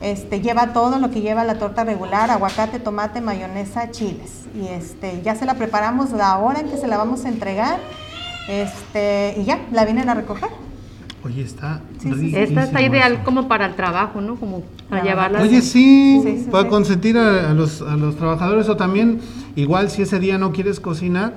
Este, 0.00 0.40
lleva 0.40 0.72
todo 0.72 0.98
lo 0.98 1.10
que 1.10 1.20
lleva 1.22 1.44
la 1.44 1.54
torta 1.58 1.84
regular, 1.84 2.30
aguacate, 2.30 2.78
tomate, 2.80 3.20
mayonesa, 3.20 3.90
chiles. 3.90 4.42
Y 4.54 4.66
este, 4.68 5.22
ya 5.22 5.34
se 5.34 5.46
la 5.46 5.54
preparamos 5.54 6.10
la 6.12 6.36
hora 6.38 6.60
en 6.60 6.68
que 6.68 6.76
se 6.76 6.86
la 6.86 6.96
vamos 6.98 7.24
a 7.24 7.28
entregar. 7.28 7.78
Este, 8.48 9.34
y 9.38 9.44
ya, 9.44 9.60
la 9.72 9.84
vienen 9.84 10.08
a 10.10 10.14
recoger. 10.14 10.50
Oye, 11.24 11.42
está 11.42 11.80
Sí, 12.00 12.12
sí, 12.12 12.30
sí. 12.30 12.36
Esta 12.36 12.64
está 12.64 12.82
ideal 12.82 13.14
eso. 13.14 13.22
como 13.24 13.48
para 13.48 13.66
el 13.66 13.74
trabajo, 13.74 14.20
¿no? 14.20 14.36
Como 14.36 14.62
para 14.90 15.02
Ah, 15.02 15.04
llevarla. 15.04 15.40
Oye, 15.40 15.62
sí, 15.62 16.20
Sí, 16.22 16.38
sí, 16.44 16.50
para 16.50 16.64
sí. 16.64 16.68
consentir 16.70 17.16
a, 17.16 17.50
a 17.50 17.54
los, 17.54 17.80
a 17.82 17.96
los 17.96 18.16
trabajadores 18.16 18.68
o 18.68 18.76
también, 18.76 19.20
igual 19.56 19.88
si 19.90 20.02
ese 20.02 20.18
día 20.20 20.36
no 20.38 20.52
quieres 20.52 20.80
cocinar, 20.80 21.32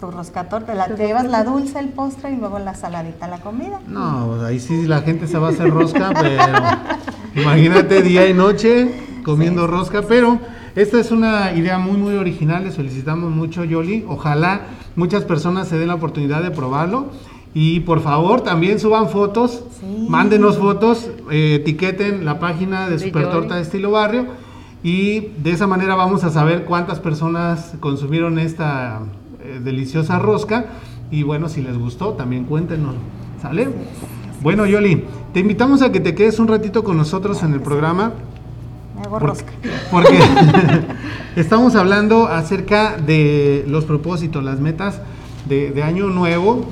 Tu 0.00 0.10
rosca 0.10 0.48
torta, 0.48 0.74
la, 0.74 0.86
te 0.86 1.06
llevas 1.06 1.26
la 1.30 1.44
dulce, 1.44 1.78
el 1.78 1.88
postre 1.90 2.32
y 2.32 2.36
luego 2.36 2.58
la 2.58 2.74
saladita, 2.74 3.26
la 3.28 3.38
comida. 3.38 3.80
no, 3.88 4.26
pues 4.30 4.42
ahí 4.42 4.58
sí 4.60 4.86
la 4.86 5.00
gente 5.02 5.26
se 5.28 5.38
va 5.38 5.48
a 5.48 5.50
hacer 5.52 5.70
rosca, 5.70 6.10
pero 6.20 6.42
imagínate 7.42 8.02
día 8.02 8.28
y 8.28 8.34
noche 8.34 8.92
comiendo 9.24 9.66
rosca, 9.66 10.02
pero 10.02 10.38
esta 10.76 10.98
es 11.00 11.10
una 11.10 11.52
idea 11.54 11.78
muy, 11.78 11.96
muy 11.96 12.16
original, 12.16 12.64
les 12.64 12.74
felicitamos 12.76 13.30
mucho, 13.30 13.64
Yoli, 13.64 14.04
ojalá 14.08 14.62
muchas 14.96 15.24
personas 15.24 15.68
se 15.68 15.78
den 15.78 15.88
la 15.88 15.94
oportunidad 15.94 16.42
de 16.42 16.50
probarlo. 16.50 17.10
Y 17.54 17.80
por 17.80 18.00
favor 18.00 18.40
también 18.40 18.80
suban 18.80 19.08
fotos, 19.08 19.62
Sí. 19.80 20.06
mándenos 20.08 20.58
fotos, 20.58 21.08
eh, 21.30 21.56
etiqueten 21.60 22.24
la 22.24 22.40
página 22.40 22.86
de 22.86 22.92
De 22.92 22.98
Super 22.98 23.30
Torta 23.30 23.56
de 23.56 23.62
Estilo 23.62 23.92
Barrio. 23.92 24.26
Y 24.82 25.28
de 25.42 25.52
esa 25.52 25.66
manera 25.66 25.94
vamos 25.94 26.24
a 26.24 26.30
saber 26.30 26.64
cuántas 26.64 26.98
personas 27.00 27.74
consumieron 27.80 28.38
esta 28.38 29.00
eh, 29.42 29.60
deliciosa 29.62 30.18
rosca. 30.18 30.66
Y 31.10 31.22
bueno, 31.22 31.48
si 31.48 31.62
les 31.62 31.78
gustó 31.78 32.10
también 32.14 32.44
cuéntenos, 32.44 32.94
¿sale? 33.40 33.68
Bueno, 34.42 34.66
Yoli, 34.66 35.04
te 35.32 35.40
invitamos 35.40 35.80
a 35.82 35.92
que 35.92 36.00
te 36.00 36.14
quedes 36.14 36.38
un 36.38 36.48
ratito 36.48 36.82
con 36.82 36.96
nosotros 36.96 37.42
en 37.44 37.52
el 37.54 37.60
programa. 37.60 38.12
Me 38.96 39.02
hago 39.02 39.18
por- 39.18 39.28
rosca. 39.28 39.52
porque 39.92 40.18
estamos 41.36 41.74
hablando 41.76 42.26
acerca 42.26 42.96
de 42.96 43.64
los 43.68 43.84
propósitos, 43.84 44.42
las 44.42 44.60
metas 44.60 45.00
de, 45.48 45.70
de 45.70 45.82
año 45.82 46.06
nuevo 46.08 46.64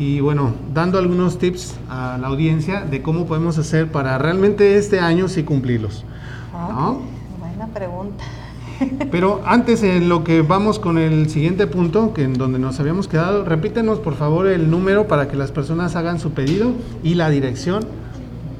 y 0.00 0.20
bueno, 0.20 0.54
dando 0.72 0.98
algunos 0.98 1.38
tips 1.38 1.74
a 1.90 2.16
la 2.18 2.28
audiencia 2.28 2.80
de 2.86 3.02
cómo 3.02 3.26
podemos 3.26 3.58
hacer 3.58 3.92
para 3.92 4.16
realmente 4.16 4.78
este 4.78 4.98
año 4.98 5.28
sí 5.28 5.42
cumplirlos. 5.42 6.06
Buena 7.38 7.66
pregunta. 7.66 8.24
Pero 9.10 9.42
antes, 9.44 9.82
en 9.82 10.08
lo 10.08 10.24
que 10.24 10.40
vamos 10.40 10.78
con 10.78 10.96
el 10.96 11.28
siguiente 11.28 11.66
punto, 11.66 12.14
que 12.14 12.22
en 12.22 12.32
donde 12.32 12.58
nos 12.58 12.80
habíamos 12.80 13.08
quedado, 13.08 13.44
repítenos 13.44 13.98
por 13.98 14.14
favor 14.14 14.46
el 14.46 14.70
número 14.70 15.06
para 15.06 15.28
que 15.28 15.36
las 15.36 15.52
personas 15.52 15.94
hagan 15.96 16.18
su 16.18 16.30
pedido 16.30 16.72
y 17.02 17.12
la 17.12 17.28
dirección. 17.28 17.84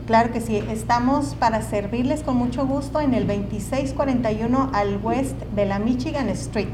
Claro 0.07 0.35
que 0.35 0.43
sí, 0.43 0.57
estamos 0.69 1.37
para 1.39 1.63
servirles 1.63 2.23
con 2.23 2.37
mucho 2.37 2.67
gusto 2.67 3.01
en 3.01 3.15
el 3.15 3.27
2641 3.27 4.73
al 4.75 4.99
west 5.03 5.41
de 5.57 5.65
la 5.65 5.79
Michigan 5.79 6.29
Street. 6.29 6.69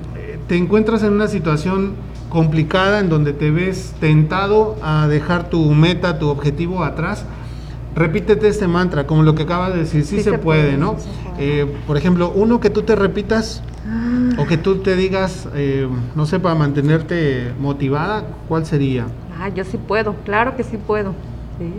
te 0.48 0.56
encuentras 0.56 1.02
en 1.02 1.12
una 1.12 1.28
situación 1.28 1.94
complicada 2.28 3.00
en 3.00 3.08
donde 3.08 3.32
te 3.32 3.50
ves 3.50 3.94
tentado 4.00 4.76
a 4.82 5.08
dejar 5.08 5.48
tu 5.50 5.72
meta, 5.72 6.18
tu 6.18 6.28
objetivo 6.28 6.84
atrás. 6.84 7.24
Repítete 7.94 8.48
este 8.48 8.68
mantra, 8.68 9.06
como 9.06 9.22
lo 9.22 9.34
que 9.34 9.44
acabas 9.44 9.72
de 9.72 9.80
decir, 9.80 10.04
sí, 10.04 10.20
se, 10.20 10.38
puede, 10.38 10.76
¿no? 10.76 10.96
sí 10.98 11.04
se 11.04 11.30
puede. 11.30 11.60
Eh, 11.62 11.66
por 11.86 11.96
ejemplo, 11.96 12.30
uno 12.34 12.60
que 12.60 12.70
tú 12.70 12.82
te 12.82 12.94
repitas 12.94 13.62
o 14.38 14.46
que 14.46 14.58
tú 14.58 14.78
te 14.78 14.96
digas, 14.96 15.48
eh, 15.54 15.88
no 16.14 16.26
sé, 16.26 16.38
para 16.38 16.54
mantenerte 16.54 17.52
motivada, 17.58 18.24
¿cuál 18.48 18.66
sería? 18.66 19.06
Ah, 19.40 19.48
yo 19.48 19.64
sí 19.64 19.78
puedo, 19.78 20.14
claro 20.24 20.56
que 20.56 20.64
sí 20.64 20.76
puedo. 20.76 21.14
Sí. 21.58 21.70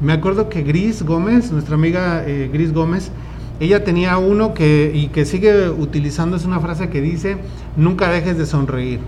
Me 0.00 0.12
acuerdo 0.12 0.48
que 0.48 0.62
Gris 0.62 1.02
Gómez, 1.02 1.52
nuestra 1.52 1.76
amiga 1.76 2.24
eh, 2.26 2.50
Gris 2.52 2.72
Gómez, 2.72 3.10
ella 3.62 3.84
tenía 3.84 4.18
uno 4.18 4.54
que 4.54 4.90
y 4.92 5.06
que 5.08 5.24
sigue 5.24 5.70
utilizando 5.70 6.36
es 6.36 6.44
una 6.44 6.58
frase 6.58 6.88
que 6.88 7.00
dice 7.00 7.36
nunca 7.76 8.10
dejes 8.10 8.36
de 8.36 8.46
sonreír. 8.46 9.00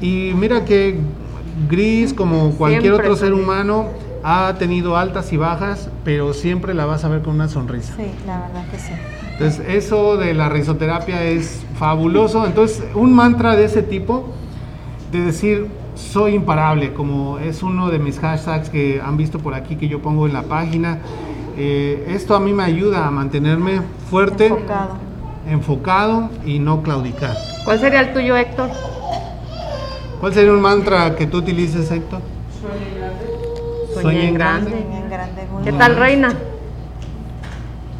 Y 0.00 0.32
mira 0.34 0.64
que 0.64 0.98
Gris, 1.70 2.12
como 2.12 2.50
cualquier 2.56 2.82
Siempre 2.82 3.06
otro 3.06 3.16
ser 3.16 3.32
humano, 3.32 3.86
ha 4.24 4.54
tenido 4.58 4.96
altas 4.96 5.32
y 5.32 5.36
bajas, 5.36 5.88
pero 6.04 6.34
siempre 6.34 6.74
la 6.74 6.84
vas 6.86 7.04
a 7.04 7.08
ver 7.08 7.22
con 7.22 7.36
una 7.36 7.48
sonrisa. 7.48 7.94
Sí, 7.96 8.10
la 8.26 8.40
verdad 8.40 8.64
que 8.68 8.78
sí. 8.78 8.92
Entonces, 9.32 9.64
eso 9.68 10.16
de 10.16 10.34
la 10.34 10.48
risoterapia 10.48 11.22
es 11.22 11.62
fabuloso. 11.78 12.44
Entonces, 12.44 12.82
un 12.94 13.14
mantra 13.14 13.54
de 13.54 13.64
ese 13.64 13.82
tipo, 13.82 14.32
de 15.12 15.20
decir, 15.20 15.68
soy 15.94 16.34
imparable, 16.34 16.92
como 16.92 17.38
es 17.38 17.62
uno 17.62 17.90
de 17.90 18.00
mis 18.00 18.18
hashtags 18.18 18.68
que 18.68 19.00
han 19.00 19.16
visto 19.16 19.38
por 19.38 19.54
aquí 19.54 19.76
que 19.76 19.88
yo 19.88 20.02
pongo 20.02 20.26
en 20.26 20.32
la 20.32 20.42
página. 20.42 20.98
Eh, 21.56 22.06
esto 22.10 22.34
a 22.34 22.40
mí 22.40 22.52
me 22.52 22.64
ayuda 22.64 23.06
a 23.06 23.10
mantenerme 23.10 23.80
fuerte, 24.10 24.46
Enfocado. 24.48 24.96
enfocado 25.48 26.30
y 26.44 26.58
no 26.58 26.82
claudicar. 26.82 27.34
¿Cuál 27.64 27.80
sería 27.80 28.00
el 28.00 28.12
tuyo, 28.12 28.36
Héctor? 28.36 28.68
¿Cuál 30.20 30.34
sería 30.34 30.52
un 30.52 30.60
mantra 30.60 31.14
que 31.16 31.26
tú 31.26 31.38
utilices, 31.38 31.90
Héctor? 31.90 32.20
Sueñe 33.94 34.28
en 34.28 34.34
grande. 34.34 34.70
Sueña 34.70 34.98
en 34.98 35.10
grande, 35.10 35.42
muy 35.50 35.62
¿Qué 35.64 35.70
bien. 35.70 35.78
tal, 35.78 35.96
Reina? 35.96 36.28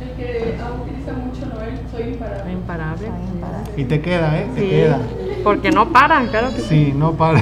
El 0.01 0.11
que 0.17 0.57
utiliza 0.83 1.13
mucho 1.15 1.47
Noel, 1.55 1.79
soy 1.91 2.03
imparable. 2.13 2.53
Imparable. 2.53 3.07
Soy 3.07 3.35
imparable. 3.35 3.71
Y 3.77 3.85
te 3.85 4.01
queda, 4.03 4.39
¿eh? 4.39 4.47
Te 4.55 4.61
Sí, 4.61 4.69
queda. 4.69 4.99
Porque 5.47 5.71
no 5.71 5.93
paran, 5.93 6.27
claro 6.27 6.49
que 6.53 6.61
sí. 6.61 6.87
Sí, 6.87 6.93
no 6.93 7.13
para. 7.13 7.39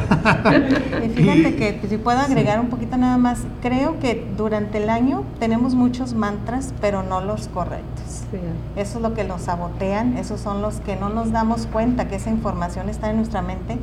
Y 1.03 1.09
fíjate 1.09 1.57
que 1.81 1.81
si 1.89 1.97
puedo 1.97 2.19
agregar 2.19 2.61
un 2.61 2.67
poquito 2.67 2.99
nada 2.99 3.17
más, 3.17 3.39
creo 3.63 3.99
que 3.99 4.27
durante 4.37 4.77
el 4.77 4.91
año 4.91 5.23
tenemos 5.41 5.75
muchos 5.75 6.13
mantras, 6.13 6.75
pero 6.83 7.03
no 7.03 7.23
los 7.23 7.49
correctos. 7.49 8.25
Sí. 8.31 8.37
Eso 8.77 8.99
es 8.99 9.03
lo 9.03 9.15
que 9.15 9.25
nos 9.25 9.41
sabotean, 9.41 10.19
esos 10.19 10.39
son 10.39 10.61
los 10.61 10.81
que 10.81 10.97
no 10.97 11.09
nos 11.09 11.33
damos 11.33 11.65
cuenta 11.65 12.07
que 12.07 12.17
esa 12.17 12.29
información 12.29 12.91
está 12.91 13.09
en 13.09 13.17
nuestra 13.17 13.41
mente 13.41 13.79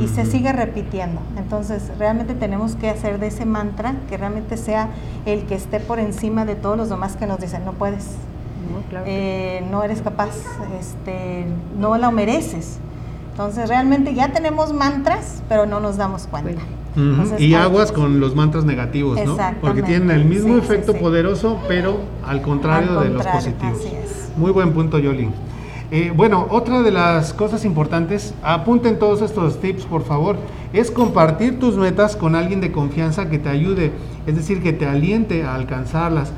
y 0.00 0.08
se 0.08 0.26
sigue 0.26 0.52
repitiendo. 0.52 1.20
Entonces, 1.38 1.92
realmente 1.96 2.34
tenemos 2.34 2.74
que 2.74 2.90
hacer 2.90 3.20
de 3.20 3.28
ese 3.28 3.44
mantra 3.44 3.94
que 4.08 4.16
realmente 4.16 4.56
sea 4.56 4.88
el 5.26 5.44
que 5.44 5.54
esté 5.54 5.78
por 5.78 6.00
encima 6.00 6.44
de 6.44 6.56
todos 6.56 6.76
los 6.76 6.88
demás 6.88 7.14
que 7.14 7.26
nos 7.28 7.38
dicen, 7.38 7.64
no 7.64 7.74
puedes, 7.74 8.16
No, 8.72 8.80
claro 8.90 9.04
eh, 9.06 9.64
no 9.70 9.84
eres 9.84 10.02
capaz, 10.02 10.34
este, 10.80 11.44
no 11.78 11.96
la 11.98 12.10
mereces. 12.10 12.80
Entonces, 13.30 13.68
realmente 13.68 14.14
ya 14.14 14.32
tenemos 14.32 14.72
mantras, 14.72 15.42
pero 15.48 15.66
no 15.66 15.80
nos 15.80 15.96
damos 15.96 16.26
cuenta. 16.26 16.60
Entonces, 16.96 17.40
y 17.40 17.54
aguas 17.54 17.92
con 17.92 18.18
los 18.20 18.34
mantras 18.34 18.64
negativos, 18.64 19.18
¿no? 19.24 19.36
Porque 19.60 19.82
tienen 19.82 20.10
el 20.10 20.24
mismo 20.24 20.54
Sí, 20.54 20.58
efecto 20.60 20.92
sí. 20.92 20.98
poderoso, 20.98 21.58
pero 21.68 21.98
al 22.26 22.42
contrario, 22.42 22.98
Al 22.98 23.08
de 23.08 23.14
los 23.14 23.26
positivos. 23.26 23.78
así 23.78 23.88
es. 23.94 24.30
Muy 24.36 24.50
buen 24.50 24.72
punto, 24.72 24.98
Yoli. 24.98 25.28
Eh, 25.92 26.12
bueno, 26.14 26.46
otra 26.50 26.82
de 26.82 26.90
las 26.90 27.32
cosas 27.32 27.64
importantes, 27.64 28.34
apunten 28.42 28.98
todos 28.98 29.22
estos 29.22 29.60
tips, 29.60 29.84
por 29.86 30.02
favor, 30.04 30.36
es 30.72 30.90
compartir 30.90 31.58
tus 31.58 31.76
metas 31.76 32.14
con 32.16 32.34
alguien 32.36 32.60
de 32.60 32.70
confianza 32.72 33.28
que 33.28 33.38
te 33.38 33.48
ayude, 33.48 33.92
es 34.26 34.36
decir, 34.36 34.62
que 34.62 34.72
te 34.72 34.86
aliente 34.86 35.44
a 35.44 35.54
alcanzarlas. 35.54 36.32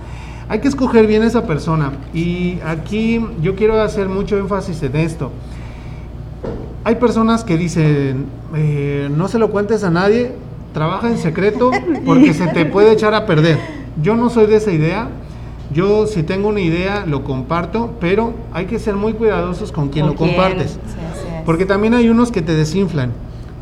Hay 0.49 0.61
que 0.61 0.69
escoger 0.69 1.07
bien 1.07 1.23
a 1.23 1.27
esa 1.27 1.47
persona 1.47 1.93
y 2.15 2.59
aquí 2.67 3.25
yo 3.43 3.55
quiero 3.55 3.81
hacer 3.81 4.09
mucho 4.09 4.39
énfasis 4.39 4.83
en 4.83 4.97
esto. 4.97 5.31
Hay 6.85 6.97
personas 6.97 7.45
que 7.45 7.57
dicen, 7.57 8.27
eh, 8.57 9.09
no 9.15 9.29
se 9.29 9.39
lo 9.39 9.51
cuentes 9.51 9.85
a 9.85 9.91
nadie, 9.91 10.33
trabaja 10.73 11.09
en 11.09 11.19
secreto 11.19 11.71
porque 12.05 12.35
se 12.35 12.49
te 12.49 12.65
puede 12.65 12.93
echar 12.93 13.15
a 13.15 13.27
perder. 13.27 13.59
Yo 14.03 14.17
no 14.17 14.31
soy 14.31 14.47
de 14.47 14.57
esa 14.57 14.73
idea. 14.73 15.09
Yo 15.73 16.07
si 16.07 16.23
tengo 16.23 16.49
una 16.49 16.61
idea 16.61 17.07
lo 17.07 17.25
comparto, 17.25 17.93
pero 18.01 18.35
hay 18.53 18.67
que 18.67 18.79
ser 18.79 18.95
muy 18.95 19.15
cuidadosos 19.15 19.73
con 19.73 19.89
quien 19.89 20.07
¿Con 20.07 20.15
lo 20.15 20.19
quién? 20.19 20.31
compartes. 20.31 20.73
Sí. 20.73 20.79
Porque 21.47 21.65
también 21.67 21.95
hay 21.95 22.09
unos 22.09 22.31
que 22.31 22.43
te 22.43 22.55
desinflan. 22.55 23.13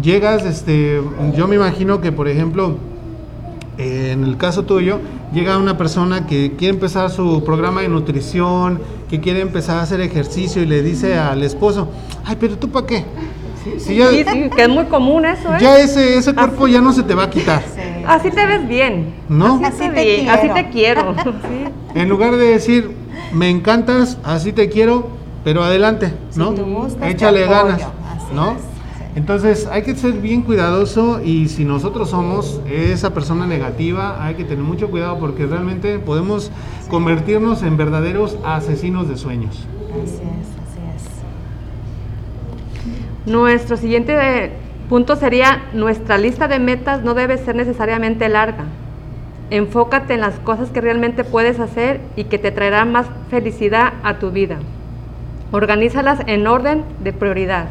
Llegas, 0.03 0.45
este, 0.45 1.01
yo 1.37 1.47
me 1.47 1.57
imagino 1.57 2.01
que 2.01 2.11
por 2.11 2.27
ejemplo, 2.27 2.77
eh, 3.79 4.11
en 4.13 4.25
el 4.25 4.37
caso 4.39 4.65
tuyo, 4.65 4.99
llega 5.33 5.59
una 5.59 5.77
persona 5.79 6.27
que 6.27 6.53
quiere 6.57 6.75
empezar 6.75 7.11
su 7.11 7.43
programa 7.45 7.83
de 7.83 7.89
nutrición, 7.89 8.81
que 9.09 9.21
quiere 9.21 9.41
empezar 9.41 9.79
a 9.79 9.83
hacer 9.83 10.01
ejercicio 10.01 10.63
y 10.63 10.67
le 10.67 10.83
dice 10.83 11.17
al 11.19 11.43
esposo, 11.43 11.89
ay, 12.25 12.37
pero 12.39 12.57
tú 12.59 12.69
para 12.71 12.87
qué? 12.87 13.05
Si 13.79 13.95
ya, 13.97 14.09
Sí, 14.09 14.25
sí, 14.31 14.51
que 14.57 14.63
es 14.63 14.69
muy 14.69 14.85
común 14.87 15.27
eso, 15.27 15.55
¿eh? 15.55 15.59
ya 15.61 15.79
ese, 15.79 16.17
ese 16.17 16.35
cuerpo 16.35 16.67
ya 16.67 16.81
no 16.81 16.93
se 16.95 17.03
te 17.03 17.15
va 17.15 17.25
a 17.25 17.31
quitar, 17.31 17.63
Sí. 17.63 17.81
Así 18.07 18.31
te 18.31 18.47
ves 18.47 18.67
bien. 18.67 19.15
¿no? 19.29 19.61
Así, 19.63 19.85
Así 19.85 19.91
te, 19.95 20.31
así 20.31 20.49
quiero. 20.49 20.55
te 20.55 20.69
quiero. 20.71 21.15
Sí. 21.25 21.65
En 22.01 22.09
lugar 22.09 22.37
de 22.37 22.47
decir, 22.47 22.91
me 23.33 23.51
encantas, 23.51 24.17
así 24.25 24.53
te 24.53 24.69
quiero, 24.71 25.09
pero 25.45 25.63
adelante, 25.63 26.15
¿no? 26.37 26.53
Gustas, 26.53 27.11
Échale 27.11 27.45
apoyo. 27.45 27.65
ganas, 27.69 27.83
¿no? 28.35 28.53
es. 28.53 28.59
Entonces 29.21 29.67
hay 29.67 29.83
que 29.83 29.95
ser 29.95 30.13
bien 30.13 30.41
cuidadoso 30.41 31.21
y 31.23 31.49
si 31.49 31.67
nosotros 31.67 32.09
somos 32.09 32.59
esa 32.67 33.13
persona 33.13 33.47
negativa, 33.47 34.25
hay 34.25 34.35
que 34.35 34.45
tener 34.45 34.65
mucho 34.65 34.91
cuidado 34.91 35.19
porque 35.19 35.45
realmente 35.45 35.99
podemos 35.99 36.51
convertirnos 36.89 37.63
en 37.63 37.77
verdaderos 37.77 38.39
asesinos 38.47 39.11
de 39.11 39.19
sueños. 39.19 39.69
Así 39.93 40.15
es, 40.15 40.23
así 40.23 40.81
es. 43.27 43.31
Nuestro 43.31 43.77
siguiente 43.77 44.17
eh, 44.19 44.53
punto 44.89 45.17
sería, 45.17 45.65
nuestra 45.75 46.17
lista 46.17 46.49
de 46.49 46.59
metas 46.59 47.05
no 47.05 47.13
debe 47.13 47.37
ser 47.37 47.57
necesariamente 47.57 48.27
larga. 48.31 48.65
Enfócate 49.51 50.15
en 50.15 50.23
las 50.23 50.39
cosas 50.39 50.71
que 50.71 50.81
realmente 50.81 51.25
puedes 51.25 51.61
hacer 51.61 52.01
y 52.17 52.25
que 52.25 52.39
te 52.39 52.53
traerán 52.53 52.91
más 52.91 53.07
felicidad 53.29 53.93
a 54.03 54.19
tu 54.19 54.31
vida. 54.31 54.57
Organízalas 55.53 56.21
en 56.27 56.47
orden 56.47 56.85
de 57.05 57.13
prioridad. 57.13 57.67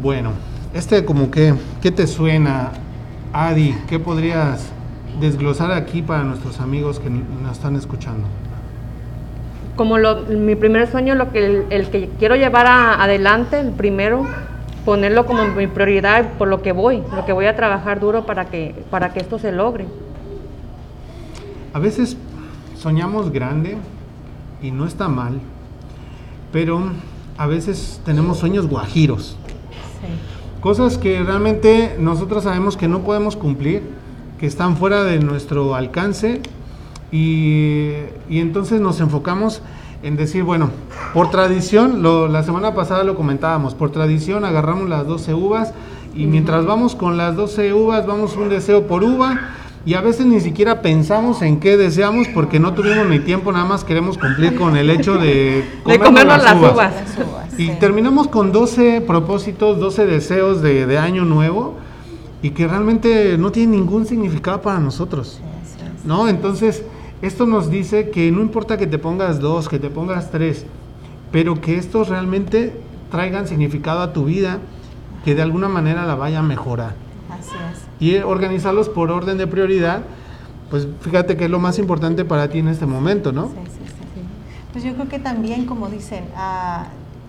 Bueno, 0.00 0.30
este 0.74 1.04
como 1.04 1.30
que, 1.30 1.54
¿qué 1.80 1.90
te 1.90 2.06
suena, 2.06 2.72
Adi? 3.32 3.74
¿Qué 3.88 3.98
podrías 3.98 4.66
desglosar 5.20 5.70
aquí 5.72 6.02
para 6.02 6.24
nuestros 6.24 6.60
amigos 6.60 6.98
que 6.98 7.10
nos 7.10 7.52
están 7.52 7.76
escuchando? 7.76 8.26
Como 9.76 9.98
lo- 9.98 10.22
mi 10.22 10.54
primer 10.56 10.90
sueño, 10.90 11.14
lo 11.14 11.32
que 11.32 11.44
el, 11.44 11.64
el 11.70 11.88
que 11.90 12.08
quiero 12.18 12.36
llevar 12.36 12.66
a- 12.66 13.02
adelante, 13.02 13.58
el 13.60 13.70
primero, 13.70 14.26
ponerlo 14.84 15.26
como 15.26 15.46
mi 15.46 15.66
prioridad 15.66 16.32
por 16.38 16.48
lo 16.48 16.60
que 16.62 16.72
voy, 16.72 17.02
lo 17.14 17.24
que 17.24 17.32
voy 17.32 17.46
a 17.46 17.56
trabajar 17.56 18.00
duro 18.00 18.26
para 18.26 18.46
que, 18.46 18.74
para 18.90 19.12
que 19.12 19.20
esto 19.20 19.38
se 19.38 19.52
logre. 19.52 19.86
A 21.72 21.78
veces 21.78 22.16
soñamos 22.76 23.30
grande 23.32 23.76
y 24.62 24.70
no 24.70 24.86
está 24.86 25.08
mal, 25.08 25.40
pero 26.52 26.80
a 27.38 27.46
veces 27.46 28.00
tenemos 28.04 28.38
sueños 28.38 28.68
guajiros. 28.68 29.36
Cosas 30.64 30.96
que 30.96 31.22
realmente 31.22 31.94
nosotros 32.00 32.44
sabemos 32.44 32.78
que 32.78 32.88
no 32.88 33.00
podemos 33.00 33.36
cumplir, 33.36 33.82
que 34.40 34.46
están 34.46 34.78
fuera 34.78 35.04
de 35.04 35.18
nuestro 35.18 35.74
alcance 35.74 36.40
y, 37.12 37.90
y 38.30 38.40
entonces 38.40 38.80
nos 38.80 38.98
enfocamos 39.00 39.60
en 40.02 40.16
decir, 40.16 40.42
bueno, 40.42 40.70
por 41.12 41.30
tradición, 41.30 42.02
lo- 42.02 42.28
la 42.28 42.42
semana 42.42 42.74
pasada 42.74 43.04
lo 43.04 43.14
comentábamos, 43.14 43.74
por 43.74 43.90
tradición 43.90 44.46
agarramos 44.46 44.88
las 44.88 45.06
12 45.06 45.34
uvas 45.34 45.74
y 46.14 46.24
mientras 46.24 46.64
vamos 46.64 46.94
con 46.94 47.18
las 47.18 47.36
12 47.36 47.74
uvas, 47.74 48.06
vamos 48.06 48.34
un 48.38 48.48
deseo 48.48 48.86
por 48.86 49.04
uva 49.04 49.38
y 49.86 49.94
a 49.94 50.00
veces 50.00 50.24
ni 50.26 50.40
siquiera 50.40 50.80
pensamos 50.80 51.42
en 51.42 51.60
qué 51.60 51.76
deseamos 51.76 52.26
porque 52.28 52.58
no 52.58 52.72
tuvimos 52.72 53.06
ni 53.06 53.18
tiempo, 53.18 53.52
nada 53.52 53.66
más 53.66 53.84
queremos 53.84 54.16
cumplir 54.16 54.56
con 54.56 54.76
el 54.76 54.88
hecho 54.88 55.18
de, 55.18 55.64
De 55.86 55.98
comernos 55.98 56.42
las 56.42 56.56
uvas. 56.56 56.76
Las 56.76 57.18
uvas, 57.18 57.58
Y 57.58 57.66
sí. 57.66 57.72
terminamos 57.78 58.28
con 58.28 58.50
12 58.50 59.02
propósitos, 59.02 59.78
12 59.78 60.06
deseos 60.06 60.62
de, 60.62 60.86
de 60.86 60.98
año 60.98 61.24
nuevo 61.24 61.74
y 62.40 62.50
que 62.50 62.66
realmente 62.66 63.36
no 63.38 63.52
tienen 63.52 63.72
ningún 63.72 64.06
significado 64.06 64.62
para 64.62 64.78
nosotros. 64.78 65.40
¿No? 66.04 66.28
Entonces, 66.28 66.84
esto 67.22 67.46
nos 67.46 67.70
dice 67.70 68.10
que 68.10 68.30
no 68.30 68.42
importa 68.42 68.76
que 68.76 68.86
te 68.86 68.98
pongas 68.98 69.40
dos, 69.40 69.68
que 69.68 69.78
te 69.78 69.88
pongas 69.88 70.30
tres, 70.30 70.66
pero 71.32 71.60
que 71.60 71.78
estos 71.78 72.08
realmente 72.08 72.74
traigan 73.10 73.48
significado 73.48 74.00
a 74.02 74.12
tu 74.12 74.26
vida, 74.26 74.58
que 75.24 75.34
de 75.34 75.40
alguna 75.40 75.68
manera 75.68 76.04
la 76.04 76.14
vaya 76.14 76.40
a 76.40 76.42
mejorar. 76.42 76.94
Así 77.30 77.56
es. 77.72 77.73
Y 78.04 78.18
organizarlos 78.18 78.90
por 78.90 79.10
orden 79.10 79.38
de 79.38 79.46
prioridad, 79.46 80.02
pues 80.68 80.86
fíjate 81.00 81.38
que 81.38 81.46
es 81.46 81.50
lo 81.50 81.58
más 81.58 81.78
importante 81.78 82.26
para 82.26 82.48
ti 82.48 82.58
en 82.58 82.68
este 82.68 82.84
momento, 82.84 83.32
¿no? 83.32 83.46
Sí, 83.46 83.54
sí, 83.64 83.78
sí. 84.14 84.20
Pues 84.72 84.84
yo 84.84 84.92
creo 84.92 85.08
que 85.08 85.18
también, 85.18 85.64
como 85.64 85.88
dicen, 85.88 86.24
ah, 86.36 86.88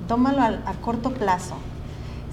tómalo 0.10 0.42
al- 0.42 0.62
a, 0.66 0.74
corto 0.74 1.12
plazo. 1.12 1.56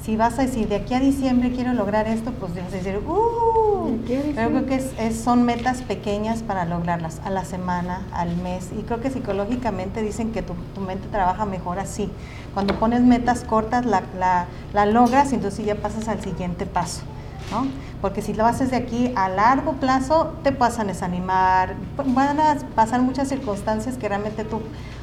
Si 0.04 0.16
vas 0.16 0.40
a 0.40 0.42
decir, 0.42 0.66
de 0.66 0.74
aquí 0.74 0.92
a 0.94 0.98
diciembre 0.98 1.52
quiero 1.52 1.72
lograr 1.72 2.08
esto, 2.08 2.32
pues 2.32 2.52
debes 2.56 2.72
decir, 2.72 2.98
¡uh! 3.06 3.86
A 3.86 4.34
Pero 4.34 4.48
creo 4.50 4.66
que 4.66 4.74
es- 4.74 4.90
es- 4.98 5.20
son 5.20 5.44
metas 5.44 5.82
pequeñas 5.82 6.42
para 6.42 6.64
lograrlas, 6.64 7.20
a 7.24 7.30
la 7.30 7.44
semana, 7.44 8.00
al 8.12 8.36
mes. 8.38 8.70
Y 8.76 8.82
creo 8.82 9.00
que 9.00 9.10
psicológicamente 9.10 10.02
dicen 10.02 10.32
que 10.32 10.42
tu, 10.42 10.54
tu 10.74 10.80
mente 10.80 11.06
trabaja 11.12 11.44
mejor 11.46 11.78
así. 11.78 12.10
Cuando 12.54 12.74
pones 12.80 13.02
metas 13.02 13.44
cortas, 13.44 13.86
la, 13.86 14.02
la- 14.18 14.46
la 14.74 14.86
logras 14.86 15.30
y 15.30 15.36
entonces 15.36 15.64
ya 15.64 15.76
pasas 15.76 16.08
al 16.08 16.20
siguiente 16.20 16.66
paso. 16.66 17.02
¿no? 17.52 17.66
Porque 18.02 18.20
si 18.20 18.34
lo 18.34 18.44
haces 18.44 18.70
de 18.72 18.76
aquí 18.76 19.12
a 19.16 19.28
largo 19.28 19.74
plazo, 19.74 20.34
te 20.42 20.50
puedes 20.52 20.78
a 20.80 20.84
desanimar, 20.84 21.74
van 22.06 22.40
a 22.40 22.56
pasar 22.74 23.00
muchas 23.00 23.28
circunstancias 23.28 23.96
que 23.96 24.08
realmente 24.08 24.42
tú 24.44 24.60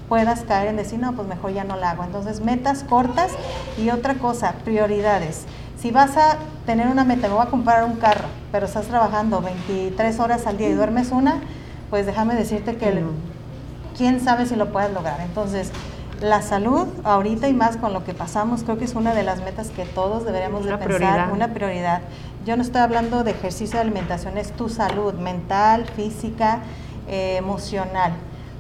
puedas 0.10 0.42
caer 0.42 0.68
en 0.68 0.76
decir, 0.76 1.00
no, 1.00 1.14
pues 1.14 1.28
mejor 1.28 1.54
ya 1.54 1.64
no 1.64 1.78
la 1.78 1.92
hago. 1.92 2.04
Entonces, 2.04 2.42
metas 2.42 2.84
cortas 2.84 3.32
y 3.78 3.90
otra 3.90 4.16
cosa, 4.16 4.54
prioridades. 4.66 5.46
Si 5.80 5.92
vas 5.92 6.18
a 6.18 6.36
tener 6.66 6.88
una 6.88 7.06
meta, 7.06 7.30
me 7.30 7.36
voy 7.36 7.44
a 7.48 7.50
comprar 7.50 7.86
un 7.86 7.96
carro, 7.96 8.28
pero 8.52 8.66
estás 8.66 8.88
trabajando 8.88 9.40
23 9.42 10.20
horas 10.20 10.46
al 10.46 10.58
día 10.58 10.68
y 10.70 10.74
duermes 10.74 11.12
una, 11.12 11.36
pues 11.90 12.06
déjame 12.06 12.36
decirte 12.36 12.76
que 12.76 12.90
el- 12.90 13.06
quién 13.98 14.20
sabe 14.20 14.46
si 14.46 14.58
lo 14.58 14.74
puedes 14.74 14.92
lograr. 14.94 15.22
Entonces, 15.22 15.72
la 16.22 16.42
salud, 16.42 16.86
ahorita 17.06 17.48
y 17.48 17.54
más 17.54 17.78
con 17.78 17.94
lo 17.94 18.04
que 18.04 18.14
pasamos, 18.14 18.64
creo 18.64 18.78
que 18.78 18.84
es 18.84 18.94
una 18.96 19.14
de 19.14 19.24
las 19.24 19.40
metas 19.42 19.70
que 19.70 19.86
todos 19.86 20.26
deberíamos 20.26 20.66
de 20.66 20.72
pensar, 20.72 20.88
prioridad. 20.98 21.32
una 21.32 21.48
prioridad. 21.54 22.02
Yo 22.50 22.56
no 22.58 22.64
estoy 22.64 22.82
hablando 22.82 23.24
de 23.24 23.30
ejercicio 23.30 23.76
de 23.76 23.82
alimentación, 23.82 24.36
es 24.40 24.52
tu 24.54 24.70
salud 24.70 25.14
mental, 25.14 25.86
física, 25.96 26.62
eh, 27.08 27.36
emocional. 27.38 28.14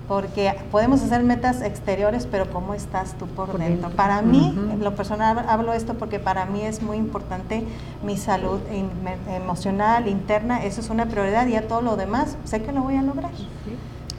porque 0.07 0.53
podemos 0.71 1.01
hacer 1.03 1.23
metas 1.23 1.61
exteriores, 1.63 2.27
pero 2.29 2.49
¿cómo 2.51 2.73
estás 2.75 3.15
tú 3.17 3.25
por, 3.27 3.47
Por 3.49 3.59
dentro? 3.59 3.89
dentro. 3.89 3.89
Para 3.95 4.21
mí, 4.23 4.55
Ujú. 4.57 4.71
en 4.73 4.83
lo 4.83 4.95
personal 4.95 5.43
hablo 5.47 5.71
esto 5.73 5.95
porque 5.95 6.17
para 6.19 6.45
mí 6.47 6.61
es 6.61 6.81
muy 6.83 6.97
importante 6.97 7.63
mi 8.03 8.15
salud 8.17 8.59
in- 8.71 8.89
me- 9.03 9.35
emocional, 9.35 10.07
interna, 10.07 10.63
eso 10.63 10.81
es 10.81 10.89
una 10.91 11.05
prioridad 11.07 11.45
y 11.47 11.51
ya 11.53 11.67
todo 11.67 11.81
lo 11.81 11.95
demás 11.95 12.37
sé 12.43 12.61
que 12.63 12.71
lo 12.71 12.81
voy 12.81 12.95
a 12.95 13.01
lograr. 13.03 13.29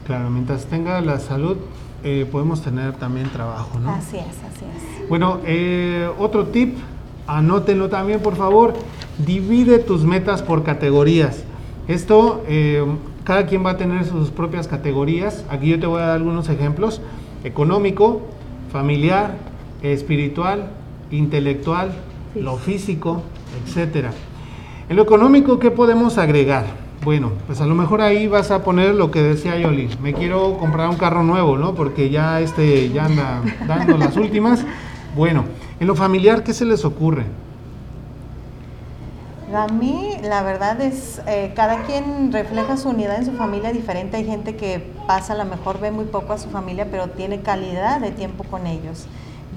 Claro, 0.05 0.29
mientras 0.29 0.65
tenga 0.65 0.99
la 1.01 1.19
salud, 1.19 1.57
eh, 2.03 2.25
podemos 2.29 2.61
tener 2.61 2.93
también 2.93 3.29
trabajo, 3.29 3.77
¿no? 3.79 3.91
Así 3.91 4.15
es, 4.17 4.25
así 4.27 4.65
es. 5.01 5.09
Bueno, 5.09 5.39
eh, 5.45 6.09
otro 6.19 6.47
tip, 6.47 6.77
anótenlo 7.27 7.89
también 7.89 8.19
por 8.19 8.35
favor, 8.35 8.73
divide 9.17 9.79
tus 9.79 10.03
metas 10.03 10.41
por 10.41 10.63
categorías. 10.63 11.43
Esto, 11.87 12.43
eh, 12.47 12.85
cada 13.23 13.45
quien 13.45 13.65
va 13.65 13.71
a 13.71 13.77
tener 13.77 14.05
sus 14.05 14.29
propias 14.29 14.67
categorías. 14.67 15.45
Aquí 15.49 15.69
yo 15.69 15.79
te 15.79 15.87
voy 15.87 16.01
a 16.01 16.05
dar 16.07 16.15
algunos 16.15 16.49
ejemplos. 16.49 17.01
Económico, 17.43 18.21
familiar, 18.71 19.37
espiritual, 19.81 20.69
intelectual, 21.11 21.91
Sí. 22.33 22.39
lo 22.41 22.55
físico, 22.55 23.23
etcétera. 23.65 24.11
En 24.89 24.95
lo 24.95 25.03
económico, 25.03 25.59
¿qué 25.59 25.69
podemos 25.71 26.17
agregar? 26.17 26.65
Bueno, 27.03 27.31
pues 27.47 27.59
a 27.61 27.65
lo 27.65 27.73
mejor 27.75 28.01
ahí 28.01 28.27
vas 28.27 28.51
a 28.51 28.63
poner 28.63 28.93
lo 28.93 29.09
que 29.09 29.21
decía 29.21 29.57
Yoli. 29.57 29.89
Me 30.01 30.13
quiero 30.13 30.57
comprar 30.57 30.87
un 30.89 30.97
carro 30.97 31.23
nuevo, 31.23 31.57
¿no? 31.57 31.73
Porque 31.73 32.09
ya 32.09 32.39
este 32.41 32.89
ya 32.91 33.05
anda 33.05 33.41
dando 33.67 33.97
las 33.97 34.15
últimas. 34.17 34.63
Bueno, 35.15 35.45
en 35.81 35.87
lo 35.87 35.95
familiar, 35.95 36.43
¿qué 36.43 36.53
se 36.53 36.63
les 36.63 36.85
ocurre? 36.85 37.25
A 39.51 39.67
mí, 39.67 40.15
la 40.21 40.43
verdad 40.43 40.79
es, 40.79 41.19
eh, 41.25 41.53
cada 41.55 41.81
quien 41.87 42.31
refleja 42.31 42.77
su 42.77 42.89
unidad 42.89 43.17
en 43.17 43.25
su 43.25 43.31
familia 43.31 43.73
diferente. 43.73 44.17
Hay 44.17 44.25
gente 44.25 44.55
que 44.55 44.93
pasa, 45.07 45.33
a 45.33 45.37
lo 45.37 45.45
mejor 45.45 45.79
ve 45.79 45.89
muy 45.89 46.05
poco 46.05 46.33
a 46.33 46.37
su 46.37 46.51
familia, 46.51 46.87
pero 46.91 47.07
tiene 47.07 47.41
calidad 47.41 47.99
de 47.99 48.11
tiempo 48.11 48.43
con 48.43 48.67
ellos. 48.67 49.07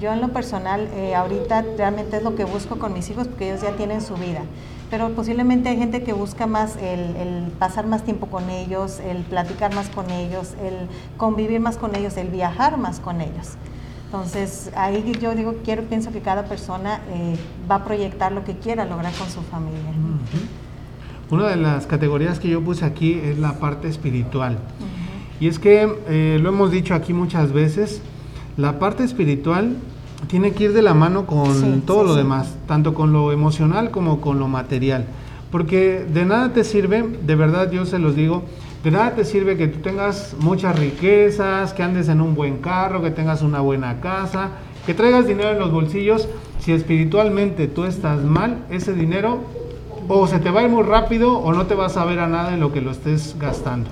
Yo 0.01 0.13
en 0.13 0.19
lo 0.19 0.29
personal, 0.29 0.89
eh, 0.95 1.13
ahorita 1.13 1.63
realmente 1.77 2.17
es 2.17 2.23
lo 2.23 2.33
que 2.33 2.43
busco 2.43 2.79
con 2.79 2.91
mis 2.91 3.07
hijos 3.11 3.27
porque 3.27 3.51
ellos 3.51 3.61
ya 3.61 3.73
tienen 3.73 4.01
su 4.01 4.15
vida. 4.15 4.41
Pero 4.89 5.11
posiblemente 5.11 5.69
hay 5.69 5.77
gente 5.77 6.01
que 6.01 6.13
busca 6.13 6.47
más 6.47 6.75
el, 6.77 7.15
el 7.17 7.51
pasar 7.59 7.85
más 7.85 8.01
tiempo 8.01 8.25
con 8.25 8.49
ellos, 8.49 8.99
el 8.99 9.17
platicar 9.17 9.75
más 9.75 9.89
con 9.89 10.09
ellos, 10.09 10.55
el 10.63 10.87
convivir 11.17 11.59
más 11.59 11.77
con 11.77 11.95
ellos, 11.95 12.17
el 12.17 12.29
viajar 12.29 12.79
más 12.79 12.99
con 12.99 13.21
ellos. 13.21 13.57
Entonces, 14.15 14.71
ahí 14.77 15.13
yo 15.21 15.35
digo, 15.35 15.55
quiero, 15.65 15.83
pienso 15.83 16.09
que 16.13 16.21
cada 16.21 16.45
persona 16.45 17.01
eh, 17.11 17.35
va 17.69 17.75
a 17.75 17.83
proyectar 17.83 18.31
lo 18.31 18.45
que 18.45 18.53
quiera 18.55 18.85
lograr 18.85 19.11
con 19.13 19.27
su 19.29 19.41
familia. 19.41 19.91
Una 21.29 21.49
de 21.49 21.57
las 21.57 21.85
categorías 21.85 22.39
que 22.39 22.47
yo 22.47 22.61
puse 22.61 22.85
aquí 22.85 23.19
es 23.21 23.37
la 23.37 23.59
parte 23.59 23.89
espiritual. 23.89 24.57
Y 25.41 25.49
es 25.49 25.59
que, 25.59 25.93
eh, 26.07 26.39
lo 26.41 26.47
hemos 26.47 26.71
dicho 26.71 26.93
aquí 26.93 27.11
muchas 27.11 27.51
veces, 27.51 28.01
la 28.55 28.79
parte 28.79 29.03
espiritual 29.03 29.75
tiene 30.27 30.53
que 30.53 30.63
ir 30.65 30.73
de 30.73 30.81
la 30.81 30.93
mano 30.93 31.25
con 31.25 31.53
Sí, 31.53 31.83
todo 31.85 32.03
sí, 32.03 32.07
lo 32.07 32.13
sí. 32.13 32.19
demás, 32.19 32.55
tanto 32.69 32.93
con 32.93 33.11
lo 33.11 33.33
emocional 33.33 33.91
como 33.91 34.21
con 34.21 34.39
lo 34.39 34.47
material. 34.47 35.07
Porque 35.51 36.05
de 36.09 36.23
nada 36.23 36.53
te 36.53 36.63
sirve, 36.63 37.03
de 37.03 37.35
verdad 37.35 37.69
yo 37.69 37.85
se 37.85 37.99
los 37.99 38.15
digo, 38.15 38.43
de 38.85 38.91
nada 38.91 39.15
te 39.15 39.25
sirve 39.25 39.57
que 39.57 39.67
tú 39.67 39.79
tengas 39.79 40.35
muchas 40.39 40.77
riquezas, 40.77 41.73
que 41.73 41.81
andes 41.81 42.07
en 42.07 42.21
un 42.21 42.35
buen 42.35 42.57
carro, 42.57 43.01
que 43.01 43.09
tengas 43.09 43.41
una 43.41 43.59
buena 43.59 43.99
casa, 43.99 44.49
que 44.85 44.93
traigas 44.93 45.25
dinero 45.25 45.49
en 45.53 45.57
los 45.57 45.71
bolsillos, 45.71 46.27
si 46.59 46.71
espiritualmente 46.71 47.67
tú 47.67 47.85
estás 47.85 48.21
mal, 48.21 48.59
ese 48.69 48.93
dinero 48.93 49.39
o 50.07 50.27
se 50.27 50.37
te 50.37 50.51
va 50.51 50.59
a 50.59 50.63
ir 50.65 50.69
muy 50.69 50.83
rápido 50.83 51.35
o 51.39 51.51
no 51.51 51.65
te 51.65 51.73
vas 51.73 51.97
a 51.97 52.05
ver 52.05 52.19
a 52.19 52.27
nada 52.27 52.53
en 52.53 52.59
lo 52.59 52.71
que 52.71 52.81
lo 52.81 52.91
estés 52.91 53.35
gastando. 53.39 53.89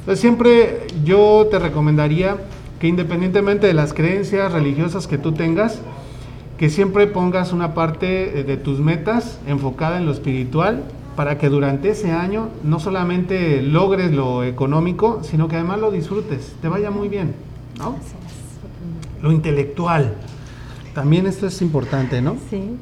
Entonces 0.00 0.18
siempre 0.18 0.88
yo 1.04 1.46
te 1.48 1.60
recomendaría 1.60 2.36
que 2.80 2.88
independientemente 2.88 3.68
de 3.68 3.74
las 3.74 3.94
creencias 3.94 4.52
religiosas 4.52 5.06
que 5.06 5.18
tú 5.18 5.34
tengas, 5.34 5.80
que 6.58 6.68
siempre 6.68 7.06
pongas 7.06 7.52
una 7.52 7.74
parte 7.74 8.42
de 8.42 8.56
tus 8.56 8.80
metas 8.80 9.38
enfocada 9.46 9.98
en 9.98 10.06
lo 10.06 10.10
espiritual 10.10 10.82
para 11.16 11.38
que 11.38 11.48
durante 11.48 11.90
ese 11.90 12.12
año 12.12 12.50
no 12.62 12.78
solamente 12.78 13.62
logres 13.62 14.12
lo 14.12 14.44
económico, 14.44 15.20
sino 15.22 15.48
que 15.48 15.56
además 15.56 15.80
lo 15.80 15.90
disfrutes, 15.90 16.54
te 16.60 16.68
vaya 16.68 16.90
muy 16.90 17.08
bien, 17.08 17.34
¿no? 17.78 17.96
Lo 19.22 19.32
intelectual. 19.32 20.14
También 20.94 21.26
esto 21.26 21.46
es 21.46 21.60
importante, 21.62 22.20
¿no? 22.20 22.36
Sí. 22.50 22.76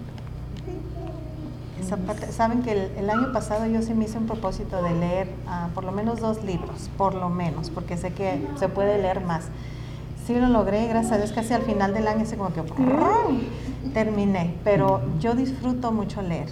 Saben 2.31 2.63
que 2.63 2.73
el, 2.73 2.91
el 2.97 3.11
año 3.11 3.33
pasado 3.33 3.67
yo 3.67 3.81
sí 3.83 3.95
me 3.95 4.07
hice 4.07 4.19
un 4.19 4.27
propósito 4.27 4.83
de 4.83 4.95
leer 4.95 5.29
ah, 5.47 5.69
por 5.75 5.85
lo 5.85 5.93
menos 5.93 6.19
dos 6.19 6.43
libros, 6.43 6.91
por 6.97 7.15
lo 7.15 7.29
menos, 7.29 7.71
porque 7.71 7.97
sé 7.97 8.13
que 8.13 8.45
se 8.59 8.69
puede 8.69 9.01
leer 9.01 9.21
más. 9.21 9.45
Sí 10.27 10.35
lo 10.35 10.49
logré, 10.49 10.89
gracias 10.89 11.13
a 11.13 11.17
Dios, 11.19 11.33
casi 11.33 11.53
al 11.53 11.63
final 11.63 11.95
del 11.95 12.09
año, 12.09 12.23
así 12.23 12.35
como 12.35 12.53
que 12.53 12.63
terminé, 13.93 14.55
pero 14.65 15.03
yo 15.21 15.35
disfruto 15.35 15.93
mucho 15.93 16.23
leer. 16.23 16.49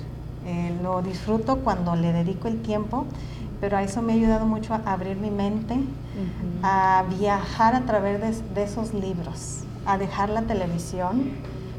Eh, 0.46 0.72
lo 0.82 1.02
disfruto 1.02 1.56
cuando 1.58 1.94
le 1.94 2.12
dedico 2.12 2.48
el 2.48 2.60
tiempo, 2.62 3.06
pero 3.60 3.76
a 3.76 3.82
eso 3.82 4.02
me 4.02 4.12
ha 4.12 4.16
ayudado 4.16 4.44
mucho 4.46 4.74
a 4.74 4.78
abrir 4.92 5.16
mi 5.16 5.30
mente, 5.30 5.76
a 6.62 7.04
viajar 7.18 7.74
a 7.74 7.82
través 7.82 8.20
de, 8.20 8.54
de 8.54 8.64
esos 8.64 8.92
libros, 8.94 9.60
a 9.86 9.98
dejar 9.98 10.30
la 10.30 10.42
televisión, 10.42 11.30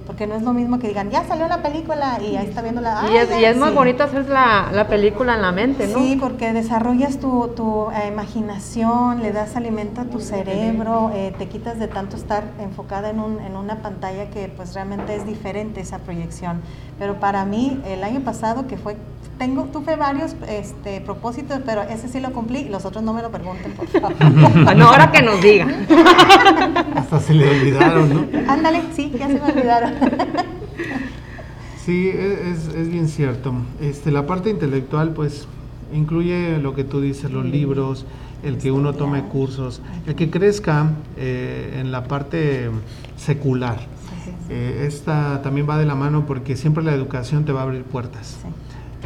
porque 0.05 0.27
no 0.27 0.35
es 0.35 0.41
lo 0.41 0.51
mismo 0.51 0.79
que 0.79 0.87
digan, 0.89 1.09
ya 1.11 1.23
salió 1.25 1.47
la 1.47 1.61
película 1.61 2.19
y 2.21 2.35
ahí 2.35 2.47
está 2.47 2.61
viendo 2.61 2.81
la... 2.81 3.05
Y 3.09 3.15
es, 3.15 3.31
"Ay, 3.31 3.41
y 3.41 3.45
es 3.45 3.55
muy 3.57 3.69
sí". 3.69 3.75
bonito 3.75 4.03
hacer 4.03 4.27
la, 4.27 4.69
la 4.73 4.87
película 4.89 5.35
en 5.35 5.41
la 5.41 5.53
mente, 5.53 5.87
¿no? 5.87 5.97
Sí, 5.97 6.17
porque 6.19 6.51
desarrollas 6.51 7.19
tu, 7.19 7.49
tu, 7.55 7.89
eh, 7.91 8.09
imaginación, 8.09 9.21
le 9.21 9.31
das 9.31 9.55
alimento 9.55 10.01
a 10.01 10.05
tu 10.05 10.19
cerebro, 10.19 11.11
eh, 11.13 11.33
te 11.37 11.47
quitas 11.47 11.79
de 11.79 11.87
tanto 11.87 12.17
estar 12.17 12.43
enfocada 12.59 13.11
en, 13.11 13.19
un, 13.21 13.39
en 13.39 13.55
una 13.55 13.77
pantalla 13.81 14.29
que 14.29 14.49
pues 14.49 14.73
realmente 14.73 15.15
es 15.15 15.25
diferente 15.25 15.79
esa 15.79 15.99
proyección. 15.99 16.61
Pero 16.99 17.19
para 17.19 17.45
mí, 17.45 17.79
el 17.85 18.03
año 18.03 18.21
pasado 18.21 18.67
que 18.67 18.77
fue, 18.77 18.95
tengo, 19.37 19.63
tuve 19.65 19.95
varios 19.95 20.35
este, 20.47 21.01
propósitos, 21.01 21.59
pero 21.65 21.81
ese 21.81 22.07
sí 22.07 22.19
lo 22.19 22.31
cumplí 22.31 22.59
y 22.59 22.69
los 22.69 22.85
otros 22.85 23.03
no 23.03 23.13
me 23.13 23.21
lo 23.21 23.31
pregunten, 23.31 23.73
por 23.73 23.87
favor. 23.87 24.13
Bueno, 24.63 24.87
ahora 24.87 25.11
que 25.11 25.21
nos 25.21 25.41
diga. 25.41 25.67
Hasta 26.95 27.19
se 27.19 27.33
le 27.33 27.49
olvidaron, 27.49 28.13
¿no? 28.13 28.51
Ándale, 28.51 28.81
sí, 28.95 29.11
ya 29.17 29.27
se 29.27 29.33
me 29.33 29.51
olvidaron. 29.51 29.93
Sí, 31.83 32.07
e- 32.09 32.51
es, 32.51 32.67
es 32.73 32.89
bien 32.89 33.07
cierto. 33.07 33.53
Este, 33.81 34.11
la 34.11 34.25
parte 34.25 34.49
intelectual, 34.49 35.09
pues, 35.09 35.47
incluye 35.93 36.59
lo 36.59 36.73
que 36.75 36.83
tú 36.83 37.01
dices, 37.01 37.31
los 37.31 37.45
libros, 37.45 38.05
el 38.43 38.57
que 38.57 38.71
uno 38.71 38.93
tome 38.93 39.23
cursos, 39.23 39.81
el 40.05 40.15
que 40.15 40.29
crezca 40.29 40.91
eh, 41.17 41.77
en 41.79 41.91
la 41.91 42.03
parte 42.03 42.69
secular. 43.17 43.79
Eh, 44.49 44.85
esta 44.87 45.41
también 45.41 45.67
va 45.69 45.77
de 45.77 45.85
la 45.85 45.95
mano 45.95 46.25
porque 46.25 46.55
siempre 46.55 46.83
la 46.83 46.93
educación 46.93 47.45
te 47.45 47.51
va 47.51 47.61
a 47.61 47.63
abrir 47.63 47.83
puertas. 47.83 48.37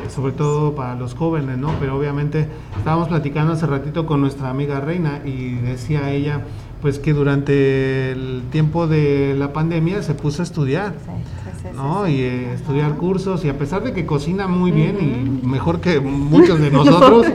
Eh, 0.06 0.10
sobre 0.10 0.32
todo 0.32 0.76
para 0.76 0.96
los 0.96 1.16
jóvenes, 1.16 1.58
¿no? 1.58 1.74
Pero 1.80 1.98
obviamente 1.98 2.48
estábamos 2.78 3.08
platicando 3.08 3.54
hace 3.54 3.66
ratito 3.66 4.06
con 4.06 4.22
nuestra 4.22 4.50
amiga 4.50 4.80
Reina 4.80 5.22
y 5.26 5.56
decía 5.56 6.12
ella, 6.12 6.42
pues 6.82 7.00
que 7.00 7.14
durante 7.14 8.12
el 8.12 8.44
tiempo 8.52 8.88
de 8.88 9.36
la 9.38 9.54
pandemia 9.54 10.04
se 10.04 10.14
puso 10.14 10.42
a 10.42 10.46
estudiar. 10.46 10.94
Sí, 11.62 11.68
¿no? 11.76 12.06
sí. 12.06 12.12
Y 12.14 12.22
eh, 12.22 12.54
estudiar 12.54 12.96
cursos 12.96 13.44
y 13.46 13.50
a 13.50 13.58
pesar 13.58 13.84
de 13.84 13.94
que 13.94 14.06
cocina 14.06 14.48
muy 14.48 14.72
bien 14.72 14.98
y 15.02 15.46
mejor 15.48 15.82
que 15.82 16.00
muchos 16.00 16.60
de 16.60 16.72
nosotros, 16.72 17.28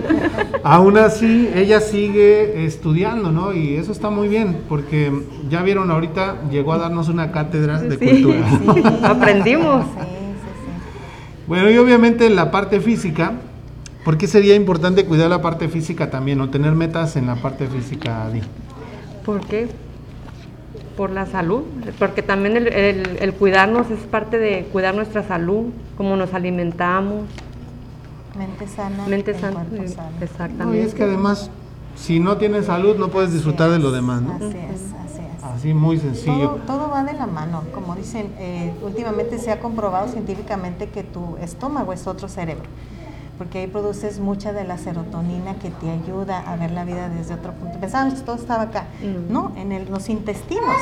aún 0.63 0.99
así 0.99 1.49
ella 1.55 1.81
sigue 1.81 2.65
estudiando, 2.65 3.33
¿no? 3.33 3.53
Y 3.53 3.77
eso 3.77 3.93
está 3.93 4.11
muy 4.11 4.29
bien 4.29 4.59
porque 4.69 5.13
ya 5.49 5.63
vieron 5.63 5.91
ahorita 5.91 6.49
llegó 6.51 6.73
a 6.73 6.79
darnos 6.79 7.09
una 7.09 7.33
cátedra 7.33 7.81
de 7.81 7.99
cultura. 7.99 8.41
Sí, 8.75 8.83
Aprendimos. 9.03 9.85
Sí, 9.95 10.01
sí, 10.01 10.07
sí. 10.07 11.43
Bueno, 11.47 11.71
y 11.71 11.77
obviamente 11.79 12.31
la 12.31 12.51
parte 12.51 12.81
física, 12.81 13.33
¿por 14.05 14.17
qué 14.17 14.27
sería 14.27 14.55
importante 14.55 15.05
cuidar 15.05 15.31
la 15.31 15.43
parte 15.43 15.69
física 15.69 16.11
también 16.11 16.41
o 16.41 16.51
tener 16.51 16.73
metas 16.73 17.17
en 17.17 17.27
la 17.27 17.37
parte 17.37 17.67
física, 17.67 18.25
Adi? 18.27 18.41
¿Por 19.25 19.41
qué? 19.47 19.69
Por 20.97 21.11
la 21.11 21.27
salud, 21.27 21.63
porque 21.99 22.23
también 22.23 22.57
el, 22.57 22.69
el- 22.69 23.19
el 23.21 23.33
cuidarnos 23.35 23.91
es 23.91 24.01
parte 24.01 24.39
de 24.39 24.65
cuidar 24.73 24.95
nuestra 24.95 25.23
salud, 25.23 25.67
cómo 25.97 26.17
nos 26.17 26.35
alimentamos, 26.35 27.23
Mente 28.37 28.67
sana, 28.67 29.07
mente 29.07 29.35
sana, 29.39 29.65
cuerpo 29.65 29.83
eh, 29.83 29.89
sano. 29.89 30.09
No, 30.11 30.21
y 30.21 30.25
exactamente. 30.25 30.85
es 30.85 30.95
que 30.95 31.03
además, 31.05 31.51
si 31.97 32.19
no 32.19 32.39
tienes 32.39 32.67
salud, 32.67 32.97
no 32.97 33.09
puedes 33.09 33.33
disfrutar 33.33 33.71
de 33.71 33.79
lo 33.79 33.91
demás, 33.91 34.23
¿no? 34.23 34.35
Así 34.35 34.45
es, 34.47 34.55
así 35.05 35.21
es. 35.37 35.45
Así, 35.45 35.75
muy 35.75 35.99
Todo, 35.99 36.07
sencillo. 36.15 36.49
todo 36.67 36.89
va 36.91 37.05
de 37.05 37.13
la 37.13 37.27
mano, 37.27 37.63
como 37.75 37.95
dicen, 37.95 38.29
eh, 38.39 38.73
últimamente 38.83 39.39
se 39.39 39.51
ha 39.51 39.61
comprobado 39.61 40.09
científicamente 40.09 40.89
que 40.89 41.03
tu 41.03 41.37
estómago 41.43 41.93
es 41.93 42.07
otro 42.07 42.27
cerebro, 42.29 42.65
porque 43.43 43.59
ahí 43.59 43.67
produces 43.67 44.21
mucha 44.21 44.53
de 44.53 44.63
la 44.63 44.79
serotonina 44.79 45.55
que 45.57 45.71
te 45.71 45.91
ayuda 45.91 46.39
a 46.47 46.55
ver 46.55 46.71
la 46.71 46.85
vida 46.85 47.09
desde 47.09 47.35
otro 47.35 47.53
punto. 47.55 47.77
Pensábamos 47.81 48.15
que 48.15 48.21
todo 48.21 48.37
estaba 48.37 48.63
acá, 48.63 48.85
Mm. 49.03 49.33
no, 49.33 49.51
en 49.57 49.73
el- 49.73 49.91
los 49.91 50.09
intestinos 50.11 50.77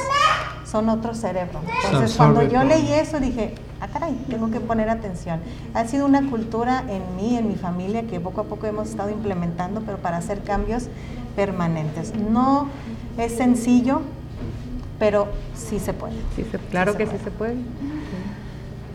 son 0.66 0.90
otro 0.90 1.14
cerebro. 1.14 1.60
Entonces 1.86 2.14
cuando 2.18 2.42
yo 2.42 2.62
leí 2.64 2.92
eso 2.92 3.18
dije, 3.18 3.54
ah 3.80 3.88
caray, 3.90 4.12
tengo 4.28 4.50
que 4.50 4.60
poner 4.60 4.90
atención. 4.90 5.40
Ha 5.72 5.86
sido 5.86 6.04
una 6.04 6.28
cultura 6.28 6.84
en 6.86 7.16
mí, 7.16 7.38
en 7.38 7.48
mi 7.48 7.54
familia, 7.54 8.02
que 8.06 8.20
poco 8.20 8.42
a 8.42 8.44
poco 8.44 8.66
hemos 8.66 8.90
estado 8.90 9.08
implementando, 9.08 9.80
pero 9.80 9.96
para 9.96 10.18
hacer 10.18 10.42
cambios 10.42 10.88
permanentes. 11.36 12.12
No 12.14 12.68
es 13.16 13.38
sencillo, 13.38 14.02
pero 14.98 15.28
sí 15.54 15.78
se 15.78 15.94
puede. 15.94 16.12
Sí, 16.36 16.44
se- 16.50 16.58
claro 16.58 16.92
se 16.92 16.98
que 16.98 17.06
puede. 17.06 17.18
sí 17.18 17.24
se 17.24 17.30
puede. 17.30 17.54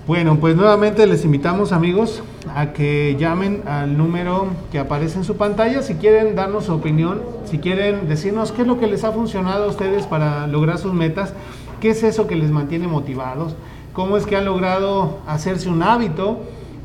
Bueno, 0.08 0.38
pues 0.40 0.56
nuevamente 0.56 1.08
les 1.08 1.26
invitamos 1.26 1.72
amigos 1.72 2.22
a 2.54 2.74
que 2.74 3.16
llamen 3.18 3.64
al 3.66 3.98
número 3.98 4.50
que 4.72 4.78
aparece 4.78 5.18
en 5.18 5.24
su 5.24 5.36
pantalla 5.36 5.82
si 5.82 5.96
quieren 5.96 6.36
darnos 6.36 6.66
su 6.66 6.74
opinión, 6.74 7.24
si 7.46 7.58
quieren 7.58 8.08
decirnos 8.08 8.52
qué 8.52 8.62
es 8.62 8.68
lo 8.68 8.80
que 8.80 8.86
les 8.86 9.04
ha 9.04 9.12
funcionado 9.12 9.64
a 9.64 9.68
ustedes 9.68 10.06
para 10.06 10.46
lograr 10.46 10.78
sus 10.78 10.94
metas, 10.94 11.34
qué 11.82 11.90
es 11.90 12.04
eso 12.04 12.28
que 12.28 12.36
les 12.36 12.52
mantiene 12.52 12.88
motivados, 12.88 13.56
cómo 13.94 14.16
es 14.16 14.28
que 14.28 14.36
han 14.36 14.46
logrado 14.46 15.22
hacerse 15.26 15.70
un 15.70 15.82
hábito 15.82 16.38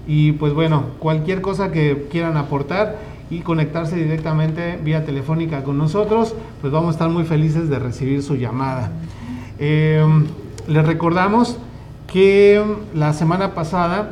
y 0.07 0.33
pues 0.33 0.55
bueno, 0.55 0.85
cualquier 0.99 1.43
cosa 1.43 1.71
que 1.71 2.07
quieran 2.11 2.39
aportar 2.39 2.97
y 3.29 3.41
conectarse 3.41 3.97
directamente 3.97 4.79
vía 4.83 5.05
telefónica 5.05 5.63
con 5.63 5.77
nosotros, 5.77 6.35
pues 6.63 6.73
vamos 6.73 6.89
a 6.89 6.93
estar 6.93 7.11
muy 7.11 7.25
felices 7.25 7.69
de 7.69 7.81
recibir 7.81 8.23
su 8.23 8.37
llamada. 8.37 8.93
Eh, 9.59 10.03
les 10.67 10.87
recordamos 10.87 11.59
que 12.13 12.65
la 12.95 13.13
semana 13.13 13.55
pasada 13.55 14.11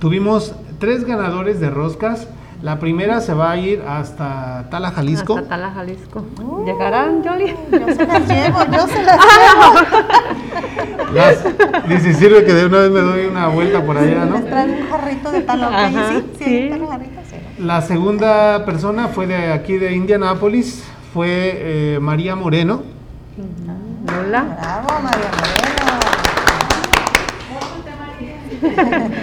tuvimos 0.00 0.54
tres 0.78 1.04
ganadores 1.04 1.60
de 1.60 1.70
roscas. 1.70 2.28
La 2.62 2.78
primera 2.78 3.20
se 3.20 3.34
va 3.34 3.50
a 3.50 3.56
ir 3.58 3.82
hasta 3.86 4.66
Tala, 4.70 4.90
Jalisco. 4.90 5.36
Hasta 5.36 5.48
Tala, 5.48 5.72
Jalisco. 5.72 6.24
¿Llegarán, 6.64 7.22
Yoli? 7.22 7.54
Yo 7.70 7.86
se 7.94 8.06
las 8.06 8.26
llevo, 8.28 8.58
yo 8.72 8.86
se 8.88 9.02
las 9.02 9.18
llevo. 9.36 11.12
Las- 11.12 12.02
si 12.02 12.14
sirve 12.14 12.44
que 12.44 12.54
de 12.54 12.64
una 12.66 12.78
vez 12.78 12.90
me 12.90 13.00
doy 13.00 13.26
una 13.26 13.48
vuelta 13.48 13.84
por 13.84 13.98
allá, 13.98 14.24
¿no? 14.24 14.36
Les 14.38 14.46
traen 14.46 14.70
un 14.70 14.88
jarrito 14.90 15.30
de 15.32 15.40
tal 15.42 15.64
Ajá, 15.64 15.88
sí, 15.88 16.24
sí, 16.38 16.44
sí. 16.44 16.66
traen 16.68 16.86
jarrito, 16.86 17.20
sí. 17.30 17.36
La 17.62 17.82
segunda 17.82 18.64
persona 18.64 19.08
fue 19.08 19.26
de 19.26 19.52
aquí 19.52 19.76
de 19.76 19.94
Indianápolis, 19.94 20.82
fue 21.12 21.28
eh, 21.54 21.98
María 22.00 22.34
Moreno. 22.36 22.82
Hola. 24.18 24.44
Bravo, 24.58 25.02
María 25.02 25.30
Moreno. 25.30 25.85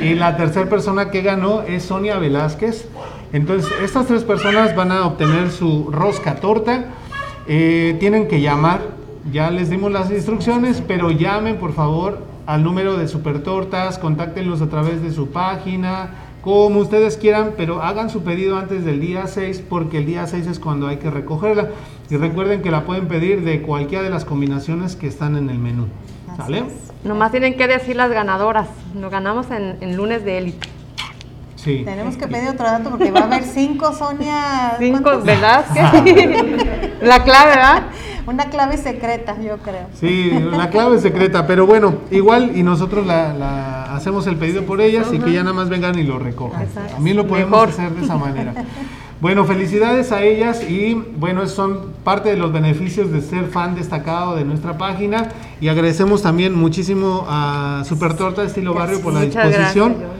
Y 0.01 0.15
la 0.15 0.37
tercera 0.37 0.69
persona 0.69 1.11
que 1.11 1.21
ganó 1.21 1.61
es 1.61 1.83
Sonia 1.83 2.17
Velázquez. 2.17 2.87
Entonces, 3.31 3.71
estas 3.81 4.07
tres 4.07 4.23
personas 4.23 4.75
van 4.75 4.91
a 4.91 5.05
obtener 5.05 5.51
su 5.51 5.89
rosca 5.91 6.35
torta. 6.35 6.85
Eh, 7.47 7.97
tienen 7.99 8.27
que 8.27 8.41
llamar. 8.41 8.81
Ya 9.31 9.49
les 9.51 9.69
dimos 9.69 9.91
las 9.91 10.11
instrucciones, 10.11 10.83
pero 10.85 11.11
llamen 11.11 11.57
por 11.57 11.73
favor 11.73 12.19
al 12.45 12.63
número 12.63 12.97
de 12.97 13.07
Super 13.07 13.41
Tortas, 13.41 13.97
contáctenlos 13.97 14.61
a 14.61 14.67
través 14.67 15.01
de 15.01 15.11
su 15.11 15.29
página, 15.29 16.09
como 16.41 16.81
ustedes 16.81 17.15
quieran, 17.15 17.53
pero 17.55 17.81
hagan 17.81 18.09
su 18.09 18.23
pedido 18.23 18.57
antes 18.57 18.83
del 18.83 18.99
día 18.99 19.27
6 19.27 19.63
porque 19.69 19.99
el 19.99 20.05
día 20.05 20.27
6 20.27 20.47
es 20.47 20.59
cuando 20.59 20.87
hay 20.87 20.97
que 20.97 21.09
recogerla. 21.09 21.69
Y 22.09 22.17
recuerden 22.17 22.61
que 22.61 22.69
la 22.69 22.83
pueden 22.83 23.07
pedir 23.07 23.45
de 23.45 23.61
cualquiera 23.61 24.03
de 24.03 24.09
las 24.09 24.25
combinaciones 24.25 24.97
que 24.97 25.07
están 25.07 25.37
en 25.37 25.49
el 25.49 25.57
menú. 25.57 25.87
¿Sale? 26.37 26.63
Nomás 27.03 27.31
tienen 27.31 27.55
que 27.57 27.67
decir 27.67 27.95
las 27.95 28.09
ganadoras. 28.11 28.67
Nos 28.95 29.11
ganamos 29.11 29.49
en, 29.51 29.77
en 29.81 29.95
lunes 29.97 30.23
de 30.23 30.37
élite. 30.37 30.67
Sí. 31.55 31.83
Tenemos 31.85 32.17
que 32.17 32.27
pedir 32.27 32.49
otro 32.49 32.65
dato 32.65 32.89
porque 32.89 33.09
va 33.11 33.21
a 33.21 33.23
haber 33.23 33.43
cinco, 33.43 33.93
Sonia. 33.93 34.75
Cinco, 34.79 35.01
¿cuántos? 35.03 35.23
¿verdad? 35.25 35.65
Que- 36.03 36.93
La 37.01 37.23
clave, 37.23 37.49
¿verdad? 37.51 37.83
Una 38.25 38.45
clave 38.45 38.77
secreta, 38.77 39.35
yo 39.41 39.57
creo. 39.57 39.87
Sí, 39.93 40.31
la 40.51 40.69
clave 40.69 40.99
secreta, 40.99 41.45
pero 41.45 41.65
bueno, 41.65 41.95
igual 42.09 42.51
y 42.55 42.63
nosotros 42.63 43.05
la, 43.05 43.33
la 43.33 43.95
hacemos 43.95 44.27
el 44.27 44.37
pedido 44.37 44.63
por 44.63 44.79
ellas 44.79 45.07
y 45.11 45.19
que 45.19 45.33
ya 45.33 45.43
nada 45.43 45.53
más 45.53 45.67
vengan 45.69 45.97
y 45.99 46.03
lo 46.03 46.19
recojan. 46.19 46.61
Exacto. 46.63 46.93
También 46.95 47.17
lo 47.17 47.27
podemos 47.27 47.51
Mejor. 47.51 47.69
hacer 47.69 47.91
de 47.91 48.03
esa 48.05 48.15
manera. 48.17 48.53
Bueno, 49.23 49.45
felicidades 49.45 50.11
a 50.11 50.21
ellas 50.21 50.69
y 50.69 50.95
bueno, 50.95 51.47
son 51.47 51.93
parte 52.03 52.27
de 52.27 52.35
los 52.35 52.51
beneficios 52.51 53.09
de 53.09 53.21
ser 53.21 53.45
fan 53.45 53.73
destacado 53.73 54.35
de 54.35 54.43
nuestra 54.43 54.77
página 54.77 55.29
y 55.61 55.69
agradecemos 55.69 56.21
también 56.21 56.53
muchísimo 56.53 57.23
a 57.29 57.83
Super 57.85 58.17
Torta 58.17 58.43
Estilo 58.43 58.73
Barrio 58.73 58.99
por 58.99 59.13
la 59.13 59.21
Muchas 59.21 59.45
disposición 59.47 59.91
gracias, 59.97 60.11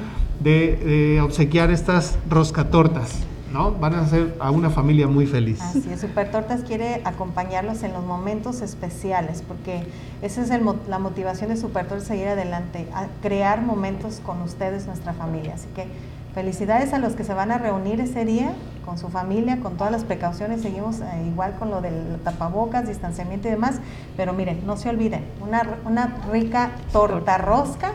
de, 0.42 0.78
de 0.78 1.20
obsequiar 1.22 1.70
estas 1.70 2.18
roscatortas, 2.30 3.16
¿no? 3.52 3.74
Van 3.74 3.94
a 3.96 4.04
hacer 4.04 4.38
a 4.40 4.52
una 4.52 4.70
familia 4.70 5.06
muy 5.10 5.28
feliz. 5.28 5.60
Así 5.62 5.84
es, 5.92 6.00
Super 6.00 6.32
Tortas 6.32 6.62
quiere 6.64 7.02
acompañarlos 7.04 7.84
en 7.84 7.92
los 7.92 8.06
momentos 8.06 8.62
especiales, 8.62 9.44
porque 9.46 9.84
esa 10.22 10.44
es 10.44 10.50
el 10.50 10.62
mo- 10.62 10.78
la 10.88 11.00
motivación 11.00 11.50
de 11.50 11.58
Super 11.58 11.90
Tortas, 11.90 12.08
seguir 12.08 12.30
adelante, 12.30 12.88
a 12.96 13.08
crear 13.22 13.64
momentos 13.64 14.22
con 14.26 14.42
ustedes, 14.44 14.88
nuestra 14.88 15.12
familia. 15.12 15.56
Así 15.56 15.68
que 15.76 15.88
felicidades 16.34 16.94
a 16.94 17.00
los 17.00 17.14
que 17.14 17.24
se 17.24 17.34
van 17.34 17.52
a 17.52 17.58
reunir 17.58 18.02
ese 18.02 18.26
día 18.26 18.54
con 18.86 18.98
su 18.98 19.10
familia, 19.10 19.60
con 19.60 19.78
todas 19.78 19.92
las 19.92 20.04
precauciones, 20.04 20.62
seguimos 20.62 21.00
eh, 21.00 21.06
igual 21.28 21.56
con 21.58 21.70
lo 21.70 21.82
del 21.82 22.20
tapabocas, 22.24 22.88
distanciamiento 22.88 23.48
y 23.48 23.52
demás, 23.52 23.80
pero 24.18 24.34
miren, 24.34 24.66
no 24.66 24.76
se 24.78 24.90
olviden, 24.90 25.24
una, 25.42 25.78
una 25.86 26.18
rica 26.32 26.72
torta 26.92 27.38
rosca 27.38 27.94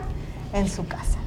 en 0.53 0.67
su 0.67 0.87
casa. 0.87 1.19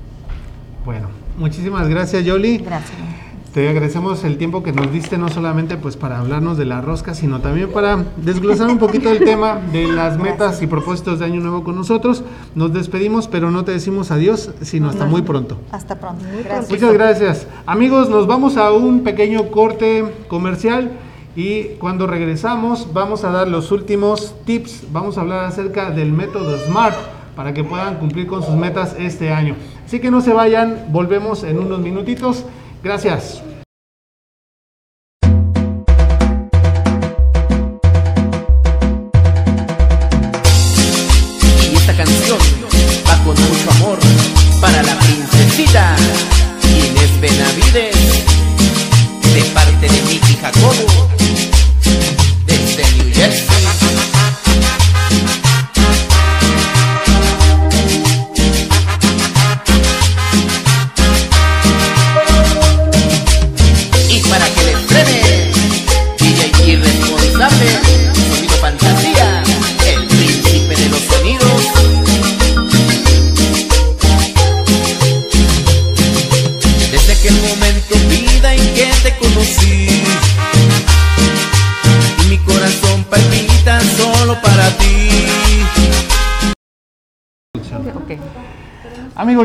Bueno, 0.85 1.09
muchísimas 1.37 1.89
gracias 1.89 2.25
Yoli. 2.25 2.59
Gracias. 2.59 3.22
Te 3.53 3.69
agradecemos 3.69 4.25
el 4.25 4.39
tiempo 4.39 4.63
que 4.63 4.73
nos 4.73 4.91
diste, 4.91 5.19
no 5.19 5.29
solamente 5.29 5.77
pues 5.77 5.99
para 5.99 6.19
hablarnos 6.19 6.57
de 6.57 6.65
la 6.65 6.81
rosca, 6.81 7.13
sino 7.13 7.41
también 7.41 7.71
para 7.71 8.03
desglosar 8.17 8.71
un 8.71 8.79
poquito 8.79 9.11
el 9.11 9.19
tema 9.19 9.61
de 9.71 9.89
las 9.89 10.19
metas 10.19 10.63
y 10.63 10.67
propósitos 10.67 11.19
de 11.19 11.27
Año 11.27 11.43
Nuevo 11.43 11.63
con 11.63 11.77
nosotros. 11.77 12.25
Nos 12.55 12.73
despedimos, 12.73 13.29
pero 13.29 13.51
no 13.51 13.63
te 13.63 13.73
decimos 13.73 14.11
adiós, 14.11 14.53
sino 14.63 14.89
hasta 14.89 15.05
muy 15.05 15.21
pronto. 15.21 15.59
Hasta 15.71 16.01
pronto. 16.01 16.25
Gracias. 16.43 16.71
Muchas 16.71 16.93
gracias. 16.95 17.47
Amigos, 17.67 18.09
nos 18.09 18.27
vamos 18.27 18.57
a 18.57 18.73
un 18.73 19.05
pequeño 19.05 19.51
corte 19.51 20.11
comercial 20.29 20.93
y 21.37 21.75
cuando 21.79 22.07
regresamos 22.07 22.89
vamos 22.95 23.23
a 23.23 23.33
dar 23.33 23.49
los 23.49 23.71
últimos 23.71 24.35
tips. 24.47 24.85
Vamos 24.93 25.19
a 25.19 25.21
hablar 25.21 25.45
acerca 25.45 25.91
del 25.91 26.11
método 26.11 26.57
SMART 26.57 26.97
para 27.37 27.53
que 27.53 27.65
puedan 27.65 27.97
cumplir 27.97 28.27
con 28.27 28.43
sus 28.43 28.55
metas 28.55 28.97
este 28.99 29.31
año. 29.31 29.57
Así 29.85 30.01
que 30.01 30.11
no 30.11 30.23
se 30.23 30.33
vayan, 30.33 30.87
volvemos 30.89 31.45
en 31.45 31.59
unos 31.59 31.81
minutitos. 31.81 32.47
Gracias. 32.83 33.43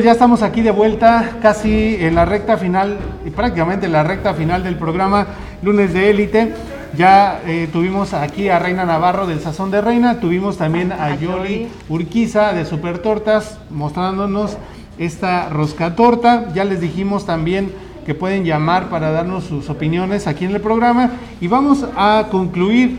Ya 0.07 0.13
estamos 0.13 0.41
aquí 0.41 0.61
de 0.61 0.71
vuelta, 0.71 1.31
casi 1.41 1.97
en 1.99 2.15
la 2.15 2.23
recta 2.23 2.55
final, 2.55 2.97
y 3.25 3.29
prácticamente 3.29 3.87
en 3.87 3.91
la 3.91 4.03
recta 4.03 4.33
final 4.33 4.63
del 4.63 4.77
programa 4.77 5.27
Lunes 5.61 5.93
de 5.93 6.09
Élite. 6.09 6.53
Ya 6.95 7.41
eh, 7.45 7.67
tuvimos 7.73 8.13
aquí 8.13 8.47
a 8.47 8.57
Reina 8.57 8.85
Navarro 8.85 9.27
del 9.27 9.41
Sazón 9.41 9.69
de 9.69 9.81
Reina, 9.81 10.21
tuvimos 10.21 10.57
también 10.57 10.93
a, 10.93 11.07
A 11.07 11.15
Yoli 11.17 11.25
Yoli. 11.25 11.67
Urquiza 11.89 12.53
de 12.53 12.63
Super 12.63 12.99
Tortas 12.99 13.59
mostrándonos 13.69 14.55
esta 14.97 15.49
rosca 15.49 15.93
torta. 15.97 16.53
Ya 16.53 16.63
les 16.63 16.79
dijimos 16.79 17.25
también 17.25 17.73
que 18.05 18.15
pueden 18.15 18.45
llamar 18.45 18.87
para 18.87 19.11
darnos 19.11 19.43
sus 19.43 19.69
opiniones 19.69 20.25
aquí 20.25 20.45
en 20.45 20.55
el 20.55 20.61
programa 20.61 21.11
y 21.41 21.49
vamos 21.49 21.85
a 21.97 22.27
concluir 22.31 22.97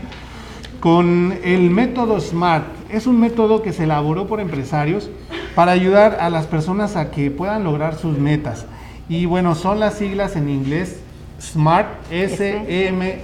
con 0.79 1.33
el 1.43 1.71
método 1.71 2.19
SMART. 2.19 2.65
Es 2.91 3.07
un 3.07 3.19
método 3.19 3.63
que 3.63 3.73
se 3.73 3.85
elaboró 3.85 4.27
por 4.27 4.39
empresarios 4.39 5.09
para 5.55 5.71
ayudar 5.71 6.17
a 6.19 6.29
las 6.29 6.45
personas 6.45 6.95
a 6.95 7.11
que 7.11 7.31
puedan 7.31 7.63
lograr 7.63 7.95
sus 7.95 8.17
metas. 8.17 8.65
Y 9.07 9.25
bueno, 9.25 9.55
son 9.55 9.79
las 9.79 9.95
siglas 9.95 10.35
en 10.35 10.49
inglés 10.49 10.99
SMART, 11.39 11.87
S-M-A-R-T. 12.11 13.23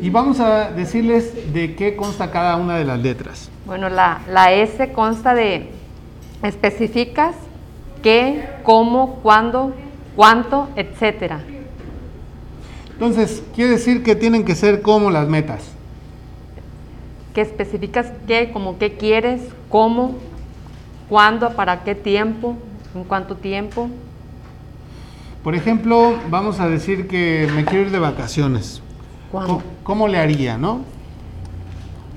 Y 0.00 0.10
vamos 0.10 0.40
a 0.40 0.70
decirles 0.70 1.52
de 1.52 1.74
qué 1.76 1.96
consta 1.96 2.30
cada 2.30 2.56
una 2.56 2.76
de 2.76 2.84
las 2.84 3.00
letras. 3.00 3.50
Bueno, 3.66 3.88
la, 3.88 4.20
la 4.28 4.52
S 4.52 4.92
consta 4.92 5.34
de 5.34 5.70
especificas 6.42 7.34
qué, 8.02 8.44
cómo, 8.62 9.20
cuándo, 9.22 9.72
cuánto, 10.14 10.68
etcétera. 10.76 11.40
Entonces, 12.92 13.42
quiere 13.54 13.72
decir 13.72 14.02
que 14.02 14.14
tienen 14.14 14.44
que 14.44 14.54
ser 14.54 14.82
como 14.82 15.10
las 15.10 15.26
metas. 15.26 15.64
Que 17.34 17.40
especificas 17.40 18.12
qué, 18.26 18.50
como 18.52 18.78
qué 18.78 18.92
quieres, 18.92 19.40
cómo, 19.68 20.16
cuándo, 21.08 21.50
para 21.50 21.82
qué 21.84 21.94
tiempo, 21.94 22.56
en 22.94 23.04
cuánto 23.04 23.36
tiempo. 23.36 23.88
Por 25.42 25.54
ejemplo, 25.54 26.14
vamos 26.30 26.60
a 26.60 26.68
decir 26.68 27.06
que 27.06 27.48
me 27.54 27.64
quiero 27.64 27.84
ir 27.86 27.90
de 27.90 27.98
vacaciones. 27.98 28.80
¿Cuándo? 29.30 29.54
¿Cómo, 29.54 29.62
cómo 29.82 30.08
le 30.08 30.18
haría, 30.18 30.56
no? 30.56 30.80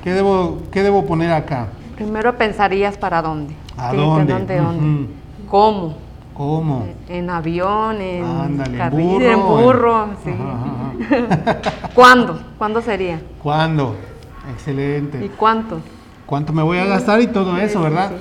¿Qué 0.04 0.14
debo, 0.14 0.60
qué 0.72 0.84
debo 0.84 1.06
poner 1.06 1.32
acá? 1.34 1.68
Primero 1.96 2.38
pensarías 2.38 2.98
para 2.98 3.22
dónde. 3.22 3.54
¿A 3.76 3.92
Sí, 3.92 3.98
dónde? 3.98 4.32
¿Dónde, 4.34 4.58
dónde? 4.58 5.08
¿Cómo? 5.50 5.96
¿Cómo? 6.34 6.88
En 7.10 7.30
avión, 7.30 8.00
en 8.00 8.24
Ándale, 8.24 8.72
en 8.74 8.78
carril, 8.78 9.08
burro. 9.08 9.26
en 9.32 9.40
burro, 9.48 10.04
en- 10.04 10.18
sí. 10.24 10.32
Ajá, 10.40 11.48
ajá. 11.50 11.90
¿Cuándo? 11.96 12.40
¿Cuándo 12.58 12.82
sería? 12.82 13.20
¿Cuándo? 13.42 13.96
¿Y 14.48 14.54
Excelente. 14.54 15.32
cuánto? 15.36 15.80
¿Cuánto 16.28 16.52
me 16.52 16.62
voy 16.62 16.78
a 16.78 16.86
gastar 16.86 17.22
y 17.22 17.28
todo 17.28 17.58
eso, 17.58 17.82
verdad? 17.82 18.12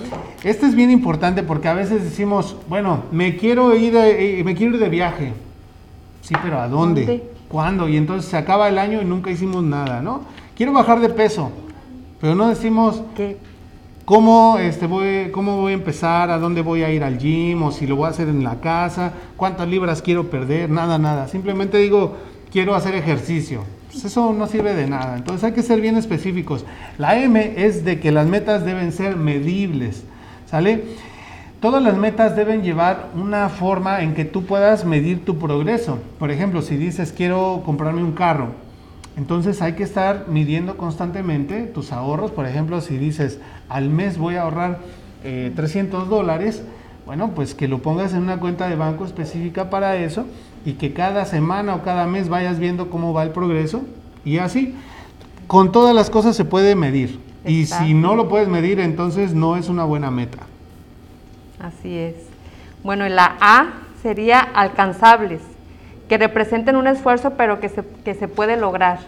Esto 0.44 0.64
es 0.64 0.76
bien 0.76 0.92
importante 0.92 1.42
porque 1.42 1.66
a 1.66 1.74
veces 1.74 2.04
decimos, 2.04 2.56
bueno, 2.68 3.02
me 3.10 3.36
quiero 3.36 3.74
ir, 3.74 3.96
eh, 3.96 4.42
me 4.44 4.54
quiero 4.54 4.76
ir 4.76 4.80
de 4.80 4.88
viaje. 4.88 5.32
Sí, 6.22 6.32
pero 6.40 6.60
¿a 6.60 6.68
dónde? 6.68 7.00
¿Dónde? 7.00 7.30
¿Cuándo? 7.48 7.88
Y 7.88 7.96
entonces 7.96 8.30
se 8.30 8.36
acaba 8.36 8.68
el 8.68 8.78
año 8.78 9.02
y 9.02 9.04
nunca 9.04 9.32
hicimos 9.32 9.64
nada, 9.64 10.00
¿no? 10.02 10.20
Quiero 10.56 10.72
bajar 10.72 11.00
de 11.00 11.08
peso, 11.08 11.50
pero 12.20 12.36
no 12.36 12.48
decimos 12.48 13.02
¿Qué? 13.16 13.38
cómo, 14.04 14.56
este, 14.60 14.86
voy, 14.86 15.30
cómo 15.32 15.60
voy 15.60 15.72
a 15.72 15.74
empezar, 15.74 16.30
a 16.30 16.38
dónde 16.38 16.62
voy 16.62 16.84
a 16.84 16.92
ir 16.92 17.02
al 17.02 17.18
gym 17.18 17.64
o 17.64 17.72
si 17.72 17.88
lo 17.88 17.96
voy 17.96 18.06
a 18.06 18.10
hacer 18.10 18.28
en 18.28 18.44
la 18.44 18.60
casa, 18.60 19.14
cuántas 19.36 19.66
libras 19.66 20.00
quiero 20.00 20.30
perder, 20.30 20.70
nada, 20.70 20.96
nada. 20.96 21.26
Simplemente 21.26 21.78
digo, 21.78 22.16
quiero 22.52 22.76
hacer 22.76 22.94
ejercicio. 22.94 23.64
Pues 23.96 24.12
eso 24.12 24.34
no 24.34 24.46
sirve 24.46 24.74
de 24.74 24.86
nada. 24.86 25.16
Entonces 25.16 25.42
hay 25.42 25.52
que 25.52 25.62
ser 25.62 25.80
bien 25.80 25.96
específicos. 25.96 26.66
La 26.98 27.18
M 27.18 27.54
es 27.56 27.82
de 27.82 27.98
que 27.98 28.12
las 28.12 28.26
metas 28.26 28.62
deben 28.62 28.92
ser 28.92 29.16
medibles, 29.16 30.04
¿sale? 30.44 30.84
Todas 31.62 31.82
las 31.82 31.96
metas 31.96 32.36
deben 32.36 32.62
llevar 32.62 33.08
una 33.14 33.48
forma 33.48 34.02
en 34.02 34.12
que 34.12 34.26
tú 34.26 34.44
puedas 34.44 34.84
medir 34.84 35.24
tu 35.24 35.38
progreso. 35.38 35.98
Por 36.18 36.30
ejemplo, 36.30 36.60
si 36.60 36.76
dices 36.76 37.14
quiero 37.16 37.62
comprarme 37.64 38.04
un 38.04 38.12
carro, 38.12 38.48
entonces 39.16 39.62
hay 39.62 39.72
que 39.72 39.84
estar 39.84 40.26
midiendo 40.28 40.76
constantemente 40.76 41.62
tus 41.62 41.90
ahorros. 41.90 42.30
Por 42.32 42.44
ejemplo, 42.44 42.82
si 42.82 42.98
dices 42.98 43.38
al 43.70 43.88
mes 43.88 44.18
voy 44.18 44.34
a 44.34 44.42
ahorrar 44.42 44.80
eh, 45.24 45.52
300 45.56 46.10
dólares, 46.10 46.62
bueno, 47.06 47.30
pues 47.34 47.54
que 47.54 47.66
lo 47.66 47.80
pongas 47.80 48.12
en 48.12 48.24
una 48.24 48.40
cuenta 48.40 48.68
de 48.68 48.76
banco 48.76 49.06
específica 49.06 49.70
para 49.70 49.96
eso 49.96 50.26
y 50.66 50.72
que 50.72 50.92
cada 50.92 51.24
semana 51.24 51.76
o 51.76 51.82
cada 51.84 52.08
mes 52.08 52.28
vayas 52.28 52.58
viendo 52.58 52.90
cómo 52.90 53.14
va 53.14 53.22
el 53.22 53.30
progreso 53.30 53.82
y 54.24 54.38
así. 54.38 54.74
Con 55.46 55.70
todas 55.70 55.94
las 55.94 56.10
cosas 56.10 56.34
se 56.34 56.44
puede 56.44 56.74
medir. 56.74 57.20
Y 57.46 57.66
si 57.66 57.94
no 57.94 58.16
lo 58.16 58.28
puedes 58.28 58.48
medir, 58.48 58.80
entonces 58.80 59.32
no 59.32 59.56
es 59.56 59.68
una 59.68 59.84
buena 59.84 60.10
meta. 60.10 60.38
Así 61.60 61.96
es. 61.96 62.16
Bueno, 62.82 63.06
y 63.06 63.10
la 63.10 63.36
A 63.40 63.74
sería 64.02 64.40
alcanzables, 64.40 65.40
que 66.08 66.18
representen 66.18 66.74
un 66.74 66.88
esfuerzo 66.88 67.34
pero 67.36 67.60
que 67.60 67.68
se, 67.68 67.84
que 68.04 68.14
se 68.14 68.26
puede 68.26 68.56
lograr. 68.56 68.98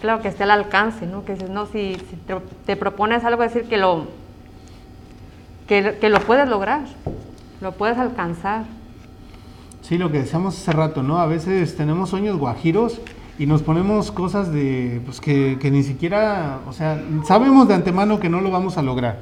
Claro 0.00 0.22
que 0.22 0.28
esté 0.28 0.44
al 0.44 0.50
alcance, 0.50 1.06
¿no? 1.06 1.26
Que 1.26 1.34
no, 1.34 1.66
si, 1.66 1.96
si 2.08 2.16
te, 2.26 2.36
te 2.64 2.76
propones 2.76 3.22
algo, 3.24 3.42
decir 3.42 3.64
que 3.64 3.76
lo, 3.76 4.06
que, 5.68 5.98
que 6.00 6.08
lo 6.08 6.20
puedes 6.20 6.48
lograr, 6.48 6.80
lo 7.60 7.72
puedes 7.72 7.98
alcanzar. 7.98 8.64
Sí, 9.92 9.98
lo 9.98 10.10
que 10.10 10.20
decíamos 10.20 10.58
hace 10.58 10.72
rato, 10.72 11.02
¿no? 11.02 11.18
A 11.18 11.26
veces 11.26 11.76
tenemos 11.76 12.08
sueños 12.08 12.38
guajiros 12.38 13.02
y 13.38 13.44
nos 13.44 13.60
ponemos 13.60 14.10
cosas 14.10 14.50
de, 14.50 15.02
pues 15.04 15.20
que, 15.20 15.58
que 15.60 15.70
ni 15.70 15.82
siquiera, 15.82 16.60
o 16.66 16.72
sea, 16.72 16.98
sabemos 17.26 17.68
de 17.68 17.74
antemano 17.74 18.18
que 18.18 18.30
no 18.30 18.40
lo 18.40 18.50
vamos 18.50 18.78
a 18.78 18.82
lograr. 18.82 19.18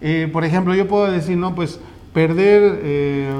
Eh, 0.00 0.28
por 0.32 0.44
ejemplo, 0.44 0.74
yo 0.74 0.88
puedo 0.88 1.08
decir, 1.08 1.36
no, 1.36 1.54
pues 1.54 1.78
perder 2.12 2.80
eh, 2.82 3.32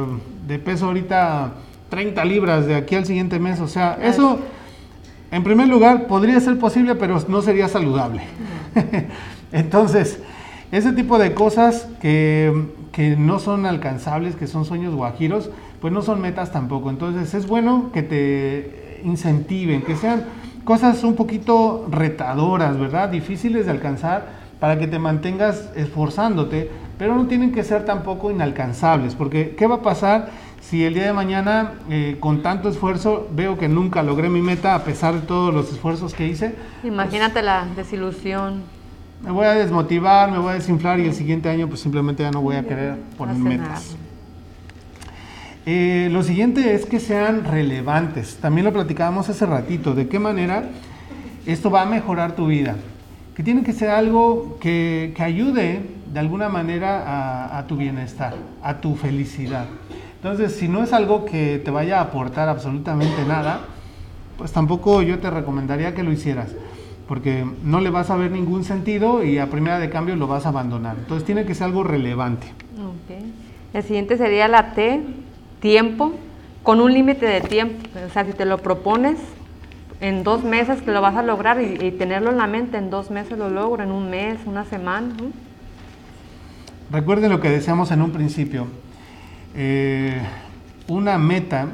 de 0.46 0.58
peso 0.60 0.86
ahorita 0.86 1.54
30 1.88 2.24
libras 2.24 2.66
de 2.66 2.76
aquí 2.76 2.94
al 2.94 3.06
siguiente 3.06 3.40
mes, 3.40 3.58
o 3.58 3.66
sea, 3.66 3.98
eso, 4.00 4.38
en 5.32 5.42
primer 5.42 5.66
lugar, 5.66 6.06
podría 6.06 6.38
ser 6.38 6.60
posible, 6.60 6.94
pero 6.94 7.20
no 7.26 7.42
sería 7.42 7.66
saludable. 7.66 8.22
Entonces, 9.50 10.20
ese 10.72 10.92
tipo 10.92 11.18
de 11.18 11.34
cosas 11.34 11.88
que, 12.00 12.66
que 12.92 13.16
no 13.16 13.38
son 13.38 13.66
alcanzables, 13.66 14.36
que 14.36 14.46
son 14.46 14.64
sueños 14.64 14.94
guajiros, 14.94 15.50
pues 15.80 15.92
no 15.92 16.02
son 16.02 16.20
metas 16.20 16.52
tampoco. 16.52 16.90
Entonces 16.90 17.34
es 17.34 17.46
bueno 17.46 17.90
que 17.92 18.02
te 18.02 19.00
incentiven, 19.04 19.82
que 19.82 19.96
sean 19.96 20.24
cosas 20.64 21.02
un 21.04 21.14
poquito 21.14 21.86
retadoras, 21.90 22.78
¿verdad? 22.78 23.08
Difíciles 23.08 23.66
de 23.66 23.72
alcanzar 23.72 24.26
para 24.60 24.78
que 24.78 24.86
te 24.86 24.98
mantengas 24.98 25.70
esforzándote, 25.76 26.70
pero 26.98 27.14
no 27.14 27.26
tienen 27.26 27.52
que 27.52 27.62
ser 27.62 27.84
tampoco 27.84 28.30
inalcanzables, 28.30 29.14
porque 29.14 29.54
¿qué 29.56 29.66
va 29.66 29.76
a 29.76 29.82
pasar 29.82 30.30
si 30.60 30.84
el 30.84 30.94
día 30.94 31.04
de 31.04 31.12
mañana 31.12 31.74
eh, 31.88 32.16
con 32.20 32.42
tanto 32.42 32.68
esfuerzo 32.68 33.28
veo 33.32 33.56
que 33.56 33.68
nunca 33.68 34.02
logré 34.02 34.28
mi 34.28 34.42
meta 34.42 34.74
a 34.74 34.84
pesar 34.84 35.14
de 35.14 35.20
todos 35.20 35.54
los 35.54 35.72
esfuerzos 35.72 36.12
que 36.12 36.26
hice? 36.26 36.56
Imagínate 36.82 37.42
la 37.42 37.66
desilusión. 37.76 38.77
Me 39.22 39.30
voy 39.32 39.46
a 39.46 39.54
desmotivar, 39.54 40.30
me 40.30 40.38
voy 40.38 40.52
a 40.52 40.54
desinflar 40.54 41.00
y 41.00 41.06
el 41.06 41.14
siguiente 41.14 41.48
año 41.48 41.68
pues 41.68 41.80
simplemente 41.80 42.22
ya 42.22 42.30
no 42.30 42.40
voy 42.40 42.56
a 42.56 42.62
querer 42.64 42.96
poner 43.16 43.36
metas. 43.36 43.96
Eh, 45.66 46.08
lo 46.12 46.22
siguiente 46.22 46.74
es 46.74 46.86
que 46.86 47.00
sean 47.00 47.44
relevantes. 47.44 48.36
También 48.36 48.64
lo 48.64 48.72
platicábamos 48.72 49.28
hace 49.28 49.44
ratito. 49.44 49.94
¿De 49.94 50.08
qué 50.08 50.18
manera 50.18 50.70
esto 51.46 51.70
va 51.70 51.82
a 51.82 51.86
mejorar 51.86 52.32
tu 52.32 52.46
vida? 52.46 52.76
Que 53.34 53.42
tiene 53.42 53.62
que 53.62 53.72
ser 53.72 53.90
algo 53.90 54.56
que, 54.60 55.12
que 55.16 55.22
ayude 55.22 55.82
de 56.12 56.18
alguna 56.20 56.48
manera 56.48 57.02
a, 57.06 57.58
a 57.58 57.66
tu 57.66 57.76
bienestar, 57.76 58.34
a 58.62 58.80
tu 58.80 58.94
felicidad. 58.94 59.66
Entonces, 60.16 60.56
si 60.56 60.68
no 60.68 60.82
es 60.82 60.92
algo 60.92 61.24
que 61.24 61.60
te 61.62 61.70
vaya 61.70 61.98
a 61.98 62.02
aportar 62.02 62.48
absolutamente 62.48 63.24
nada, 63.24 63.60
pues 64.38 64.52
tampoco 64.52 65.02
yo 65.02 65.18
te 65.18 65.28
recomendaría 65.30 65.94
que 65.94 66.02
lo 66.02 66.12
hicieras, 66.12 66.48
porque 67.08 67.44
no 67.64 67.80
le 67.80 67.90
vas 67.90 68.10
a 68.10 68.16
ver 68.16 68.30
ningún 68.30 68.64
sentido 68.64 69.24
y 69.24 69.38
a 69.38 69.50
primera 69.50 69.78
de 69.78 69.88
cambio 69.90 70.14
lo 70.14 70.26
vas 70.26 70.46
a 70.46 70.50
abandonar. 70.50 70.96
Entonces, 70.98 71.24
tiene 71.24 71.46
que 71.46 71.54
ser 71.54 71.64
algo 71.64 71.82
relevante. 71.82 72.46
Ok. 72.76 73.24
El 73.72 73.82
siguiente 73.82 74.18
sería 74.18 74.46
la 74.46 74.74
T, 74.74 75.00
tiempo, 75.60 76.12
con 76.62 76.80
un 76.80 76.92
límite 76.92 77.26
de 77.26 77.40
tiempo. 77.40 77.88
O 78.06 78.12
sea, 78.12 78.24
si 78.24 78.32
te 78.32 78.44
lo 78.44 78.58
propones, 78.58 79.18
en 80.00 80.22
dos 80.22 80.44
meses 80.44 80.82
que 80.82 80.92
lo 80.92 81.00
vas 81.00 81.16
a 81.16 81.22
lograr 81.22 81.60
y, 81.60 81.84
y 81.84 81.90
tenerlo 81.90 82.30
en 82.30 82.36
la 82.36 82.46
mente, 82.46 82.76
en 82.76 82.90
dos 82.90 83.10
meses 83.10 83.36
lo 83.38 83.50
logro, 83.50 83.82
en 83.82 83.90
un 83.90 84.10
mes, 84.10 84.38
una 84.46 84.64
semana. 84.64 85.08
¿no? 85.08 85.32
Recuerden 86.90 87.30
lo 87.30 87.40
que 87.40 87.50
decíamos 87.50 87.90
en 87.90 88.02
un 88.02 88.12
principio. 88.12 88.66
Eh, 89.54 90.20
una 90.86 91.18
meta 91.18 91.68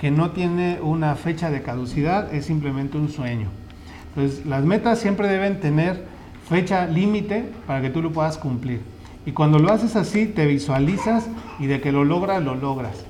que 0.00 0.10
no 0.10 0.30
tiene 0.30 0.78
una 0.80 1.14
fecha 1.16 1.50
de 1.50 1.62
caducidad 1.62 2.32
es 2.32 2.46
simplemente 2.46 2.96
un 2.96 3.08
sueño. 3.08 3.48
Entonces, 4.14 4.46
las 4.46 4.64
metas 4.64 4.98
siempre 4.98 5.28
deben 5.28 5.60
tener 5.60 6.04
fecha 6.48 6.86
límite 6.86 7.44
para 7.66 7.82
que 7.82 7.90
tú 7.90 8.02
lo 8.02 8.12
puedas 8.12 8.38
cumplir. 8.38 8.80
Y 9.26 9.32
cuando 9.32 9.58
lo 9.58 9.70
haces 9.70 9.96
así, 9.96 10.26
te 10.26 10.46
visualizas 10.46 11.26
y 11.58 11.66
de 11.66 11.80
que 11.80 11.92
lo 11.92 12.04
logras, 12.04 12.42
lo 12.42 12.54
logras. 12.54 13.04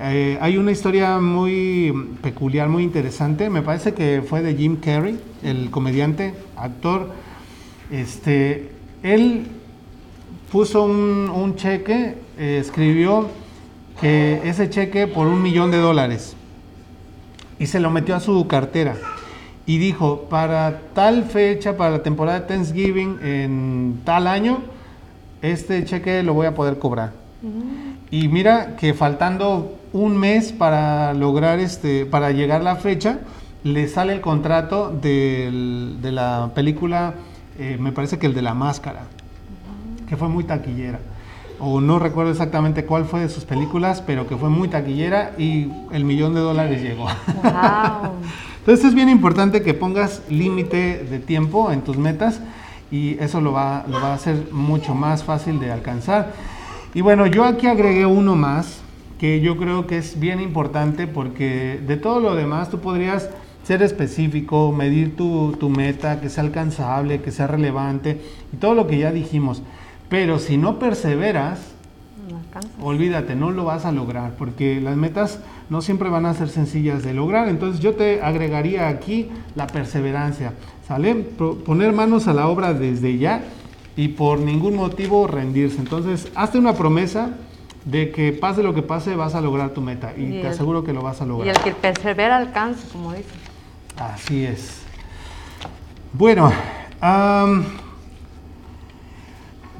Eh, 0.00 0.38
hay 0.40 0.56
una 0.56 0.72
historia 0.72 1.18
muy 1.18 1.92
peculiar, 2.22 2.68
muy 2.68 2.82
interesante. 2.82 3.50
Me 3.50 3.62
parece 3.62 3.94
que 3.94 4.22
fue 4.26 4.42
de 4.42 4.54
Jim 4.56 4.76
Carrey, 4.76 5.20
el 5.42 5.70
comediante, 5.70 6.34
actor. 6.56 7.12
Este, 7.90 8.70
él 9.02 9.46
puso 10.50 10.82
un, 10.82 11.54
cheque, 11.56 12.16
eh, 12.38 12.58
escribió 12.60 13.28
que 14.00 14.40
ese 14.44 14.70
cheque 14.70 15.06
por 15.06 15.26
un 15.26 15.42
millón 15.42 15.70
de 15.70 15.76
dólares 15.76 16.34
y 17.58 17.66
se 17.66 17.78
lo 17.78 17.90
metió 17.90 18.16
a 18.16 18.20
su 18.20 18.46
cartera 18.48 18.96
y 19.70 19.78
dijo, 19.78 20.22
para 20.28 20.80
tal 20.94 21.22
fecha, 21.24 21.76
para 21.76 21.90
la 21.92 22.02
temporada 22.02 22.40
de 22.40 22.46
Thanksgiving 22.46 23.18
en 23.22 24.00
tal 24.04 24.26
año, 24.26 24.58
este 25.42 25.84
cheque 25.84 26.24
lo 26.24 26.34
voy 26.34 26.46
a 26.48 26.54
poder 26.56 26.78
cobrar. 26.80 27.12
Y 28.10 28.26
mira 28.26 28.74
que 28.76 28.94
faltando 28.94 29.78
un 29.92 30.16
mes 30.16 30.50
para 30.52 31.14
lograr 31.14 31.60
este, 31.60 32.04
para 32.04 32.32
llegar 32.32 32.62
la 32.64 32.74
fecha, 32.76 33.20
le 33.62 33.86
sale 33.86 34.12
el 34.12 34.20
contrato 34.20 34.90
del- 34.90 35.98
de 36.02 36.10
la 36.10 36.50
película, 36.52 37.14
eh, 37.56 37.76
me 37.78 37.92
parece 37.92 38.18
que 38.18 38.26
el 38.26 38.34
de 38.34 38.42
la 38.42 38.54
máscara, 38.54 39.02
que 40.08 40.16
fue 40.16 40.28
muy 40.28 40.42
taquillera. 40.42 40.98
O 41.60 41.80
no 41.80 41.98
recuerdo 41.98 42.30
exactamente 42.30 42.84
cuál 42.84 43.04
fue 43.04 43.20
de 43.20 43.28
sus 43.28 43.44
películas, 43.44 44.02
pero 44.06 44.26
que 44.26 44.36
fue 44.36 44.48
muy 44.48 44.68
taquillera 44.68 45.32
y 45.36 45.70
el 45.92 46.04
millón 46.04 46.34
de 46.34 46.40
dólares 46.40 46.82
llegó. 46.82 47.04
Wow. 47.04 48.14
Entonces 48.60 48.86
es 48.86 48.94
bien 48.94 49.08
importante 49.08 49.62
que 49.62 49.74
pongas 49.74 50.22
límite 50.28 51.04
de 51.10 51.18
tiempo 51.18 51.70
en 51.72 51.82
tus 51.82 51.96
metas 51.96 52.40
y 52.90 53.18
eso 53.22 53.40
lo 53.40 53.52
va, 53.52 53.84
lo 53.88 54.00
va 54.00 54.12
a 54.12 54.14
hacer 54.14 54.48
mucho 54.52 54.94
más 54.94 55.24
fácil 55.24 55.60
de 55.60 55.70
alcanzar. 55.70 56.32
Y 56.94 57.02
bueno, 57.02 57.26
yo 57.26 57.44
aquí 57.44 57.66
agregué 57.66 58.06
uno 58.06 58.36
más 58.36 58.80
que 59.18 59.40
yo 59.40 59.56
creo 59.56 59.86
que 59.86 59.98
es 59.98 60.18
bien 60.18 60.40
importante 60.40 61.06
porque 61.06 61.78
de 61.86 61.96
todo 61.96 62.20
lo 62.20 62.34
demás 62.34 62.70
tú 62.70 62.80
podrías 62.80 63.28
ser 63.64 63.82
específico, 63.82 64.72
medir 64.72 65.14
tu, 65.14 65.52
tu 65.60 65.68
meta, 65.68 66.20
que 66.20 66.30
sea 66.30 66.42
alcanzable, 66.42 67.20
que 67.20 67.30
sea 67.30 67.46
relevante 67.46 68.20
y 68.52 68.56
todo 68.56 68.74
lo 68.74 68.86
que 68.86 68.98
ya 68.98 69.12
dijimos. 69.12 69.62
Pero 70.10 70.38
si 70.38 70.58
no 70.58 70.78
perseveras, 70.78 71.60
No 72.78 72.86
olvídate, 72.86 73.34
no 73.36 73.50
lo 73.52 73.64
vas 73.64 73.84
a 73.86 73.92
lograr, 73.92 74.32
porque 74.36 74.80
las 74.80 74.96
metas 74.96 75.38
no 75.68 75.80
siempre 75.82 76.08
van 76.10 76.26
a 76.26 76.34
ser 76.34 76.48
sencillas 76.48 77.02
de 77.02 77.14
lograr. 77.14 77.48
Entonces 77.48 77.80
yo 77.80 77.94
te 77.94 78.20
agregaría 78.22 78.88
aquí 78.88 79.30
la 79.54 79.66
perseverancia, 79.68 80.52
¿sale? 80.86 81.14
Pro- 81.14 81.56
poner 81.56 81.92
manos 81.92 82.26
a 82.28 82.34
la 82.34 82.48
obra 82.48 82.74
desde 82.74 83.18
ya 83.18 83.42
y 83.96 84.08
por 84.08 84.38
ningún 84.40 84.74
motivo 84.76 85.26
rendirse. 85.28 85.78
Entonces, 85.78 86.28
hazte 86.34 86.58
una 86.58 86.74
promesa 86.74 87.30
de 87.84 88.10
que 88.10 88.32
pase 88.32 88.62
lo 88.62 88.74
que 88.74 88.82
pase, 88.82 89.14
vas 89.16 89.34
a 89.34 89.40
lograr 89.40 89.70
tu 89.70 89.80
meta 89.80 90.12
y, 90.16 90.22
Y 90.24 90.30
te 90.30 90.40
el- 90.42 90.46
aseguro 90.48 90.82
que 90.84 90.92
lo 90.92 91.02
vas 91.02 91.20
a 91.20 91.24
Y 91.24 91.28
lograr. 91.28 91.56
el 91.56 91.62
que 91.62 91.72
persevera 91.72 92.36
alcanza, 92.36 92.86
como 92.92 93.12
dicen. 93.12 93.26
Así 93.96 94.44
es. 94.44 94.82
Bueno, 96.12 96.52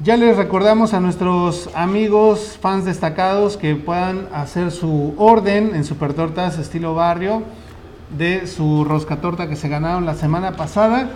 ya 0.03 0.17
les 0.17 0.35
recordamos 0.35 0.93
a 0.93 0.99
nuestros 0.99 1.69
amigos 1.75 2.57
fans 2.59 2.85
destacados 2.85 3.57
que 3.57 3.75
puedan 3.75 4.27
hacer 4.33 4.71
su 4.71 5.13
orden 5.17 5.75
en 5.75 5.83
Supertortas 5.83 6.57
estilo 6.57 6.95
barrio 6.95 7.43
de 8.17 8.47
su 8.47 8.83
rosca 8.83 9.17
torta 9.17 9.47
que 9.47 9.55
se 9.55 9.69
ganaron 9.69 10.05
la 10.05 10.15
semana 10.15 10.53
pasada. 10.53 11.11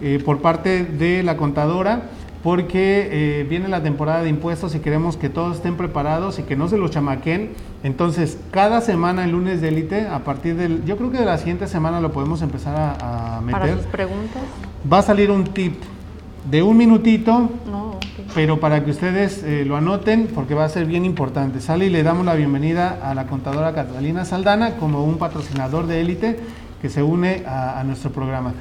eh, 0.01 0.21
por 0.23 0.41
parte 0.41 0.83
de 0.83 1.23
la 1.23 1.37
contadora, 1.37 2.03
porque 2.43 3.09
eh, 3.11 3.45
viene 3.47 3.67
la 3.67 3.83
temporada 3.83 4.23
de 4.23 4.29
impuestos 4.29 4.73
y 4.73 4.79
queremos 4.79 5.15
que 5.15 5.29
todos 5.29 5.57
estén 5.57 5.77
preparados 5.77 6.39
y 6.39 6.43
que 6.43 6.55
no 6.55 6.67
se 6.67 6.77
los 6.77 6.91
chamaquen. 6.91 7.51
Entonces, 7.83 8.37
cada 8.51 8.81
semana 8.81 9.25
el 9.25 9.31
lunes 9.31 9.61
de 9.61 9.69
élite, 9.69 10.07
a 10.07 10.19
partir 10.19 10.55
del, 10.55 10.83
yo 10.85 10.97
creo 10.97 11.11
que 11.11 11.19
de 11.19 11.25
la 11.25 11.37
siguiente 11.37 11.67
semana 11.67 12.01
lo 12.01 12.11
podemos 12.11 12.41
empezar 12.41 12.75
a, 12.75 13.37
a 13.37 13.41
Para 13.41 13.65
meter 13.65 13.77
sus 13.77 13.87
preguntas. 13.87 14.41
va 14.91 14.99
a 14.99 15.03
salir 15.03 15.29
un 15.29 15.45
tip 15.45 15.75
de 16.49 16.63
un 16.63 16.77
minutito, 16.77 17.49
pero 18.33 18.59
para 18.59 18.83
que 18.83 18.91
ustedes 18.91 19.43
eh, 19.43 19.63
lo 19.65 19.75
anoten 19.77 20.27
porque 20.33 20.53
va 20.53 20.65
a 20.65 20.69
ser 20.69 20.85
bien 20.85 21.05
importante. 21.05 21.61
Sale 21.61 21.87
y 21.87 21.89
le 21.89 22.03
damos 22.03 22.25
la 22.25 22.35
bienvenida 22.35 22.99
a 23.03 23.13
la 23.13 23.27
contadora 23.27 23.73
Catalina 23.73 24.25
Saldana 24.25 24.75
como 24.75 25.03
un 25.03 25.17
patrocinador 25.17 25.87
de 25.87 26.01
élite 26.01 26.39
que 26.81 26.89
se 26.89 27.03
une 27.03 27.43
a, 27.45 27.79
a 27.79 27.83
nuestro 27.83 28.11
programa. 28.11 28.53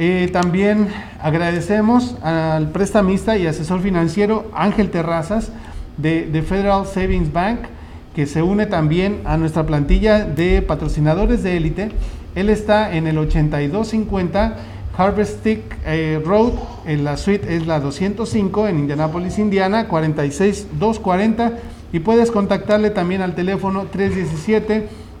Eh, 0.00 0.30
también 0.32 0.88
agradecemos 1.20 2.14
al 2.22 2.70
prestamista 2.70 3.36
y 3.36 3.46
asesor 3.46 3.80
financiero 3.80 4.48
Ángel 4.54 4.90
Terrazas 4.90 5.50
de, 5.96 6.26
de 6.26 6.42
Federal 6.42 6.86
Savings 6.86 7.32
Bank 7.32 7.60
que 8.14 8.26
se 8.26 8.42
une 8.42 8.66
también 8.66 9.22
a 9.24 9.36
nuestra 9.36 9.66
plantilla 9.66 10.24
de 10.24 10.62
patrocinadores 10.62 11.42
de 11.42 11.56
élite. 11.56 11.90
Él 12.34 12.48
está 12.48 12.94
en 12.94 13.06
el 13.06 13.18
8250 13.18 14.56
Harvest 14.98 15.38
Stick 15.38 15.62
eh, 15.86 16.20
Road, 16.24 16.54
en 16.84 17.04
la 17.04 17.16
suite 17.16 17.54
es 17.54 17.68
la 17.68 17.78
205 17.78 18.66
en 18.66 18.80
Indianapolis, 18.80 19.38
Indiana, 19.38 19.86
46240 19.86 21.52
y 21.92 22.00
puedes 22.00 22.32
contactarle 22.32 22.90
también 22.90 23.22
al 23.22 23.36
teléfono 23.36 23.86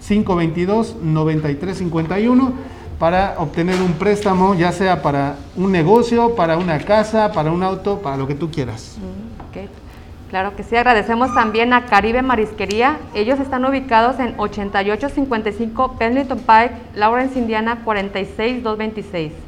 317-522-9351 0.02 2.52
para 2.98 3.36
obtener 3.38 3.80
un 3.80 3.92
préstamo, 3.92 4.56
ya 4.56 4.72
sea 4.72 5.00
para 5.00 5.36
un 5.54 5.70
negocio, 5.70 6.34
para 6.34 6.58
una 6.58 6.80
casa, 6.80 7.30
para 7.30 7.52
un 7.52 7.62
auto, 7.62 8.00
para 8.00 8.16
lo 8.16 8.26
que 8.26 8.34
tú 8.34 8.50
quieras. 8.50 8.98
Ok, 9.48 9.58
Claro 10.28 10.56
que 10.56 10.64
sí, 10.64 10.76
agradecemos 10.76 11.32
también 11.32 11.72
a 11.72 11.86
Caribe 11.86 12.20
Marisquería. 12.20 12.98
Ellos 13.14 13.40
están 13.40 13.64
ubicados 13.64 14.18
en 14.18 14.34
8855 14.36 15.96
Pendleton 15.98 16.38
Pike, 16.38 16.74
Lawrence, 16.94 17.38
Indiana 17.38 17.80
46226. 17.84 19.47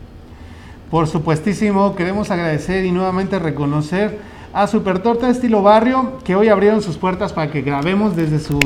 Por 0.90 1.06
supuestísimo, 1.06 1.94
queremos 1.94 2.32
agradecer 2.32 2.84
y 2.84 2.90
nuevamente 2.90 3.38
reconocer 3.38 4.18
a 4.52 4.66
Super 4.66 4.98
Torta 4.98 5.30
Estilo 5.30 5.62
Barrio, 5.62 6.18
que 6.24 6.34
hoy 6.34 6.48
abrieron 6.48 6.82
sus 6.82 6.96
puertas 6.96 7.32
para 7.32 7.48
que 7.48 7.62
grabemos 7.62 8.16
desde 8.16 8.40
sus 8.40 8.64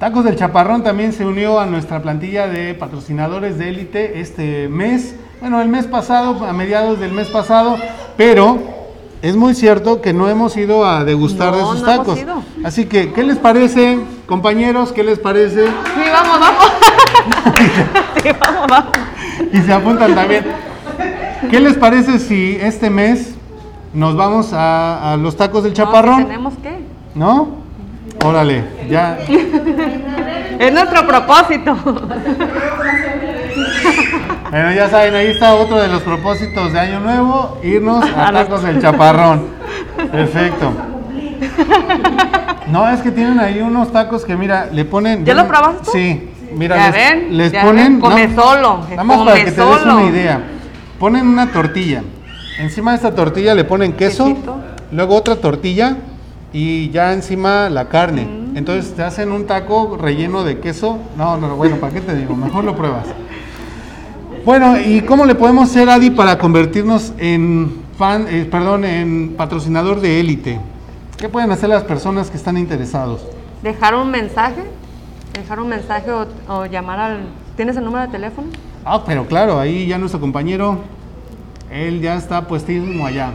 Tacos 0.00 0.24
del 0.24 0.34
Chaparrón 0.34 0.82
también 0.82 1.12
se 1.12 1.24
unió 1.24 1.60
a 1.60 1.66
nuestra 1.66 2.02
plantilla 2.02 2.48
de 2.48 2.74
patrocinadores 2.74 3.56
de 3.56 3.68
élite 3.68 4.18
este 4.18 4.68
mes. 4.68 5.14
bueno, 5.40 5.62
el 5.62 5.68
mes 5.68 5.86
pasado, 5.86 6.44
a 6.44 6.52
mediados 6.52 6.98
del 6.98 7.12
mes 7.12 7.28
pasado, 7.28 7.76
pero 8.16 8.83
es 9.24 9.36
muy 9.36 9.54
cierto 9.54 10.00
que 10.02 10.12
no 10.12 10.28
hemos 10.28 10.56
ido 10.56 10.84
a 10.84 11.02
degustar 11.04 11.54
de 11.54 11.60
No, 11.62 11.72
sus 11.72 11.80
no 11.82 11.90
hemos 11.90 11.98
tacos. 12.06 12.20
ido. 12.20 12.42
Así 12.62 12.84
que, 12.84 13.12
¿qué 13.12 13.22
les 13.22 13.38
parece, 13.38 13.98
compañeros? 14.26 14.92
¿Qué 14.92 15.02
les 15.02 15.18
parece? 15.18 15.66
Sí, 15.66 16.02
vamos, 16.12 16.40
vamos. 16.40 16.64
sí, 18.22 18.28
vamos, 18.38 18.66
vamos. 18.68 18.92
Y 19.52 19.58
se 19.62 19.72
apuntan 19.72 20.14
también. 20.14 20.44
¿Qué 21.50 21.58
les 21.60 21.74
parece 21.76 22.18
si 22.18 22.58
este 22.60 22.90
mes 22.90 23.34
nos 23.94 24.14
vamos 24.14 24.52
a, 24.52 25.12
a 25.12 25.16
los 25.16 25.36
tacos 25.36 25.62
del 25.62 25.72
No, 25.72 25.76
chaparrón? 25.76 26.18
que 26.18 26.24
tenemos 26.24 26.54
que. 26.62 26.78
¿No? 27.14 27.48
Órale, 28.24 28.62
ya. 28.90 29.18
Es 30.58 30.72
nuestro 30.72 31.04
propósito. 31.06 31.76
Bueno, 34.54 34.70
ya 34.70 34.88
saben, 34.88 35.16
ahí 35.16 35.26
está 35.26 35.52
otro 35.56 35.82
de 35.82 35.88
los 35.88 36.02
propósitos 36.02 36.72
de 36.72 36.78
Año 36.78 37.00
Nuevo, 37.00 37.58
irnos 37.64 38.04
a 38.16 38.30
tacos 38.32 38.62
del 38.62 38.80
chaparrón. 38.80 39.46
Perfecto. 40.12 40.70
No, 42.70 42.88
es 42.88 43.00
que 43.00 43.10
tienen 43.10 43.40
ahí 43.40 43.60
unos 43.60 43.90
tacos 43.90 44.24
que 44.24 44.36
mira, 44.36 44.68
le 44.70 44.84
ponen... 44.84 45.24
¿Ya 45.24 45.34
lo 45.34 45.48
probaste 45.48 45.84
tú? 45.84 45.90
Sí. 45.90 46.30
Mira, 46.54 46.76
Ya 46.76 46.86
les, 46.86 46.94
ven, 46.94 47.36
les 47.36 47.50
ya 47.52 47.62
ponen... 47.64 47.94
ven, 47.94 48.00
come 48.00 48.32
solo, 48.32 48.78
Nada 48.90 49.02
más 49.02 49.16
come 49.16 49.30
para 49.32 49.44
que 49.44 49.50
te 49.50 49.60
des 49.60 49.68
solo. 49.80 49.96
una 49.96 50.06
idea. 50.06 50.40
Ponen 51.00 51.26
una 51.26 51.50
tortilla. 51.50 52.04
Encima 52.60 52.92
de 52.92 52.98
esta 52.98 53.12
tortilla 53.12 53.56
le 53.56 53.64
ponen 53.64 53.94
queso, 53.94 54.26
Quesito. 54.26 54.60
luego 54.92 55.16
otra 55.16 55.34
tortilla 55.34 55.96
y 56.52 56.90
ya 56.90 57.12
encima 57.12 57.68
la 57.70 57.88
carne. 57.88 58.22
Mm. 58.22 58.56
Entonces 58.56 58.94
te 58.94 59.02
hacen 59.02 59.32
un 59.32 59.48
taco 59.48 59.98
relleno 60.00 60.44
de 60.44 60.60
queso. 60.60 60.98
No, 61.18 61.36
no, 61.38 61.56
bueno, 61.56 61.74
¿para 61.78 61.92
qué 61.92 62.00
te 62.00 62.14
digo? 62.14 62.36
Mejor 62.36 62.62
lo 62.62 62.76
pruebas. 62.76 63.06
Bueno, 64.44 64.78
¿y 64.78 65.00
cómo 65.00 65.24
le 65.24 65.34
podemos 65.34 65.70
hacer, 65.70 65.88
Adi, 65.88 66.10
para 66.10 66.36
convertirnos 66.36 67.14
en 67.16 67.72
fan, 67.96 68.26
eh, 68.28 68.46
perdón, 68.50 68.84
en 68.84 69.34
patrocinador 69.38 70.02
de 70.02 70.20
élite? 70.20 70.60
¿Qué 71.16 71.30
pueden 71.30 71.50
hacer 71.50 71.70
las 71.70 71.84
personas 71.84 72.30
que 72.30 72.36
están 72.36 72.58
interesados? 72.58 73.26
Dejar 73.62 73.94
un 73.94 74.10
mensaje. 74.10 74.62
Dejar 75.32 75.60
un 75.60 75.68
mensaje 75.70 76.10
o, 76.12 76.26
o 76.46 76.66
llamar 76.66 77.00
al. 77.00 77.20
¿Tienes 77.56 77.74
el 77.78 77.84
número 77.86 78.04
de 78.04 78.12
teléfono? 78.12 78.48
Ah, 78.84 79.02
pero 79.06 79.26
claro, 79.26 79.58
ahí 79.58 79.86
ya 79.86 79.96
nuestro 79.96 80.20
compañero, 80.20 80.76
él 81.70 82.02
ya 82.02 82.16
está 82.16 82.46
puestísimo 82.46 83.06
allá. 83.06 83.32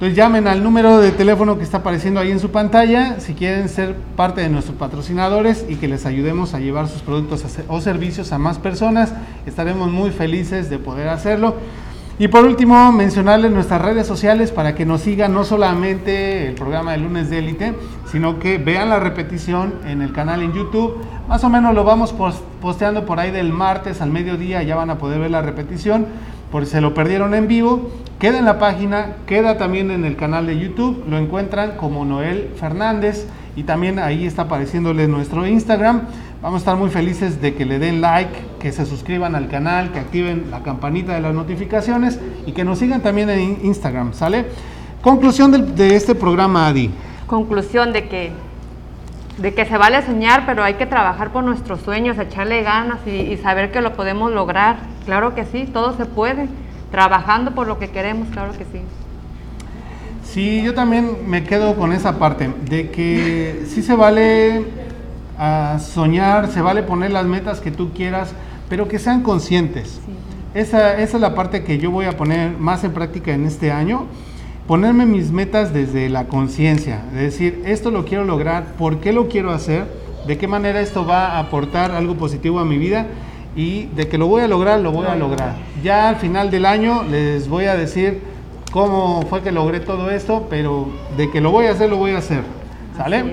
Entonces 0.00 0.16
llamen 0.16 0.46
al 0.46 0.62
número 0.64 0.98
de 0.98 1.10
teléfono 1.10 1.58
que 1.58 1.64
está 1.64 1.76
apareciendo 1.76 2.20
ahí 2.20 2.30
en 2.30 2.40
su 2.40 2.50
pantalla 2.50 3.20
si 3.20 3.34
quieren 3.34 3.68
ser 3.68 3.94
parte 4.16 4.40
de 4.40 4.48
nuestros 4.48 4.78
patrocinadores 4.78 5.66
y 5.68 5.74
que 5.76 5.88
les 5.88 6.06
ayudemos 6.06 6.54
a 6.54 6.58
llevar 6.58 6.88
sus 6.88 7.02
productos 7.02 7.44
o 7.68 7.80
servicios 7.82 8.32
a 8.32 8.38
más 8.38 8.58
personas. 8.58 9.12
Estaremos 9.44 9.90
muy 9.92 10.10
felices 10.10 10.70
de 10.70 10.78
poder 10.78 11.08
hacerlo. 11.08 11.56
Y 12.18 12.28
por 12.28 12.46
último, 12.46 12.92
mencionarles 12.92 13.50
nuestras 13.52 13.82
redes 13.82 14.06
sociales 14.06 14.52
para 14.52 14.74
que 14.74 14.86
nos 14.86 15.02
sigan 15.02 15.34
no 15.34 15.44
solamente 15.44 16.48
el 16.48 16.54
programa 16.54 16.92
de 16.92 16.98
lunes 16.98 17.28
de 17.28 17.38
élite, 17.38 17.74
sino 18.10 18.38
que 18.38 18.56
vean 18.56 18.88
la 18.88 19.00
repetición 19.00 19.74
en 19.86 20.00
el 20.00 20.12
canal 20.12 20.42
en 20.42 20.54
YouTube. 20.54 20.96
Más 21.28 21.44
o 21.44 21.50
menos 21.50 21.74
lo 21.74 21.84
vamos 21.84 22.14
pos- 22.14 22.42
posteando 22.62 23.04
por 23.04 23.20
ahí 23.20 23.30
del 23.32 23.52
martes 23.52 24.00
al 24.00 24.08
mediodía, 24.10 24.62
ya 24.62 24.76
van 24.76 24.88
a 24.88 24.96
poder 24.96 25.20
ver 25.20 25.30
la 25.30 25.42
repetición. 25.42 26.06
Por 26.50 26.64
si 26.66 26.72
se 26.72 26.80
lo 26.80 26.94
perdieron 26.94 27.34
en 27.34 27.46
vivo, 27.48 27.90
queda 28.18 28.38
en 28.38 28.44
la 28.44 28.58
página, 28.58 29.16
queda 29.26 29.56
también 29.56 29.90
en 29.90 30.04
el 30.04 30.16
canal 30.16 30.46
de 30.46 30.58
YouTube, 30.58 31.04
lo 31.08 31.16
encuentran 31.18 31.76
como 31.76 32.04
Noel 32.04 32.50
Fernández 32.56 33.26
y 33.56 33.62
también 33.62 33.98
ahí 33.98 34.26
está 34.26 34.42
apareciéndole 34.42 35.06
nuestro 35.06 35.46
Instagram. 35.46 36.02
Vamos 36.42 36.56
a 36.56 36.58
estar 36.58 36.76
muy 36.76 36.90
felices 36.90 37.40
de 37.42 37.54
que 37.54 37.64
le 37.66 37.78
den 37.78 38.00
like, 38.00 38.32
que 38.58 38.72
se 38.72 38.84
suscriban 38.86 39.34
al 39.34 39.48
canal, 39.48 39.92
que 39.92 39.98
activen 40.00 40.46
la 40.50 40.62
campanita 40.62 41.14
de 41.14 41.20
las 41.20 41.34
notificaciones 41.34 42.18
y 42.46 42.52
que 42.52 42.64
nos 42.64 42.78
sigan 42.78 43.00
también 43.02 43.30
en 43.30 43.58
Instagram, 43.62 44.12
¿sale? 44.14 44.46
Conclusión 45.02 45.52
del- 45.52 45.74
de, 45.74 45.94
este 45.96 46.14
programa, 46.14 46.66
Adi. 46.68 46.90
Conclusión 47.26 47.92
de 47.92 48.08
que. 48.08 48.32
De 49.38 49.54
que 49.54 49.64
se 49.64 49.78
vale 49.78 50.02
soñar, 50.02 50.44
pero 50.46 50.62
hay 50.62 50.74
que 50.74 50.86
trabajar 50.86 51.30
por 51.30 51.44
nuestros 51.44 51.80
sueños, 51.80 52.18
echarle 52.18 52.62
ganas 52.62 52.98
y, 53.06 53.10
y 53.10 53.36
saber 53.38 53.72
que 53.72 53.80
lo 53.80 53.94
podemos 53.94 54.32
lograr. 54.32 54.76
Claro 55.04 55.34
que 55.34 55.44
sí, 55.44 55.68
todo 55.72 55.96
se 55.96 56.06
puede. 56.06 56.48
Trabajando 56.90 57.52
por 57.52 57.66
lo 57.66 57.78
que 57.78 57.88
queremos, 57.88 58.28
claro 58.28 58.52
que 58.52 58.64
sí. 58.64 58.82
Sí, 60.32 60.62
yo 60.62 60.74
también 60.74 61.16
me 61.26 61.42
quedo 61.42 61.74
con 61.74 61.92
esa 61.92 62.20
parte, 62.20 62.52
de 62.68 62.90
que 62.92 63.64
sí 63.66 63.82
se 63.82 63.96
vale 63.96 64.64
ah, 65.36 65.78
soñar, 65.80 66.46
se 66.52 66.60
vale 66.60 66.84
poner 66.84 67.10
las 67.10 67.26
metas 67.26 67.60
que 67.60 67.72
tú 67.72 67.92
quieras, 67.92 68.32
pero 68.68 68.86
que 68.86 69.00
sean 69.00 69.24
conscientes. 69.24 70.00
Esa, 70.54 71.00
esa 71.00 71.16
es 71.16 71.20
la 71.20 71.34
parte 71.34 71.64
que 71.64 71.78
yo 71.78 71.90
voy 71.90 72.06
a 72.06 72.16
poner 72.16 72.56
más 72.56 72.84
en 72.84 72.92
práctica 72.92 73.32
en 73.32 73.44
este 73.44 73.72
año, 73.72 74.06
ponerme 74.70 75.04
mis 75.04 75.32
metas 75.32 75.74
desde 75.74 76.08
la 76.08 76.28
conciencia, 76.28 77.02
de 77.12 77.22
decir, 77.22 77.60
esto 77.66 77.90
lo 77.90 78.04
quiero 78.04 78.22
lograr, 78.22 78.76
¿por 78.78 79.00
qué 79.00 79.12
lo 79.12 79.26
quiero 79.26 79.50
hacer? 79.50 79.84
¿De 80.28 80.38
qué 80.38 80.46
manera 80.46 80.80
esto 80.80 81.04
va 81.04 81.32
a 81.32 81.40
aportar 81.40 81.90
algo 81.90 82.14
positivo 82.14 82.60
a 82.60 82.64
mi 82.64 82.78
vida? 82.78 83.06
Y 83.56 83.86
de 83.96 84.06
que 84.06 84.16
lo 84.16 84.28
voy 84.28 84.42
a 84.42 84.46
lograr, 84.46 84.78
lo 84.78 84.92
voy 84.92 85.08
a 85.08 85.16
lograr. 85.16 85.56
Ya 85.82 86.08
al 86.08 86.16
final 86.18 86.52
del 86.52 86.66
año 86.66 87.02
les 87.02 87.48
voy 87.48 87.64
a 87.64 87.74
decir 87.74 88.22
cómo 88.70 89.22
fue 89.28 89.42
que 89.42 89.50
logré 89.50 89.80
todo 89.80 90.08
esto, 90.08 90.46
pero 90.48 90.88
de 91.16 91.28
que 91.32 91.40
lo 91.40 91.50
voy 91.50 91.66
a 91.66 91.72
hacer, 91.72 91.90
lo 91.90 91.96
voy 91.96 92.12
a 92.12 92.18
hacer. 92.18 92.42
¿Sale? 92.96 93.18
Es. 93.18 93.24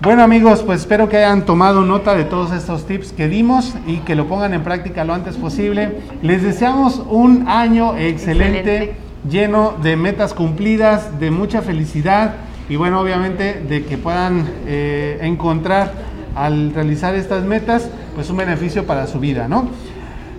Bueno 0.00 0.22
amigos, 0.22 0.62
pues 0.62 0.80
espero 0.80 1.10
que 1.10 1.18
hayan 1.18 1.44
tomado 1.44 1.82
nota 1.82 2.14
de 2.14 2.24
todos 2.24 2.52
estos 2.52 2.86
tips 2.86 3.12
que 3.12 3.28
dimos 3.28 3.74
y 3.86 3.98
que 3.98 4.14
lo 4.14 4.26
pongan 4.26 4.54
en 4.54 4.62
práctica 4.62 5.04
lo 5.04 5.12
antes 5.12 5.36
posible. 5.36 5.98
Les 6.22 6.42
deseamos 6.42 7.02
un 7.10 7.46
año 7.46 7.94
excelente, 7.98 8.58
Excelente. 8.58 9.05
Lleno 9.28 9.74
de 9.82 9.96
metas 9.96 10.34
cumplidas, 10.34 11.18
de 11.18 11.30
mucha 11.30 11.62
felicidad 11.62 12.34
y 12.68 12.76
bueno, 12.76 13.00
obviamente 13.00 13.62
de 13.68 13.84
que 13.84 13.96
puedan 13.96 14.44
eh, 14.66 15.18
encontrar 15.22 15.92
al 16.34 16.74
realizar 16.74 17.14
estas 17.14 17.44
metas, 17.44 17.88
pues 18.14 18.28
un 18.30 18.36
beneficio 18.36 18.84
para 18.86 19.06
su 19.06 19.20
vida, 19.20 19.48
¿no? 19.48 19.70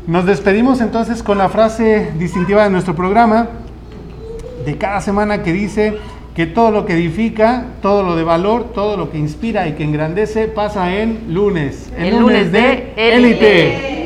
Nos 0.06 0.26
despedimos 0.26 0.80
entonces 0.80 1.24
con 1.24 1.38
la 1.38 1.50
frase 1.50 2.12
distintiva 2.18 2.64
de 2.64 2.70
nuestro 2.70 2.96
programa 2.96 3.50
de 4.66 4.78
cada 4.78 5.02
semana 5.02 5.44
que 5.44 5.52
dice 5.52 5.98
que 6.36 6.46
todo 6.46 6.72
lo 6.72 6.86
que 6.86 6.94
edifica, 6.94 7.66
todo 7.82 8.04
lo 8.04 8.16
de 8.16 8.24
valor, 8.24 8.72
todo 8.74 8.96
lo 8.96 9.10
que 9.10 9.18
inspira 9.18 9.68
y 9.68 9.74
que 9.74 9.84
engrandece 9.84 10.48
pasa 10.48 10.96
en 10.96 11.34
lunes. 11.34 11.92
El 11.98 12.20
lunes 12.20 12.52
de 12.52 12.94
élite. 12.96 13.16
Élite. 13.16 13.97